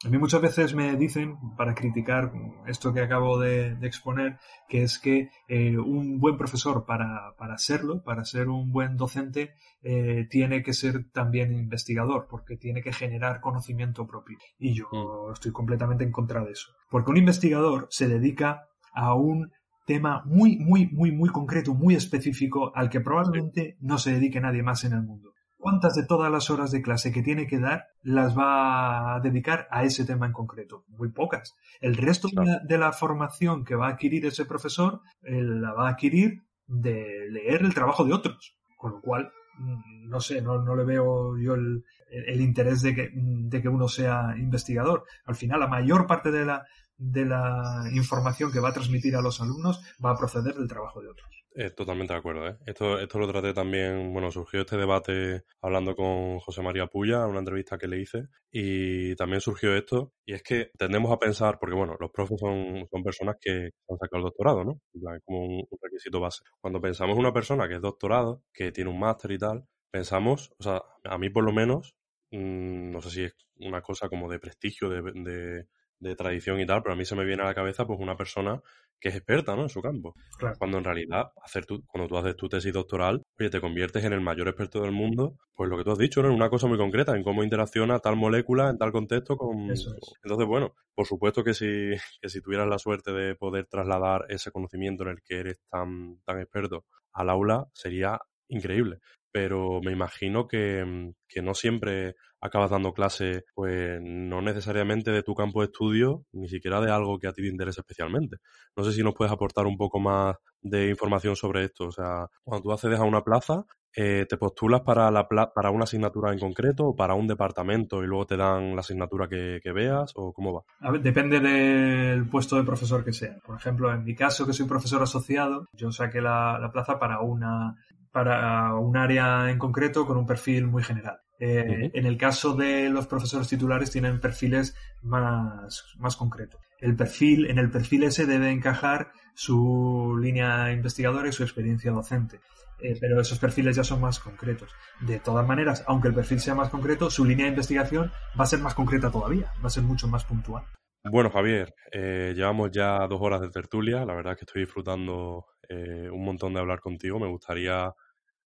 A 0.06 0.10
mí 0.10 0.18
muchas 0.18 0.42
veces 0.42 0.76
me 0.76 0.98
dicen, 0.98 1.38
para 1.56 1.74
criticar 1.74 2.34
esto 2.68 2.94
que 2.94 3.00
acabo 3.00 3.40
de, 3.40 3.78
exponer, 3.84 4.38
que 4.68 4.84
es 4.84 5.00
que 5.00 5.30
eh, 5.48 5.78
un 5.78 6.20
buen 6.20 6.36
profesor 6.38 6.86
para, 6.86 7.36
para, 7.38 7.58
serlo, 7.58 8.04
para 8.04 8.26
ser 8.26 8.50
un 8.50 8.72
buen 8.72 8.98
docente, 8.98 9.54
eh, 9.82 10.28
tiene 10.30 10.62
que 10.62 10.74
ser 10.74 11.10
también 11.12 11.54
investigador, 11.54 12.28
porque 12.30 12.58
tiene 12.58 12.82
que 12.82 12.92
generar 12.92 13.40
conocimiento 13.40 14.06
propio. 14.06 14.38
Y 14.60 14.74
yo 14.74 14.90
mm. 14.92 15.34
estoy 15.34 15.54
completamente 15.54 16.04
en 16.04 16.12
contra 16.12 16.44
de 16.44 16.52
eso. 16.52 16.72
Porque 16.90 17.12
un 17.12 17.18
investigador 17.18 17.88
se 17.90 18.10
dedica 18.10 18.68
a 18.94 19.16
un 19.16 19.52
tema 19.86 20.22
muy, 20.26 20.58
muy, 20.58 20.88
muy, 20.88 21.12
muy 21.14 21.30
concreto, 21.30 21.74
muy 21.74 21.96
específico, 21.96 22.74
al 22.76 22.90
que 22.90 23.00
probablemente 23.00 23.78
no 23.80 23.98
se 23.98 24.12
dedique 24.12 24.42
nadie 24.42 24.64
más 24.64 24.84
en 24.84 24.94
el 24.94 25.04
mundo. 25.04 25.33
¿Cuántas 25.64 25.96
de 25.96 26.06
todas 26.06 26.30
las 26.30 26.50
horas 26.50 26.72
de 26.72 26.82
clase 26.82 27.14
que 27.14 27.24
tiene 27.24 27.48
que 27.48 27.58
dar 27.58 27.86
las 28.02 28.38
va 28.38 29.16
a 29.16 29.22
dedicar 29.22 29.66
a 29.72 29.86
ese 29.86 30.04
tema 30.04 30.26
en 30.26 30.34
concreto? 30.34 30.84
Muy 30.90 31.10
pocas. 31.14 31.56
El 31.80 31.96
resto 31.96 32.28
de, 32.68 32.78
la, 32.78 32.92
formación 32.92 33.64
que 33.64 33.76
va 33.76 33.88
a 33.88 33.92
adquirir 33.92 34.26
ese 34.26 34.44
profesor 34.44 35.00
la 35.22 35.72
va 35.72 35.88
a 35.88 35.92
adquirir 35.92 36.44
de 36.68 37.30
leer 37.30 37.62
el 37.62 37.74
trabajo 37.74 38.04
de 38.04 38.12
otros. 38.12 38.58
Con 38.76 38.92
lo 38.92 39.00
cual, 39.00 39.32
mm, 39.58 40.10
no 40.10 40.20
sé, 40.20 40.42
no, 40.42 40.62
no 40.62 40.76
le 40.76 40.84
veo 40.84 41.38
yo 41.38 41.54
el, 41.54 42.42
interés 42.42 42.82
de 42.82 42.94
que, 42.94 43.12
de 43.14 43.62
que 43.62 43.70
uno 43.70 43.88
sea 43.88 44.36
investigador. 44.38 45.06
Al 45.24 45.36
final, 45.36 45.62
la 45.62 45.68
mayor 45.68 46.08
parte 46.08 46.30
de 46.30 46.44
la, 46.44 46.66
de 46.98 47.24
la 47.24 47.86
información 47.94 48.52
que 48.52 48.60
va 48.60 48.72
a 48.72 48.74
transmitir 48.74 49.16
a 49.16 49.22
los 49.22 49.40
alumnos 49.40 49.82
va 50.04 50.12
a 50.12 50.18
proceder 50.18 50.56
del 50.56 50.68
trabajo 50.68 51.02
de 51.02 51.08
otros. 51.08 51.43
Eh, 51.56 51.70
totalmente 51.70 52.14
de 52.14 52.20
acuerdo. 52.20 52.48
¿eh? 52.48 52.58
Esto, 52.66 53.00
esto 53.00 53.20
lo 53.20 53.28
traté 53.28 53.54
también, 53.54 54.12
bueno, 54.12 54.32
surgió 54.32 54.62
este 54.62 54.76
debate 54.76 55.44
hablando 55.62 55.96
con 55.96 56.40
José 56.40 56.64
María 56.64 56.88
Puya, 56.88 57.28
una 57.28 57.40
entrevista 57.40 57.78
que 57.78 57.88
le 57.88 58.02
hice, 58.02 58.24
y 58.52 59.16
también 59.16 59.40
surgió 59.40 59.76
esto, 59.76 60.14
y 60.26 60.34
es 60.34 60.42
que 60.42 60.72
tendemos 60.78 61.12
a 61.12 61.20
pensar, 61.20 61.60
porque 61.60 61.76
bueno, 61.76 61.96
los 62.00 62.10
profes 62.12 62.40
son, 62.40 62.88
son 62.90 63.04
personas 63.04 63.36
que 63.40 63.70
han 63.88 63.98
sacado 64.00 64.18
el 64.18 64.24
doctorado, 64.24 64.64
¿no? 64.64 64.80
como 65.26 65.46
un, 65.46 65.68
requisito 65.80 66.20
base. 66.20 66.42
Cuando 66.60 66.82
pensamos 66.82 67.14
en 67.16 67.20
una 67.20 67.34
persona 67.34 67.68
que 67.68 67.76
es 67.76 67.82
doctorado, 67.82 68.42
que 68.52 68.72
tiene 68.72 68.90
un 68.90 69.00
máster 69.00 69.32
y 69.32 69.38
tal, 69.38 69.66
pensamos, 69.92 70.52
o 70.58 70.64
sea, 70.64 70.82
a 71.04 71.18
mí 71.20 71.30
por 71.30 71.44
lo 71.44 71.52
menos, 71.52 71.96
mm, 72.32 72.92
no 72.92 73.00
sé 73.02 73.10
si 73.12 73.24
es 73.26 73.36
una 73.58 73.82
cosa 73.82 74.10
como 74.10 74.28
de 74.28 74.40
prestigio, 74.40 74.90
de 74.90 75.02
de 75.04 75.68
tradición 76.16 76.60
y 76.60 76.66
tal, 76.66 76.82
pero 76.82 76.94
a 76.94 76.96
mí 76.96 77.06
se 77.06 77.16
me 77.16 77.26
viene 77.26 77.44
a 77.44 77.46
la 77.46 77.54
cabeza 77.54 77.86
pues 77.86 78.00
una 78.00 78.16
persona 78.16 78.62
que 79.00 79.10
es 79.10 79.16
experta 79.16 79.56
¿no? 79.56 79.64
en 79.64 79.70
su 79.70 79.82
campo. 79.82 80.16
Cuando 80.58 80.78
en 80.78 80.84
realidad, 80.84 81.32
hacer 81.44 81.66
tu, 81.66 81.84
cuando 81.86 82.08
tú 82.08 82.18
haces 82.18 82.36
tu 82.36 82.48
tesis 82.48 82.72
doctoral, 82.72 83.22
oye, 83.40 83.50
te 83.50 83.60
conviertes 83.60 84.04
en 84.06 84.14
el 84.14 84.22
mayor 84.22 84.48
experto 84.48 84.82
del 84.82 84.92
mundo, 84.92 85.38
pues 85.56 85.70
lo 85.70 85.78
que 85.78 85.84
tú 85.84 85.92
has 85.92 85.98
dicho, 85.98 86.22
¿no? 86.22 86.30
En 86.30 86.36
una 86.36 86.50
cosa 86.50 86.68
muy 86.68 86.78
concreta, 86.78 87.16
en 87.16 87.24
cómo 87.24 87.44
interacciona 87.44 88.00
tal 88.00 88.16
molécula 88.16 88.70
en 88.70 88.78
tal 88.78 88.92
contexto 88.92 89.36
con... 89.36 89.70
Entonces, 89.70 90.48
bueno, 90.48 90.74
por 90.96 91.06
supuesto 91.06 91.44
que 91.44 91.54
si, 91.54 91.66
que 92.22 92.30
si 92.30 92.42
tuvieras 92.42 92.68
la 92.68 92.80
suerte 92.80 93.12
de 93.12 93.36
poder 93.36 93.66
trasladar 93.66 94.26
ese 94.30 94.52
conocimiento 94.52 95.04
en 95.04 95.10
el 95.10 95.22
que 95.22 95.40
eres 95.40 95.60
tan, 95.70 96.20
tan 96.26 96.40
experto 96.40 96.86
al 97.12 97.30
aula, 97.30 97.68
sería 97.74 98.20
increíble 98.48 99.00
pero 99.34 99.82
me 99.82 99.92
imagino 99.92 100.48
que, 100.48 101.12
que, 101.28 101.42
no 101.42 101.56
siempre 101.56 102.16
acabas 102.40 102.70
dando 102.70 102.94
clase, 102.94 103.46
pues 103.56 104.00
no 104.00 104.44
necesariamente 104.44 105.10
de 105.10 105.24
tu 105.24 105.34
campo 105.34 105.62
de 105.62 105.66
estudio, 105.66 106.24
ni 106.34 106.48
siquiera 106.48 106.80
de 106.80 106.92
algo 106.92 107.18
que 107.18 107.28
a 107.28 107.34
ti 107.34 107.42
te 107.42 107.48
interese 107.48 107.82
especialmente. 107.82 108.38
No 108.78 108.84
sé 108.84 108.94
si 108.94 109.02
nos 109.02 109.16
puedes 109.16 109.34
aportar 109.34 109.66
un 109.66 109.76
poco 109.76 110.00
más 110.00 110.36
de 110.62 110.88
información 110.88 111.36
sobre 111.36 111.66
esto. 111.66 111.88
O 111.88 111.92
sea, 111.92 112.28
cuando 112.44 112.62
tú 112.62 112.72
accedes 112.72 113.00
a 113.00 113.06
una 113.06 113.24
plaza, 113.24 113.66
eh, 113.96 114.26
¿te 114.28 114.38
postulas 114.38 114.82
para, 114.82 115.10
la 115.10 115.28
para 115.28 115.72
una 115.72 115.84
asignatura 115.84 116.32
en 116.32 116.40
concreto 116.40 116.88
o 116.88 116.96
para 116.96 117.16
un 117.16 117.28
departamento 117.28 118.04
y 118.04 118.08
luego 118.08 118.26
te 118.26 118.38
dan 118.38 118.76
la 118.76 118.82
asignatura 118.82 119.28
que, 119.28 119.60
que 119.64 119.72
veas 119.72 120.12
o 120.16 120.32
cómo 120.34 120.54
va? 120.54 120.98
depende 121.00 121.40
del 121.40 122.28
puesto 122.28 122.56
de 122.56 122.64
profesor 122.64 123.04
que 123.04 123.14
sea. 123.14 123.38
Por 123.44 123.56
ejemplo, 123.56 123.92
en 123.92 124.04
mi 124.04 124.16
caso, 124.16 124.46
que 124.46 124.54
soy 124.54 124.68
profesor 124.68 125.02
asociado, 125.02 125.66
yo 125.74 125.92
saqué 125.92 126.22
la, 126.22 126.60
la 126.60 126.72
plaza 126.72 127.00
para 127.00 127.22
una 127.22 127.76
para 128.14 128.76
un 128.76 128.96
área 128.96 129.50
en 129.50 129.58
concreto 129.58 130.06
con 130.06 130.18
un 130.18 130.26
perfil 130.26 130.68
muy 130.68 130.84
general. 130.84 131.20
Eh, 131.40 131.90
en 131.94 132.06
el 132.06 132.18
caso 132.18 132.56
de 132.56 132.90
los 132.90 133.08
profesores 133.08 133.50
titulares 133.50 133.92
tienen 133.92 134.22
perfiles 134.22 134.78
más, 135.02 135.84
más 135.98 136.16
concretos. 136.16 136.62
El 136.80 136.96
perfil, 136.96 137.50
en 137.50 137.58
el 137.58 137.72
perfil 137.72 138.04
ese 138.04 138.26
debe 138.26 138.52
encajar 138.52 139.12
su 139.34 140.18
línea 140.22 140.72
investigadora 140.72 141.28
y 141.28 141.34
su 141.34 141.44
experiencia 141.44 141.92
docente. 141.92 142.40
Eh, 142.80 142.98
pero 143.00 143.20
esos 143.20 143.40
perfiles 143.40 143.76
ya 143.76 143.84
son 143.84 144.00
más 144.00 144.20
concretos. 144.20 144.70
De 145.02 145.20
todas 145.20 145.46
maneras, 145.48 145.84
aunque 145.88 146.10
el 146.10 146.14
perfil 146.14 146.40
sea 146.40 146.54
más 146.54 146.70
concreto, 146.70 147.10
su 147.10 147.26
línea 147.26 147.46
de 147.46 147.52
investigación 147.52 148.12
va 148.40 148.44
a 148.44 148.48
ser 148.48 148.60
más 148.60 148.76
concreta 148.76 149.10
todavía, 149.10 149.52
va 149.62 149.68
a 149.68 149.72
ser 149.72 149.84
mucho 149.84 150.08
más 150.08 150.26
puntual. 150.26 150.64
Bueno, 151.12 151.30
Javier, 151.32 151.74
eh, 151.92 152.34
llevamos 152.36 152.72
ya 152.72 153.08
dos 153.08 153.20
horas 153.22 153.42
de 153.42 153.50
tertulia. 153.50 154.06
La 154.06 154.14
verdad 154.14 154.34
es 154.34 154.40
que 154.40 154.46
estoy 154.46 154.62
disfrutando 154.62 155.46
un 155.70 156.24
montón 156.24 156.54
de 156.54 156.60
hablar 156.60 156.82
contigo. 156.82 157.20
Me 157.20 157.28
gustaría 157.28 157.92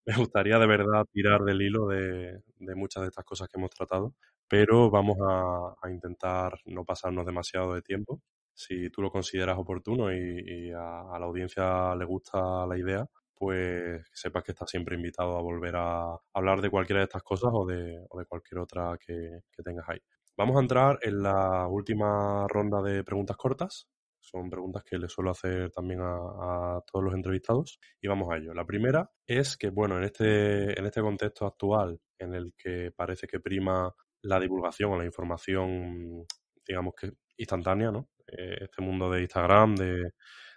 me 0.08 0.16
gustaría 0.16 0.58
de 0.58 0.68
verdad 0.68 1.06
tirar 1.12 1.42
del 1.44 1.62
hilo 1.62 1.88
de, 1.88 2.42
muchas 2.76 3.04
de 3.04 3.10
estas 3.10 3.26
cosas 3.26 3.50
que 3.50 3.60
hemos 3.60 3.72
tratado, 3.72 4.14
pero 4.48 4.90
vamos 4.90 5.18
a, 5.22 5.90
intentar 5.90 6.60
no 6.66 6.86
pasarnos 6.86 7.26
demasiado 7.26 7.74
de 7.74 7.82
tiempo. 7.82 8.22
Si 8.54 8.90
tú 8.90 9.02
lo 9.02 9.12
consideras 9.12 9.58
oportuno 9.58 10.12
y, 10.12 10.72
a, 10.72 11.20
la 11.20 11.26
audiencia 11.26 11.96
le 11.96 12.06
gusta 12.06 12.66
la 12.66 12.78
idea, 12.78 13.06
pues 13.36 14.02
sepas 14.14 14.44
que 14.44 14.54
estás 14.54 14.70
siempre 14.70 14.96
invitado 14.96 15.38
a 15.38 15.42
volver 15.42 15.76
a 15.76 16.18
hablar 16.34 16.62
de 16.62 16.70
cualquiera 16.70 17.02
de 17.02 17.06
estas 17.06 17.24
cosas 17.24 17.52
o 17.54 17.66
de, 17.66 18.08
cualquier 18.28 18.60
otra 18.60 18.98
que 18.98 19.42
tengas 19.64 19.88
ahí. 19.90 20.00
Vamos 20.38 20.56
a 20.56 20.62
entrar 20.62 21.00
en 21.02 21.24
la 21.24 21.68
última 21.68 22.48
ronda 22.48 22.82
de 22.82 23.04
preguntas 23.04 23.36
cortas. 23.36 23.88
Son 24.30 24.50
preguntas 24.50 24.84
que 24.84 24.98
le 24.98 25.08
suelo 25.08 25.32
hacer 25.32 25.72
también 25.72 26.02
a, 26.02 26.82
todos 26.86 27.06
los 27.06 27.14
entrevistados 27.14 27.80
y 28.02 28.08
vamos 28.10 28.30
a 28.30 28.38
ello. 28.38 28.54
La 28.54 28.66
primera 28.66 29.10
es 29.26 29.56
que, 29.56 29.70
bueno, 29.70 29.98
en 29.98 30.04
este, 30.04 30.78
en 30.78 30.86
este 30.86 31.02
contexto 31.02 31.46
actual 31.46 32.00
en 32.20 32.34
el 32.34 32.54
que 32.58 32.92
parece 32.94 33.26
que 33.26 33.40
prima 33.40 33.94
la 34.24 34.40
divulgación 34.40 34.92
o 34.92 34.98
la 34.98 35.06
información, 35.06 36.26
digamos 36.66 36.94
que 37.00 37.12
instantánea, 37.38 37.92
¿no? 37.92 38.10
Eh, 38.28 38.58
este 38.62 38.82
mundo 38.82 39.10
de 39.10 39.22
Instagram, 39.22 39.76
de, 39.76 40.12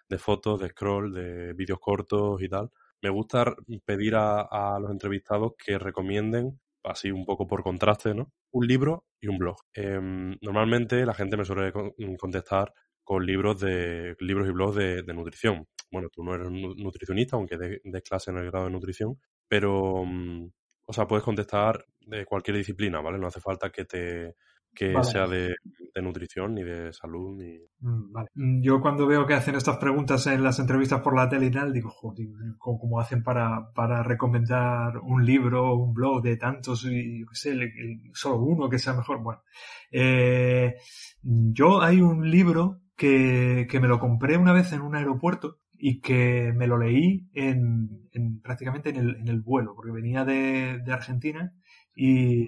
de 0.09 0.19
fotos, 0.19 0.61
de 0.61 0.69
scroll, 0.71 1.15
de 1.15 1.53
vídeos 1.53 1.79
cortos 1.79 2.43
y 2.43 2.49
tal. 2.49 2.71
Me 3.03 3.09
gusta 3.11 3.55
pedir 3.85 4.15
a, 4.17 4.79
los 4.81 4.91
entrevistados 4.91 5.53
que 5.57 5.79
recomienden, 5.79 6.61
así 6.83 7.13
un 7.13 7.25
poco 7.25 7.47
por 7.47 7.63
contraste, 7.63 8.15
¿no? 8.15 8.33
Un 8.51 8.67
libro 8.67 9.05
y 9.21 9.29
un 9.29 9.39
blog. 9.39 9.57
Em, 9.73 10.37
normalmente 10.43 11.07
la 11.07 11.15
gente 11.15 11.37
me 11.37 11.45
suele 11.45 11.73
contestar 12.19 12.75
con 13.11 13.27
libros 13.27 13.59
de 13.59 14.15
libros 14.21 14.47
y 14.47 14.53
blogs 14.53 14.77
de, 14.77 15.03
nutrición. 15.13 15.67
Bueno, 15.91 16.07
tú 16.13 16.23
no 16.23 16.33
eres 16.33 16.49
nutricionista, 16.49 17.35
aunque 17.35 17.59
des 17.59 18.03
clase 18.05 18.31
en 18.31 18.37
el 18.37 18.49
grado 18.53 18.67
de 18.67 18.71
nutrición, 18.71 19.19
pero, 19.49 20.05
mm, 20.07 20.49
o 20.87 20.93
sea, 20.93 21.09
puedes 21.09 21.25
contestar 21.25 21.85
de 22.07 22.25
cualquier 22.25 22.59
disciplina, 22.59 23.01
¿vale? 23.01 23.19
No 23.19 23.27
hace 23.27 23.41
falta 23.41 23.71
que 23.71 23.85
te 23.85 24.37
que 24.73 24.95
sea 25.03 25.27
de, 25.27 25.57
nutrición 26.01 26.55
ni 26.55 26.63
de 26.63 26.93
salud 26.93 27.37
ni... 27.37 27.59
Mm, 27.81 28.13
vale. 28.13 28.29
Mm, 28.35 28.63
yo 28.63 28.81
cuando 28.81 29.09
veo 29.09 29.27
que 29.27 29.35
hacen 29.35 29.57
estas 29.57 29.79
preguntas 29.79 30.25
en 30.29 30.45
las 30.45 30.61
entrevistas 30.61 31.01
por 31.01 31.17
la 31.17 31.29
tele 31.29 31.47
y 31.47 31.51
tal, 31.51 31.73
digo, 31.73 31.91
joder, 31.91 32.29
¿cómo, 32.59 33.01
hacen 33.01 33.25
para, 33.25 33.73
para 33.75 34.05
recomendar 34.05 34.99
un 34.99 35.27
libro 35.27 35.73
o 35.73 35.85
un 35.85 35.93
blog 35.93 36.23
de 36.23 36.37
tantos 36.37 36.85
y, 36.85 37.23
yo 37.23 37.27
qué 37.27 37.35
sé, 37.35 37.73
solo 38.13 38.37
uno 38.37 38.71
que 38.71 38.79
sea 38.79 38.93
mejor? 38.93 39.21
Bueno, 39.21 39.43
eh, 39.91 40.77
yo 41.23 41.83
hay 41.83 42.01
un 42.01 42.31
libro 42.31 42.83
que, 43.01 43.79
me 43.81 43.89
lo 43.89 43.99
compré 43.99 44.37
una 44.37 44.53
vez 44.53 44.75
en 44.75 44.83
un 44.83 44.95
aeropuerto 44.95 45.59
y 45.73 46.01
que 46.01 46.53
me 46.55 46.67
lo 46.67 46.77
leí 46.77 47.31
en, 47.33 48.11
prácticamente 48.43 48.91
en 48.91 49.27
el, 49.27 49.41
vuelo, 49.41 49.75
porque 49.75 49.91
venía 49.91 50.27
de, 50.27 50.83
Argentina 50.87 51.55
y, 51.95 52.47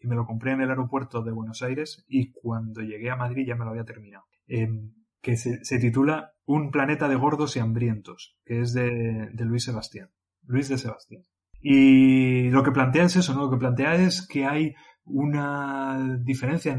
me 0.00 0.14
lo 0.14 0.24
compré 0.24 0.52
en 0.52 0.62
el 0.62 0.70
aeropuerto 0.70 1.22
de 1.22 1.32
Buenos 1.32 1.62
Aires 1.62 2.02
y 2.08 2.32
cuando 2.32 2.80
llegué 2.80 3.10
a 3.10 3.16
Madrid 3.16 3.46
ya 3.46 3.56
me 3.56 3.66
lo 3.66 3.72
había 3.72 3.84
terminado. 3.84 4.24
Em, 4.46 4.94
que 5.20 5.36
se, 5.36 5.78
titula 5.78 6.32
Un 6.46 6.70
planeta 6.70 7.06
de 7.06 7.16
gordos 7.16 7.54
y 7.56 7.60
hambrientos, 7.60 8.38
que 8.46 8.60
es 8.60 8.72
de, 8.72 9.28
de 9.34 9.44
Luis 9.44 9.64
Sebastián. 9.64 10.08
Luis 10.44 10.70
de 10.70 10.78
Sebastián. 10.78 11.24
Y 11.60 12.48
lo 12.48 12.62
que 12.62 12.72
plantea 12.72 13.04
es 13.04 13.16
eso, 13.16 13.34
¿no? 13.34 13.42
Lo 13.42 13.50
que 13.50 13.58
plantea 13.58 13.96
es 13.96 14.26
que 14.26 14.46
hay 14.46 14.74
una 15.04 16.18
diferencia 16.20 16.76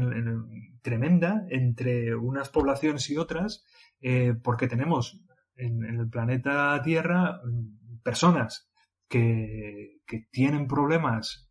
tremenda 0.82 1.46
entre 1.48 2.14
unas 2.14 2.48
poblaciones 2.48 3.08
y 3.10 3.16
otras, 3.16 3.64
eh, 4.00 4.34
porque 4.42 4.68
tenemos 4.68 5.22
en, 5.56 5.84
el 5.84 6.08
planeta 6.08 6.80
Tierra 6.82 7.40
personas 8.02 8.68
que, 9.08 10.00
tienen 10.30 10.66
problemas 10.66 11.48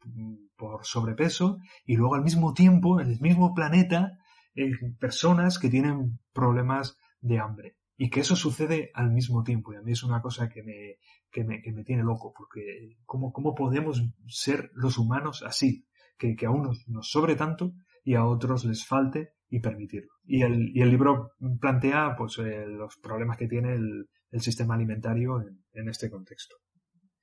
por 0.56 0.86
sobrepeso 0.86 1.58
y 1.84 1.96
luego 1.96 2.14
al 2.14 2.22
mismo 2.22 2.54
tiempo, 2.54 3.02
en 3.02 3.08
el 3.08 3.20
mismo 3.20 3.56
planeta, 3.56 4.20
eh, 4.54 4.72
personas 5.00 5.58
que 5.58 5.70
tienen 5.70 6.20
problemas 6.32 6.96
de 7.22 7.40
hambre. 7.40 7.78
Y 7.98 8.12
que 8.12 8.20
eso 8.20 8.36
sucede 8.36 8.92
al 8.94 9.10
mismo 9.12 9.44
tiempo. 9.44 9.74
Y 9.74 9.78
a 9.78 9.82
mí 9.82 9.94
es 9.94 10.04
una 10.04 10.22
cosa 10.22 10.48
que 10.48 10.62
me, 10.62 10.98
que 11.32 11.44
me, 11.44 11.62
que 11.62 11.72
me 11.72 11.84
tiene 11.84 12.04
loco, 12.04 12.34
porque 12.38 12.98
¿cómo, 13.06 13.32
¿cómo 13.32 13.56
podemos 13.56 14.04
ser 14.28 14.70
los 14.76 15.00
humanos 15.00 15.44
así? 15.44 15.88
Que, 16.36 16.46
a 16.46 16.52
unos 16.52 16.84
nos 16.88 17.10
sobre 17.10 17.36
tanto 17.36 17.74
y 18.04 18.16
a 18.16 18.26
otros 18.26 18.66
les 18.66 18.86
falte 18.86 19.34
y 19.50 19.60
permitirlo. 19.60 20.12
Y 20.26 20.44
el, 20.44 20.72
y 20.74 20.82
el 20.82 20.90
libro 20.90 21.32
plantea 21.60 22.16
pues, 22.18 22.38
eh, 22.40 22.66
los 22.68 22.98
problemas 22.98 23.38
que 23.38 23.48
tiene 23.48 23.74
el, 23.74 24.08
el 24.32 24.42
sistema 24.42 24.76
alimentario 24.76 25.42
en, 25.74 25.90
este 25.90 26.10
contexto. 26.10 26.56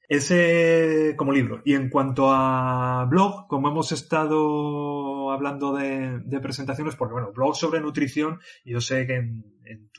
Ese 0.09 1.15
como 1.17 1.33
libro. 1.33 1.61
Y 1.65 1.75
en 1.75 1.91
cuanto 1.91 2.31
a 2.31 3.07
blog, 3.09 3.47
como 3.47 3.69
hemos 3.69 3.93
estado 3.93 5.31
hablando 5.31 5.75
de, 5.75 6.21
de 6.21 6.41
presentaciones, 6.41 6.97
porque 6.97 7.13
bueno, 7.13 7.33
blog 7.33 7.57
sobre 7.57 7.81
nutrición, 7.81 8.41
yo 8.65 8.81
sé 8.81 9.07
que 9.07 9.17
en, 9.17 9.45
en 9.65 9.91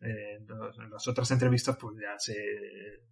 en, 0.00 0.46
las 0.90 1.06
otras 1.08 1.30
entrevistas 1.30 1.76
pues 1.80 1.96
ya 1.96 2.18
se, 2.18 2.34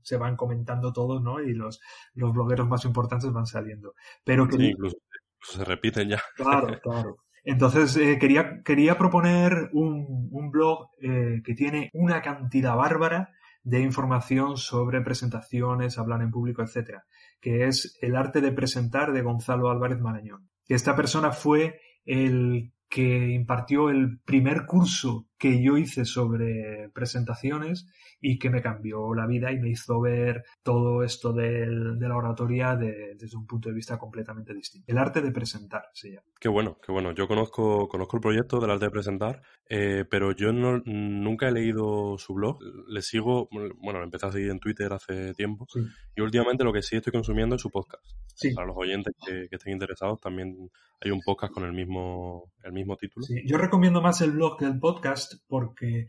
se 0.02 0.16
van 0.16 0.36
comentando 0.36 0.92
todos, 0.92 1.22
¿no? 1.22 1.40
Y 1.40 1.54
los, 1.54 1.80
los 2.14 2.32
blogueros 2.32 2.68
más 2.68 2.84
importantes 2.84 3.32
van 3.32 3.46
saliendo. 3.46 3.94
Pero 4.24 4.46
que... 4.48 4.56
Sí, 4.56 4.66
incluso, 4.68 4.96
incluso 4.96 5.58
se 5.58 5.64
repiten 5.64 6.08
ya. 6.08 6.22
Claro, 6.36 6.66
claro. 6.82 7.16
Entonces 7.44 7.96
eh, 7.96 8.18
quería, 8.18 8.62
quería 8.64 8.98
proponer 8.98 9.70
un, 9.72 10.28
un 10.32 10.50
blog 10.50 10.90
eh, 11.00 11.42
que 11.44 11.54
tiene 11.54 11.90
una 11.92 12.20
cantidad 12.20 12.74
bárbara 12.74 13.30
de 13.62 13.80
información 13.80 14.56
sobre 14.56 15.00
presentaciones, 15.00 15.98
hablar 15.98 16.22
en 16.22 16.30
público, 16.30 16.62
etcétera, 16.62 17.04
que 17.40 17.66
es 17.66 17.98
El 18.00 18.14
arte 18.14 18.40
de 18.40 18.52
presentar 18.52 19.12
de 19.12 19.22
Gonzalo 19.22 19.70
Álvarez 19.70 20.00
Marañón. 20.00 20.48
Esta 20.68 20.94
persona 20.94 21.32
fue 21.32 21.80
el 22.04 22.72
que 22.88 23.30
impartió 23.30 23.90
el 23.90 24.20
primer 24.24 24.66
curso 24.66 25.25
que 25.38 25.62
yo 25.62 25.76
hice 25.76 26.04
sobre 26.04 26.88
presentaciones 26.90 27.86
y 28.20 28.38
que 28.38 28.50
me 28.50 28.62
cambió 28.62 29.14
la 29.14 29.26
vida 29.26 29.52
y 29.52 29.58
me 29.58 29.70
hizo 29.70 30.00
ver 30.00 30.44
todo 30.62 31.02
esto 31.02 31.32
del, 31.32 31.98
de 31.98 32.08
la 32.08 32.16
oratoria 32.16 32.74
de, 32.74 33.14
desde 33.16 33.36
un 33.36 33.46
punto 33.46 33.68
de 33.68 33.74
vista 33.74 33.98
completamente 33.98 34.54
distinto. 34.54 34.90
El 34.90 34.98
arte 34.98 35.20
de 35.20 35.30
presentar 35.30 35.90
se 35.92 36.10
llama. 36.10 36.26
Qué 36.40 36.48
bueno, 36.48 36.78
qué 36.84 36.92
bueno. 36.92 37.12
Yo 37.12 37.28
conozco, 37.28 37.88
conozco 37.88 38.16
el 38.16 38.22
proyecto 38.22 38.60
del 38.60 38.70
arte 38.70 38.86
de 38.86 38.90
presentar, 38.90 39.42
eh, 39.68 40.04
pero 40.10 40.32
yo 40.32 40.52
no, 40.52 40.78
nunca 40.86 41.48
he 41.48 41.52
leído 41.52 42.16
su 42.18 42.34
blog. 42.34 42.58
Le 42.88 43.02
sigo, 43.02 43.48
bueno, 43.50 43.98
lo 43.98 44.04
empecé 44.04 44.26
a 44.26 44.32
seguir 44.32 44.50
en 44.50 44.60
Twitter 44.60 44.92
hace 44.92 45.34
tiempo 45.34 45.66
sí. 45.68 45.80
y 46.16 46.20
últimamente 46.20 46.64
lo 46.64 46.72
que 46.72 46.82
sí 46.82 46.96
estoy 46.96 47.12
consumiendo 47.12 47.56
es 47.56 47.62
su 47.62 47.70
podcast. 47.70 48.04
Sí. 48.34 48.54
Para 48.54 48.66
los 48.66 48.76
oyentes 48.76 49.14
que, 49.24 49.48
que 49.48 49.56
estén 49.56 49.72
interesados, 49.72 50.20
también 50.20 50.70
hay 51.00 51.10
un 51.10 51.20
podcast 51.20 51.52
con 51.52 51.64
el 51.64 51.72
mismo, 51.72 52.52
el 52.62 52.72
mismo 52.72 52.96
título. 52.96 53.26
Sí. 53.26 53.42
Yo 53.46 53.58
recomiendo 53.58 54.00
más 54.00 54.20
el 54.20 54.32
blog 54.32 54.58
que 54.58 54.64
el 54.64 54.78
podcast 54.78 55.25
porque 55.46 56.08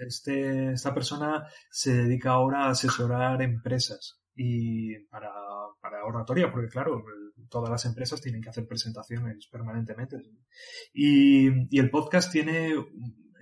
este, 0.00 0.72
esta 0.72 0.94
persona 0.94 1.46
se 1.70 1.94
dedica 1.94 2.30
ahora 2.32 2.66
a 2.66 2.70
asesorar 2.70 3.42
empresas 3.42 4.20
y 4.34 4.98
para, 5.06 5.30
para 5.80 6.04
oratoria, 6.04 6.50
porque 6.50 6.68
claro, 6.68 7.04
todas 7.48 7.70
las 7.70 7.84
empresas 7.84 8.20
tienen 8.20 8.40
que 8.40 8.48
hacer 8.48 8.66
presentaciones 8.66 9.46
permanentemente. 9.46 10.22
Y, 10.92 11.48
y 11.74 11.78
el 11.78 11.90
podcast 11.90 12.32
tiene 12.32 12.72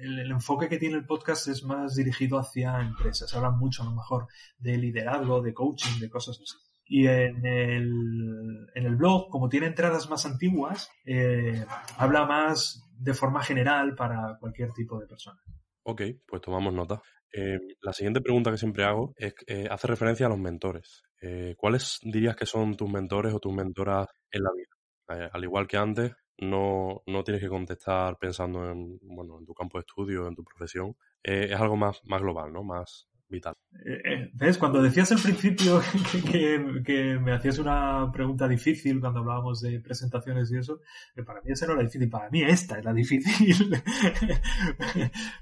el, 0.00 0.18
el, 0.18 0.30
enfoque 0.30 0.68
que 0.68 0.78
tiene 0.78 0.96
el 0.96 1.06
podcast 1.06 1.48
es 1.48 1.62
más 1.62 1.94
dirigido 1.94 2.38
hacia 2.38 2.80
empresas. 2.80 3.32
Hablan 3.34 3.58
mucho, 3.58 3.82
a 3.82 3.86
lo 3.86 3.92
mejor, 3.92 4.26
de 4.58 4.78
liderazgo, 4.78 5.42
de 5.42 5.54
coaching, 5.54 6.00
de 6.00 6.10
cosas 6.10 6.38
así. 6.42 6.69
Y 6.92 7.06
en 7.06 7.46
el, 7.46 8.66
en 8.74 8.84
el 8.84 8.96
blog, 8.96 9.30
como 9.30 9.48
tiene 9.48 9.68
entradas 9.68 10.10
más 10.10 10.26
antiguas, 10.26 10.90
eh, 11.06 11.64
habla 11.96 12.26
más 12.26 12.84
de 12.98 13.14
forma 13.14 13.44
general 13.44 13.94
para 13.94 14.36
cualquier 14.40 14.72
tipo 14.72 14.98
de 14.98 15.06
persona. 15.06 15.40
Ok, 15.84 16.02
pues 16.26 16.42
tomamos 16.42 16.74
nota. 16.74 17.00
Eh, 17.32 17.60
la 17.80 17.92
siguiente 17.92 18.20
pregunta 18.20 18.50
que 18.50 18.58
siempre 18.58 18.82
hago 18.82 19.14
es, 19.16 19.34
eh, 19.46 19.68
hace 19.70 19.86
referencia 19.86 20.26
a 20.26 20.30
los 20.30 20.38
mentores. 20.40 21.04
Eh, 21.22 21.54
¿Cuáles 21.56 22.00
dirías 22.02 22.34
que 22.34 22.44
son 22.44 22.76
tus 22.76 22.90
mentores 22.90 23.32
o 23.32 23.38
tus 23.38 23.54
mentoras 23.54 24.08
en 24.32 24.42
la 24.42 24.50
vida? 24.52 25.30
Al 25.32 25.44
igual 25.44 25.68
que 25.68 25.76
antes, 25.76 26.12
no, 26.38 27.02
no, 27.06 27.22
tienes 27.22 27.40
que 27.40 27.48
contestar 27.48 28.18
pensando 28.18 28.68
en, 28.68 28.98
bueno, 29.02 29.38
en 29.38 29.46
tu 29.46 29.54
campo 29.54 29.78
de 29.78 29.82
estudio, 29.82 30.26
en 30.26 30.34
tu 30.34 30.42
profesión. 30.42 30.96
Es 31.22 31.60
algo 31.60 31.76
más, 31.76 32.00
más 32.04 32.20
global, 32.20 32.52
¿no? 32.52 32.64
Más, 32.64 33.09
vital. 33.30 33.54
Eh, 33.84 34.30
¿Ves? 34.34 34.58
Cuando 34.58 34.82
decías 34.82 35.10
al 35.12 35.20
principio 35.20 35.80
que, 36.30 36.82
que, 36.84 37.18
me 37.18 37.32
hacías 37.32 37.58
una 37.58 38.10
pregunta 38.12 38.48
difícil 38.48 39.00
cuando 39.00 39.20
hablábamos 39.20 39.60
de 39.60 39.80
presentaciones 39.80 40.50
y 40.50 40.58
eso, 40.58 40.80
que 41.14 41.22
para 41.22 41.40
mí 41.40 41.52
esa 41.52 41.66
no 41.66 41.74
era 41.74 41.82
difícil, 41.82 42.10
para 42.10 42.28
mí 42.30 42.42
esta 42.42 42.78
es 42.78 42.84
la 42.84 42.92
difícil. 42.92 43.54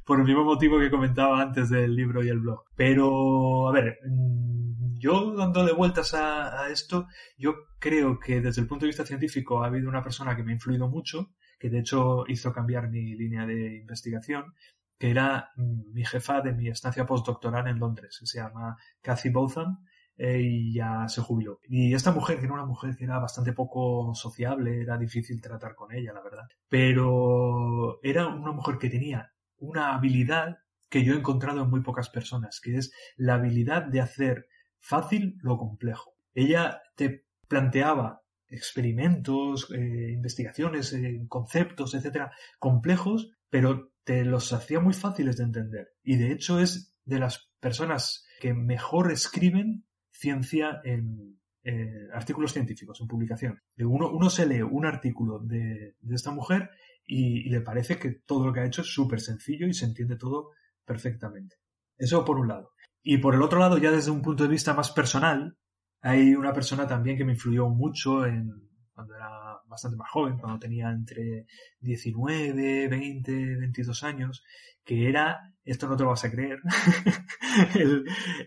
Por 0.04 0.20
el 0.20 0.26
mismo 0.26 0.44
motivo 0.44 0.78
que 0.78 0.90
comentaba 0.90 1.40
antes 1.42 1.70
del 1.70 1.94
libro 1.94 2.22
y 2.22 2.28
el 2.28 2.40
blog. 2.40 2.64
Pero, 2.76 3.68
a 3.68 3.72
ver, 3.72 3.98
mm, 4.06 4.98
yo 4.98 5.34
dándole 5.34 5.72
vueltas 5.72 6.14
a 6.14 6.68
esto, 6.70 7.06
yo 7.36 7.54
creo 7.78 8.18
que 8.18 8.40
desde 8.40 8.60
el 8.60 8.66
punto 8.66 8.84
de 8.84 8.88
vista 8.88 9.06
científico 9.06 9.62
ha 9.62 9.66
habido 9.66 9.88
una 9.88 10.02
persona 10.02 10.36
que 10.36 10.42
me 10.42 10.50
ha 10.50 10.54
influido 10.54 10.88
mucho, 10.88 11.30
que 11.58 11.70
de 11.70 11.80
hecho 11.80 12.24
hizo 12.28 12.52
cambiar 12.52 12.88
mi 12.88 13.14
línea 13.14 13.46
de 13.46 13.78
investigación, 13.78 14.54
que 14.98 15.10
era 15.10 15.52
mi 15.56 16.04
jefa 16.04 16.40
de 16.40 16.52
mi 16.52 16.68
estancia 16.68 17.06
postdoctoral 17.06 17.68
en 17.68 17.78
Londres, 17.78 18.18
que 18.18 18.26
se 18.26 18.38
llama 18.38 18.76
Cathy 19.00 19.30
Botham, 19.30 19.84
eh, 20.16 20.40
y 20.42 20.74
ya 20.74 21.08
se 21.08 21.20
jubiló. 21.20 21.60
Y 21.68 21.94
esta 21.94 22.10
mujer, 22.10 22.38
que 22.38 22.46
era 22.46 22.54
una 22.54 22.66
mujer 22.66 22.96
que 22.96 23.04
era 23.04 23.20
bastante 23.20 23.52
poco 23.52 24.12
sociable, 24.14 24.80
era 24.82 24.98
difícil 24.98 25.40
tratar 25.40 25.76
con 25.76 25.92
ella, 25.92 26.12
la 26.12 26.22
verdad, 26.22 26.48
pero 26.68 28.00
era 28.02 28.26
una 28.26 28.50
mujer 28.50 28.78
que 28.78 28.90
tenía 28.90 29.32
una 29.58 29.94
habilidad 29.94 30.58
que 30.88 31.04
yo 31.04 31.14
he 31.14 31.18
encontrado 31.18 31.62
en 31.62 31.70
muy 31.70 31.82
pocas 31.82 32.08
personas, 32.10 32.60
que 32.60 32.76
es 32.76 32.92
la 33.16 33.34
habilidad 33.34 33.84
de 33.84 34.00
hacer 34.00 34.48
fácil 34.80 35.38
lo 35.40 35.56
complejo. 35.56 36.14
Ella 36.34 36.82
te 36.96 37.24
planteaba 37.46 38.22
experimentos, 38.50 39.70
eh, 39.70 40.10
investigaciones, 40.12 40.92
eh, 40.92 41.24
conceptos, 41.28 41.94
etcétera, 41.94 42.32
complejos, 42.58 43.30
pero 43.50 43.92
te 44.04 44.24
los 44.24 44.52
hacía 44.52 44.80
muy 44.80 44.94
fáciles 44.94 45.36
de 45.36 45.44
entender. 45.44 45.88
Y 46.02 46.16
de 46.16 46.32
hecho 46.32 46.60
es 46.60 46.94
de 47.04 47.18
las 47.18 47.50
personas 47.60 48.26
que 48.40 48.54
mejor 48.54 49.12
escriben 49.12 49.84
ciencia 50.10 50.80
en 50.84 51.38
eh, 51.64 52.08
artículos 52.12 52.52
científicos, 52.52 53.00
en 53.00 53.08
publicación. 53.08 53.60
Uno, 53.78 54.10
uno, 54.10 54.30
se 54.30 54.46
lee 54.46 54.62
un 54.62 54.86
artículo 54.86 55.38
de, 55.40 55.96
esta 56.10 56.30
mujer 56.30 56.70
y, 57.04 57.46
y, 57.46 57.50
le 57.50 57.60
parece 57.60 57.98
que 57.98 58.12
todo 58.26 58.46
lo 58.46 58.52
que 58.52 58.60
ha 58.60 58.66
hecho 58.66 58.82
es 58.82 58.88
súper 58.88 59.20
sencillo 59.20 59.66
y 59.66 59.74
se 59.74 59.84
entiende 59.84 60.16
todo 60.16 60.50
perfectamente. 60.84 61.56
Eso 61.96 62.24
por 62.24 62.38
un 62.38 62.48
lado. 62.48 62.72
Y 63.02 63.18
por 63.18 63.34
el 63.34 63.42
otro 63.42 63.58
lado, 63.58 63.78
ya 63.78 63.90
desde 63.90 64.10
un 64.10 64.22
punto 64.22 64.44
de 64.44 64.50
vista 64.50 64.74
más 64.74 64.90
personal, 64.90 65.56
hay 66.00 66.34
una 66.34 66.52
persona 66.52 66.86
también 66.86 67.16
que 67.16 67.24
me 67.24 67.32
influyó 67.32 67.68
mucho 67.68 68.24
en 68.24 68.68
cuando 68.92 69.14
era 69.14 69.60
bastante 69.68 69.96
más 69.96 70.10
joven, 70.10 70.38
cuando 70.38 70.58
tenía 70.58 70.90
entre 70.90 71.46
19, 71.80 72.88
20, 72.88 73.56
22 73.56 74.02
años, 74.02 74.42
que 74.84 75.08
era, 75.08 75.54
esto 75.64 75.86
no 75.86 75.96
te 75.96 76.02
lo 76.02 76.10
vas 76.10 76.24
a 76.24 76.30
creer, 76.30 76.60
el, 77.76 78.04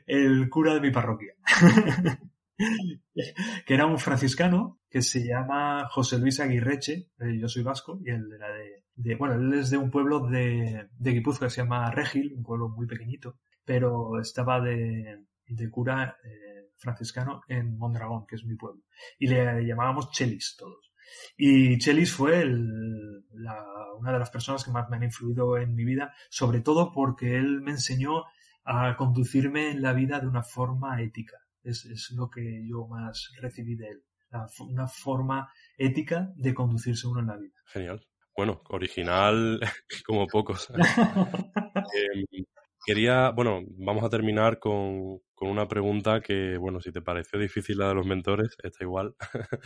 el, 0.07 0.49
cura 0.49 0.73
de 0.73 0.81
mi 0.81 0.91
parroquia. 0.91 1.33
que 2.57 3.73
era 3.73 3.85
un 3.85 3.97
franciscano 3.97 4.79
que 4.89 5.01
se 5.01 5.25
llama 5.25 5.87
José 5.89 6.19
Luis 6.19 6.39
Aguirreche, 6.39 7.07
yo 7.39 7.47
soy 7.47 7.63
vasco, 7.63 7.99
y 8.03 8.09
él 8.09 8.27
era 8.35 8.49
de, 8.49 8.83
de 8.95 9.15
bueno, 9.15 9.35
él 9.35 9.53
es 9.59 9.69
de 9.69 9.77
un 9.77 9.89
pueblo 9.89 10.27
de, 10.27 10.89
de 10.91 11.11
Guipúzcoa 11.11 11.47
que 11.47 11.53
se 11.53 11.61
llama 11.61 11.91
Regil, 11.91 12.33
un 12.35 12.43
pueblo 12.43 12.67
muy 12.67 12.87
pequeñito, 12.87 13.37
pero 13.63 14.19
estaba 14.19 14.59
de, 14.59 15.23
de 15.47 15.69
cura 15.69 16.17
eh, 16.23 16.50
franciscano 16.81 17.43
en 17.47 17.77
Mondragón, 17.77 18.25
que 18.27 18.35
es 18.35 18.43
mi 18.43 18.55
pueblo. 18.55 18.81
Y 19.19 19.27
le 19.27 19.65
llamábamos 19.65 20.11
Chelis 20.11 20.55
todos. 20.57 20.91
Y 21.37 21.77
Chelis 21.77 22.13
fue 22.13 22.41
el, 22.41 23.23
la, 23.33 23.63
una 23.97 24.11
de 24.11 24.19
las 24.19 24.29
personas 24.29 24.63
que 24.63 24.71
más 24.71 24.89
me 24.89 24.97
han 24.97 25.03
influido 25.03 25.57
en 25.57 25.75
mi 25.75 25.85
vida, 25.85 26.13
sobre 26.29 26.61
todo 26.61 26.91
porque 26.91 27.37
él 27.37 27.61
me 27.61 27.71
enseñó 27.71 28.23
a 28.63 28.95
conducirme 28.95 29.71
en 29.71 29.81
la 29.81 29.93
vida 29.93 30.19
de 30.19 30.27
una 30.27 30.43
forma 30.43 31.01
ética. 31.01 31.37
Es, 31.63 31.85
es 31.85 32.11
lo 32.11 32.29
que 32.29 32.65
yo 32.67 32.87
más 32.87 33.31
recibí 33.39 33.75
de 33.75 33.89
él. 33.89 34.03
La, 34.29 34.47
una 34.59 34.87
forma 34.87 35.51
ética 35.77 36.31
de 36.35 36.53
conducirse 36.53 37.07
uno 37.07 37.19
en 37.19 37.27
la 37.27 37.37
vida. 37.37 37.55
Genial. 37.65 38.05
Bueno, 38.35 38.61
original 38.69 39.59
como 40.05 40.25
pocos. 40.27 40.69
eh, 40.71 42.25
Quería, 42.83 43.29
bueno, 43.29 43.61
vamos 43.77 44.03
a 44.03 44.09
terminar 44.09 44.57
con, 44.57 45.19
con, 45.35 45.49
una 45.49 45.67
pregunta 45.67 46.19
que, 46.19 46.57
bueno, 46.57 46.81
si 46.81 46.91
te 46.91 47.01
pareció 47.01 47.37
difícil 47.37 47.77
la 47.77 47.89
de 47.89 47.93
los 47.93 48.07
mentores, 48.07 48.55
está 48.63 48.83
igual, 48.83 49.13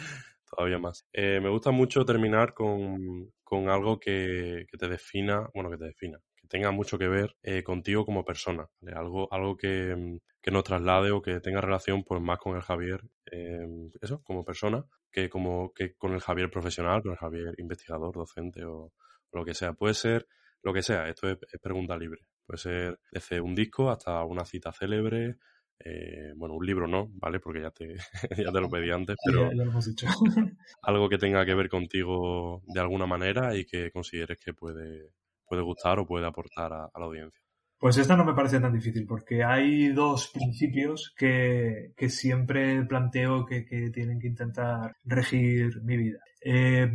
todavía 0.50 0.80
más. 0.80 1.08
Eh, 1.14 1.40
me 1.42 1.50
gusta 1.50 1.72
mucho 1.72 2.04
terminar 2.04 2.54
con, 2.54 3.32
con 3.42 3.70
algo 3.70 4.00
que, 4.02 4.66
que, 4.70 4.78
te 4.78 4.90
defina, 4.90 5.48
bueno, 5.54 5.70
que 5.70 5.78
te 5.78 5.86
defina, 5.86 6.20
que 6.36 6.48
tenga 6.50 6.72
mucho 6.72 6.98
que 6.98 7.08
ver 7.08 7.38
eh, 7.42 7.64
contigo 7.64 8.06
como 8.06 8.26
persona, 8.26 8.68
algo, 8.94 9.32
algo 9.32 9.56
que, 9.56 10.20
que, 10.42 10.52
nos 10.52 10.66
traslade 10.66 11.12
o 11.12 11.22
que 11.22 11.40
tenga 11.40 11.62
relación 11.62 12.04
pues 12.04 12.22
más 12.22 12.38
con 12.40 12.58
el 12.58 12.64
Javier, 12.64 13.02
eh, 13.32 13.66
eso, 14.02 14.22
como 14.24 14.44
persona, 14.44 14.84
que 15.10 15.30
como 15.30 15.72
que 15.74 15.94
con 15.96 16.14
el 16.14 16.20
Javier 16.20 16.52
profesional, 16.52 17.02
con 17.02 17.14
el 17.14 17.18
Javier 17.18 17.54
investigador, 17.60 18.14
docente 18.14 18.66
o, 18.66 18.92
o 19.32 19.38
lo 19.38 19.46
que 19.46 19.54
sea. 19.54 19.72
Puede 19.72 19.94
ser 19.94 20.28
lo 20.64 20.74
que 20.74 20.82
sea, 20.82 21.08
esto 21.08 21.30
es, 21.30 21.38
es 21.50 21.62
pregunta 21.62 21.96
libre. 21.98 22.20
Puede 22.46 22.58
ser 22.58 23.00
desde 23.12 23.42
un 23.42 23.56
disco 23.56 23.90
hasta 23.90 24.24
una 24.24 24.46
cita 24.46 24.72
célebre, 24.72 25.38
eh, 25.80 26.34
bueno, 26.36 26.56
un 26.56 26.66
libro 26.66 26.88
no, 26.88 27.10
¿vale? 27.14 27.40
Porque 27.40 27.62
ya 27.62 27.72
te, 27.72 27.96
ya 28.48 28.52
te 28.52 28.62
lo 28.62 28.70
pedí 28.70 28.92
antes, 28.92 29.18
pero 29.26 29.50
ya, 29.50 29.56
lo 29.56 29.64
hemos 29.64 29.86
dicho. 29.86 30.08
algo 30.84 31.10
que 31.10 31.18
tenga 31.18 31.46
que 31.46 31.56
ver 31.56 31.70
contigo 31.70 32.64
de 32.68 32.80
alguna 32.80 33.06
manera 33.06 33.56
y 33.56 33.66
que 33.66 33.92
consideres 33.92 34.38
que 34.40 34.54
puede, 34.54 35.12
puede 35.46 35.62
gustar 35.64 36.00
o 36.00 36.06
puede 36.06 36.26
aportar 36.26 36.72
a, 36.72 36.92
la 36.96 37.06
audiencia. 37.06 37.42
Pues 37.78 37.98
esta 37.98 38.16
no 38.16 38.24
me 38.24 38.34
parece 38.34 38.60
tan 38.60 38.74
difícil, 38.74 39.06
porque 39.06 39.44
hay 39.44 39.90
dos 39.90 40.30
principios 40.30 41.14
que, 41.16 41.92
que 41.96 42.10
siempre 42.10 42.84
planteo 42.86 43.46
que, 43.46 43.66
que, 43.66 43.90
tienen 43.90 44.20
que 44.20 44.28
intentar 44.28 44.96
regir 45.04 45.82
mi 45.84 45.98
vida. 45.98 46.20
Eh, 46.42 46.90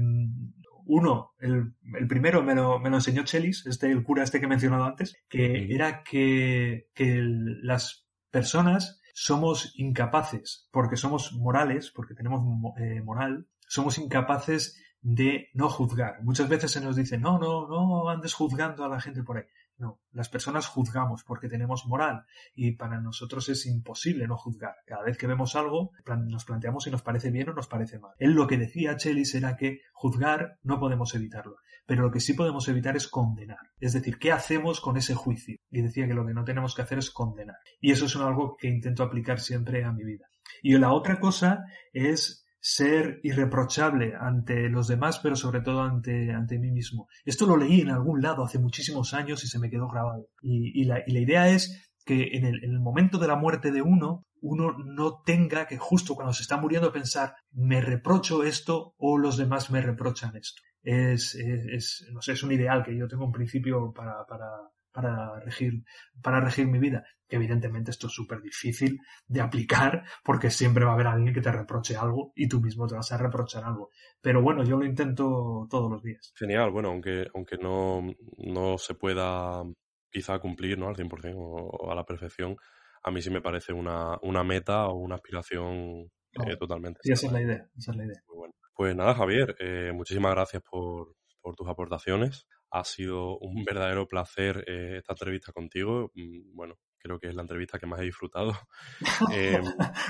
uno, 0.90 1.32
el, 1.38 1.74
el 1.98 2.06
primero 2.08 2.42
me 2.42 2.54
lo, 2.54 2.80
me 2.80 2.90
lo, 2.90 2.96
enseñó 2.96 3.24
Chelis, 3.24 3.64
este, 3.66 3.90
el 3.90 4.02
cura 4.02 4.24
este 4.24 4.40
que 4.40 4.46
he 4.46 4.48
mencionado 4.48 4.84
antes, 4.84 5.16
que 5.28 5.72
era 5.72 6.02
que, 6.02 6.88
que 6.94 7.20
las 7.22 8.08
personas 8.30 9.00
somos 9.14 9.72
incapaces, 9.76 10.68
porque 10.72 10.96
somos 10.96 11.32
morales, 11.32 11.92
porque 11.94 12.14
tenemos 12.14 12.42
eh, 12.78 13.02
moral, 13.02 13.46
somos 13.68 13.98
incapaces 13.98 14.82
de 15.00 15.48
no 15.54 15.68
juzgar. 15.68 16.22
Muchas 16.22 16.48
veces 16.48 16.72
se 16.72 16.80
nos 16.80 16.96
dice, 16.96 17.18
no, 17.18 17.38
no, 17.38 17.68
no 17.68 18.08
andes 18.08 18.34
juzgando 18.34 18.84
a 18.84 18.88
la 18.88 19.00
gente 19.00 19.22
por 19.22 19.38
ahí. 19.38 19.44
No, 19.80 19.98
las 20.12 20.28
personas 20.28 20.66
juzgamos 20.66 21.24
porque 21.24 21.48
tenemos 21.48 21.86
moral 21.86 22.26
y 22.54 22.72
para 22.72 23.00
nosotros 23.00 23.48
es 23.48 23.64
imposible 23.64 24.28
no 24.28 24.36
juzgar. 24.36 24.74
Cada 24.84 25.02
vez 25.04 25.16
que 25.16 25.26
vemos 25.26 25.56
algo, 25.56 25.92
nos 26.28 26.44
planteamos 26.44 26.84
si 26.84 26.90
nos 26.90 27.00
parece 27.00 27.30
bien 27.30 27.48
o 27.48 27.54
nos 27.54 27.66
parece 27.66 27.98
mal. 27.98 28.12
Él 28.18 28.32
lo 28.32 28.46
que 28.46 28.58
decía 28.58 28.98
Chelis 28.98 29.34
era 29.34 29.56
que 29.56 29.80
juzgar 29.94 30.58
no 30.62 30.78
podemos 30.78 31.14
evitarlo, 31.14 31.56
pero 31.86 32.02
lo 32.02 32.10
que 32.10 32.20
sí 32.20 32.34
podemos 32.34 32.68
evitar 32.68 32.94
es 32.94 33.08
condenar. 33.08 33.70
Es 33.78 33.94
decir, 33.94 34.18
¿qué 34.18 34.32
hacemos 34.32 34.82
con 34.82 34.98
ese 34.98 35.14
juicio? 35.14 35.56
Y 35.70 35.80
decía 35.80 36.06
que 36.06 36.12
lo 36.12 36.26
que 36.26 36.34
no 36.34 36.44
tenemos 36.44 36.74
que 36.74 36.82
hacer 36.82 36.98
es 36.98 37.10
condenar. 37.10 37.56
Y 37.80 37.92
eso 37.92 38.04
es 38.04 38.14
algo 38.16 38.58
que 38.58 38.68
intento 38.68 39.02
aplicar 39.02 39.40
siempre 39.40 39.82
a 39.82 39.92
mi 39.92 40.04
vida. 40.04 40.26
Y 40.62 40.76
la 40.76 40.92
otra 40.92 41.18
cosa 41.20 41.64
es 41.94 42.44
ser 42.60 43.20
irreprochable 43.22 44.14
ante 44.18 44.68
los 44.68 44.86
demás, 44.86 45.18
pero 45.18 45.34
sobre 45.34 45.62
todo 45.62 45.82
ante, 45.82 46.32
ante 46.32 46.58
mí 46.58 46.70
mismo. 46.70 47.08
Esto 47.24 47.46
lo 47.46 47.56
leí 47.56 47.80
en 47.80 47.90
algún 47.90 48.20
lado 48.20 48.44
hace 48.44 48.58
muchísimos 48.58 49.14
años 49.14 49.42
y 49.44 49.48
se 49.48 49.58
me 49.58 49.70
quedó 49.70 49.88
grabado. 49.88 50.28
Y, 50.42 50.84
la, 50.84 51.02
y 51.06 51.12
la, 51.12 51.20
idea 51.20 51.48
es 51.48 51.90
que 52.04 52.36
en 52.36 52.44
el, 52.44 52.62
en 52.62 52.80
momento 52.82 53.18
de 53.18 53.28
la 53.28 53.36
muerte 53.36 53.72
de 53.72 53.82
uno, 53.82 54.26
uno 54.42 54.76
no 54.78 55.22
tenga 55.24 55.66
que 55.66 55.78
justo 55.78 56.14
cuando 56.14 56.32
se 56.32 56.42
está 56.42 56.56
muriendo 56.56 56.92
pensar, 56.92 57.34
me 57.52 57.80
reprocho 57.80 58.44
esto 58.44 58.94
o 58.98 59.18
los 59.18 59.36
demás 59.36 59.70
me 59.70 59.80
reprochan 59.80 60.36
esto. 60.36 60.62
Es, 60.82 61.34
es, 61.34 61.66
es 61.66 62.08
no 62.12 62.22
sé, 62.22 62.32
es 62.32 62.42
un 62.42 62.52
ideal 62.52 62.82
que 62.82 62.96
yo 62.96 63.08
tengo 63.08 63.24
un 63.24 63.32
principio 63.32 63.92
para, 63.92 64.24
para, 64.26 64.46
para 64.92 65.38
regir, 65.40 65.84
para 66.22 66.40
regir 66.40 66.66
mi 66.66 66.78
vida. 66.78 67.04
Evidentemente 67.28 67.92
esto 67.92 68.08
es 68.08 68.12
súper 68.12 68.40
difícil 68.40 68.98
de 69.26 69.40
aplicar 69.40 70.04
porque 70.24 70.50
siempre 70.50 70.84
va 70.84 70.92
a 70.92 70.94
haber 70.94 71.06
alguien 71.06 71.32
que 71.32 71.40
te 71.40 71.52
reproche 71.52 71.96
algo 71.96 72.32
y 72.34 72.48
tú 72.48 72.60
mismo 72.60 72.86
te 72.86 72.96
vas 72.96 73.12
a 73.12 73.18
reprochar 73.18 73.64
algo. 73.64 73.90
Pero 74.20 74.42
bueno, 74.42 74.64
yo 74.64 74.76
lo 74.76 74.84
intento 74.84 75.66
todos 75.70 75.90
los 75.90 76.02
días. 76.02 76.32
Genial, 76.36 76.70
bueno, 76.70 76.88
aunque, 76.88 77.28
aunque 77.34 77.56
no, 77.56 78.02
no 78.38 78.78
se 78.78 78.94
pueda 78.94 79.62
quizá 80.10 80.38
cumplir 80.40 80.76
¿no? 80.78 80.88
al 80.88 80.96
100% 80.96 81.34
o, 81.36 81.90
a 81.90 81.94
la 81.94 82.04
perfección, 82.04 82.56
a 83.02 83.10
mí 83.10 83.22
sí 83.22 83.30
me 83.30 83.40
parece 83.40 83.72
una, 83.72 84.18
una 84.22 84.42
meta 84.42 84.88
o 84.88 84.96
una 84.96 85.14
aspiración 85.14 86.10
eh, 86.32 86.56
totalmente. 86.58 87.00
Sí, 87.02 87.12
esa 87.12 87.26
es 87.26 87.32
la 87.32 87.42
idea, 87.42 87.68
esa 87.76 87.92
es 87.92 87.96
la 87.96 88.04
idea. 88.04 88.20
Muy 88.28 88.38
bueno. 88.38 88.54
Pues 88.74 88.96
nada, 88.96 89.14
Javier, 89.14 89.56
eh, 89.60 89.92
muchísimas 89.92 90.32
gracias 90.32 90.62
por, 90.68 91.14
por 91.40 91.54
tus 91.54 91.68
aportaciones. 91.68 92.46
Ha 92.70 92.84
sido 92.84 93.38
un 93.38 93.64
verdadero 93.64 94.06
placer 94.06 94.64
eh, 94.66 94.96
esta 94.98 95.12
entrevista 95.12 95.52
contigo. 95.52 96.10
Mm, 96.14 96.54
bueno, 96.54 96.78
creo 96.98 97.18
que 97.18 97.28
es 97.28 97.34
la 97.34 97.42
entrevista 97.42 97.78
que 97.78 97.86
más 97.86 98.00
he 98.00 98.04
disfrutado. 98.04 98.52
Eh, 99.34 99.60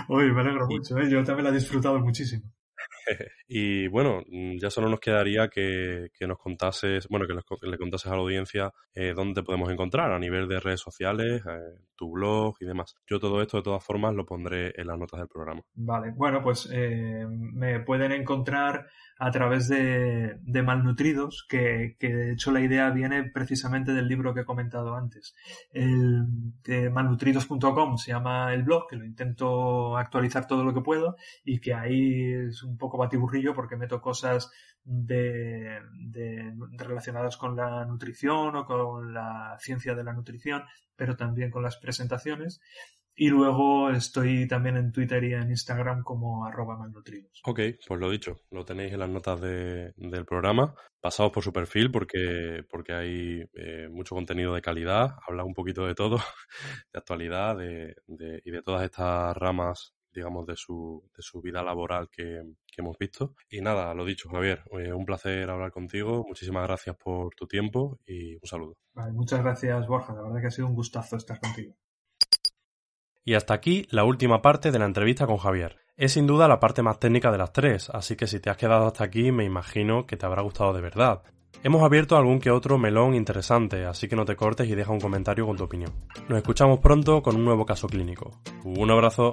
Uy, 0.08 0.32
me 0.32 0.40
alegro 0.40 0.66
mucho, 0.66 0.98
¿eh? 0.98 1.10
yo 1.10 1.22
también 1.24 1.44
la 1.44 1.50
he 1.50 1.54
disfrutado 1.54 1.98
muchísimo. 2.00 2.52
y 3.48 3.88
bueno, 3.88 4.22
mm, 4.26 4.56
ya 4.58 4.70
solo 4.70 4.88
nos 4.88 5.00
quedaría 5.00 5.48
que, 5.48 6.10
nos 6.20 6.38
contases, 6.38 7.08
bueno, 7.08 7.26
que 7.26 7.34
le, 7.66 7.78
contases 7.78 8.10
a 8.10 8.14
la 8.14 8.22
audiencia 8.22 8.72
eh, 8.94 9.12
dónde 9.14 9.40
te 9.40 9.44
podemos 9.44 9.70
encontrar 9.70 10.12
a 10.12 10.18
nivel 10.18 10.48
de 10.48 10.60
redes 10.60 10.80
sociales, 10.80 11.42
eh, 11.46 11.78
tu 12.00 12.10
blog 12.10 12.56
y 12.60 12.64
demás. 12.64 12.96
Yo 13.06 13.20
todo 13.20 13.42
esto 13.42 13.58
de 13.58 13.62
todas 13.62 13.84
formas 13.84 14.14
lo 14.14 14.24
pondré 14.24 14.72
en 14.74 14.86
las 14.86 14.98
notas 14.98 15.20
del 15.20 15.28
programa. 15.28 15.60
Vale, 15.74 16.14
bueno, 16.16 16.42
pues 16.42 16.66
eh, 16.72 17.26
me 17.28 17.80
pueden 17.80 18.12
encontrar 18.12 18.86
a 19.18 19.30
través 19.30 19.68
de, 19.68 20.38
de 20.40 20.62
Malnutridos, 20.62 21.44
que, 21.46 21.96
que, 21.98 22.08
de 22.08 22.32
hecho 22.32 22.52
la 22.52 22.62
idea 22.62 22.88
viene 22.88 23.24
precisamente 23.24 23.92
del 23.92 24.08
libro 24.08 24.32
que 24.32 24.40
he 24.40 24.44
comentado 24.46 24.94
antes. 24.94 25.34
El, 25.72 26.26
malnutridos.com 26.90 27.98
se 27.98 28.12
llama 28.12 28.54
el 28.54 28.62
blog, 28.62 28.88
que 28.88 28.96
lo 28.96 29.04
intento 29.04 29.98
actualizar 29.98 30.46
todo 30.46 30.64
lo 30.64 30.72
que 30.72 30.80
puedo 30.80 31.16
y 31.44 31.60
que 31.60 31.74
ahí 31.74 32.32
es 32.32 32.62
un 32.62 32.78
poco 32.78 32.96
batiburrillo 32.96 33.52
porque 33.52 33.76
meto 33.76 34.00
cosas 34.00 34.50
de, 34.84 35.80
de, 36.10 36.52
relacionadas 36.72 37.36
con 37.36 37.56
la 37.56 37.84
nutrición 37.84 38.56
o 38.56 38.64
con 38.64 39.12
la 39.12 39.56
ciencia 39.60 39.94
de 39.94 40.04
la 40.04 40.12
nutrición, 40.12 40.64
pero 40.96 41.16
también 41.16 41.50
con 41.50 41.62
las 41.62 41.76
presentaciones. 41.76 42.60
Y 43.14 43.28
luego 43.28 43.90
estoy 43.90 44.48
también 44.48 44.78
en 44.78 44.92
Twitter 44.92 45.22
y 45.24 45.34
en 45.34 45.50
Instagram 45.50 46.02
como 46.02 46.46
arroba 46.46 46.78
malnutridos. 46.78 47.42
Ok, 47.44 47.60
pues 47.86 48.00
lo 48.00 48.10
dicho, 48.10 48.40
lo 48.50 48.64
tenéis 48.64 48.94
en 48.94 49.00
las 49.00 49.10
notas 49.10 49.40
de, 49.40 49.92
del 49.96 50.24
programa. 50.24 50.74
Pasaos 51.00 51.30
por 51.30 51.44
su 51.44 51.52
perfil 51.52 51.90
porque, 51.90 52.64
porque 52.70 52.94
hay 52.94 53.44
eh, 53.52 53.88
mucho 53.90 54.14
contenido 54.14 54.54
de 54.54 54.62
calidad, 54.62 55.16
habla 55.28 55.44
un 55.44 55.52
poquito 55.52 55.86
de 55.86 55.94
todo, 55.94 56.16
de 56.92 56.98
actualidad 56.98 57.58
de, 57.58 57.94
y 58.42 58.50
de 58.50 58.62
todas 58.62 58.84
estas 58.84 59.36
ramas 59.36 59.94
digamos, 60.12 60.46
de 60.46 60.56
su, 60.56 61.02
de 61.16 61.22
su 61.22 61.40
vida 61.40 61.62
laboral 61.62 62.08
que, 62.10 62.42
que, 62.66 62.80
hemos 62.80 62.98
visto. 62.98 63.34
Y 63.48 63.60
nada, 63.60 63.92
lo 63.94 64.04
dicho, 64.04 64.28
Javier, 64.28 64.62
eh, 64.78 64.92
un 64.92 65.04
placer 65.04 65.48
hablar 65.50 65.70
contigo. 65.70 66.24
Muchísimas 66.26 66.66
gracias 66.66 66.96
por 66.96 67.34
tu 67.34 67.46
tiempo 67.46 67.98
y 68.06 68.34
un 68.34 68.46
saludo. 68.46 68.76
muchas 69.12 69.42
gracias, 69.42 69.86
Borja. 69.86 70.14
La 70.14 70.22
verdad 70.22 70.40
que 70.40 70.46
ha 70.46 70.50
sido 70.50 70.68
un 70.68 70.74
gustazo 70.74 71.16
estar 71.16 71.38
contigo. 71.40 71.74
Y 73.24 73.34
hasta 73.34 73.54
aquí 73.54 73.86
la 73.90 74.04
última 74.04 74.42
parte 74.42 74.70
de 74.70 74.78
la 74.78 74.86
entrevista 74.86 75.26
con 75.26 75.36
Javier. 75.36 75.76
Es 75.96 76.12
sin 76.12 76.26
duda 76.26 76.48
la 76.48 76.60
parte 76.60 76.82
más 76.82 76.98
técnica 76.98 77.30
de 77.30 77.38
las 77.38 77.52
tres, 77.52 77.90
así 77.90 78.16
que 78.16 78.26
si 78.26 78.40
te 78.40 78.48
has 78.48 78.56
quedado 78.56 78.86
hasta 78.86 79.04
aquí 79.04 79.32
me 79.32 79.44
imagino 79.44 80.06
que 80.06 80.16
te 80.16 80.24
habrá 80.24 80.40
gustado 80.40 80.72
de 80.72 80.80
verdad. 80.80 81.22
Hemos 81.62 81.82
abierto 81.82 82.16
algún 82.16 82.40
que 82.40 82.50
otro 82.50 82.78
melón 82.78 83.14
interesante, 83.14 83.84
así 83.84 84.08
que 84.08 84.16
no 84.16 84.24
te 84.24 84.34
cortes 84.34 84.66
y 84.66 84.74
deja 84.74 84.92
un 84.92 85.00
comentario 85.00 85.46
con 85.46 85.58
tu 85.58 85.64
opinión. 85.64 85.92
Nos 86.28 86.38
escuchamos 86.38 86.80
pronto 86.80 87.22
con 87.22 87.36
un 87.36 87.44
nuevo 87.44 87.66
caso 87.66 87.86
clínico. 87.86 88.40
Un 88.64 88.90
abrazo. 88.90 89.32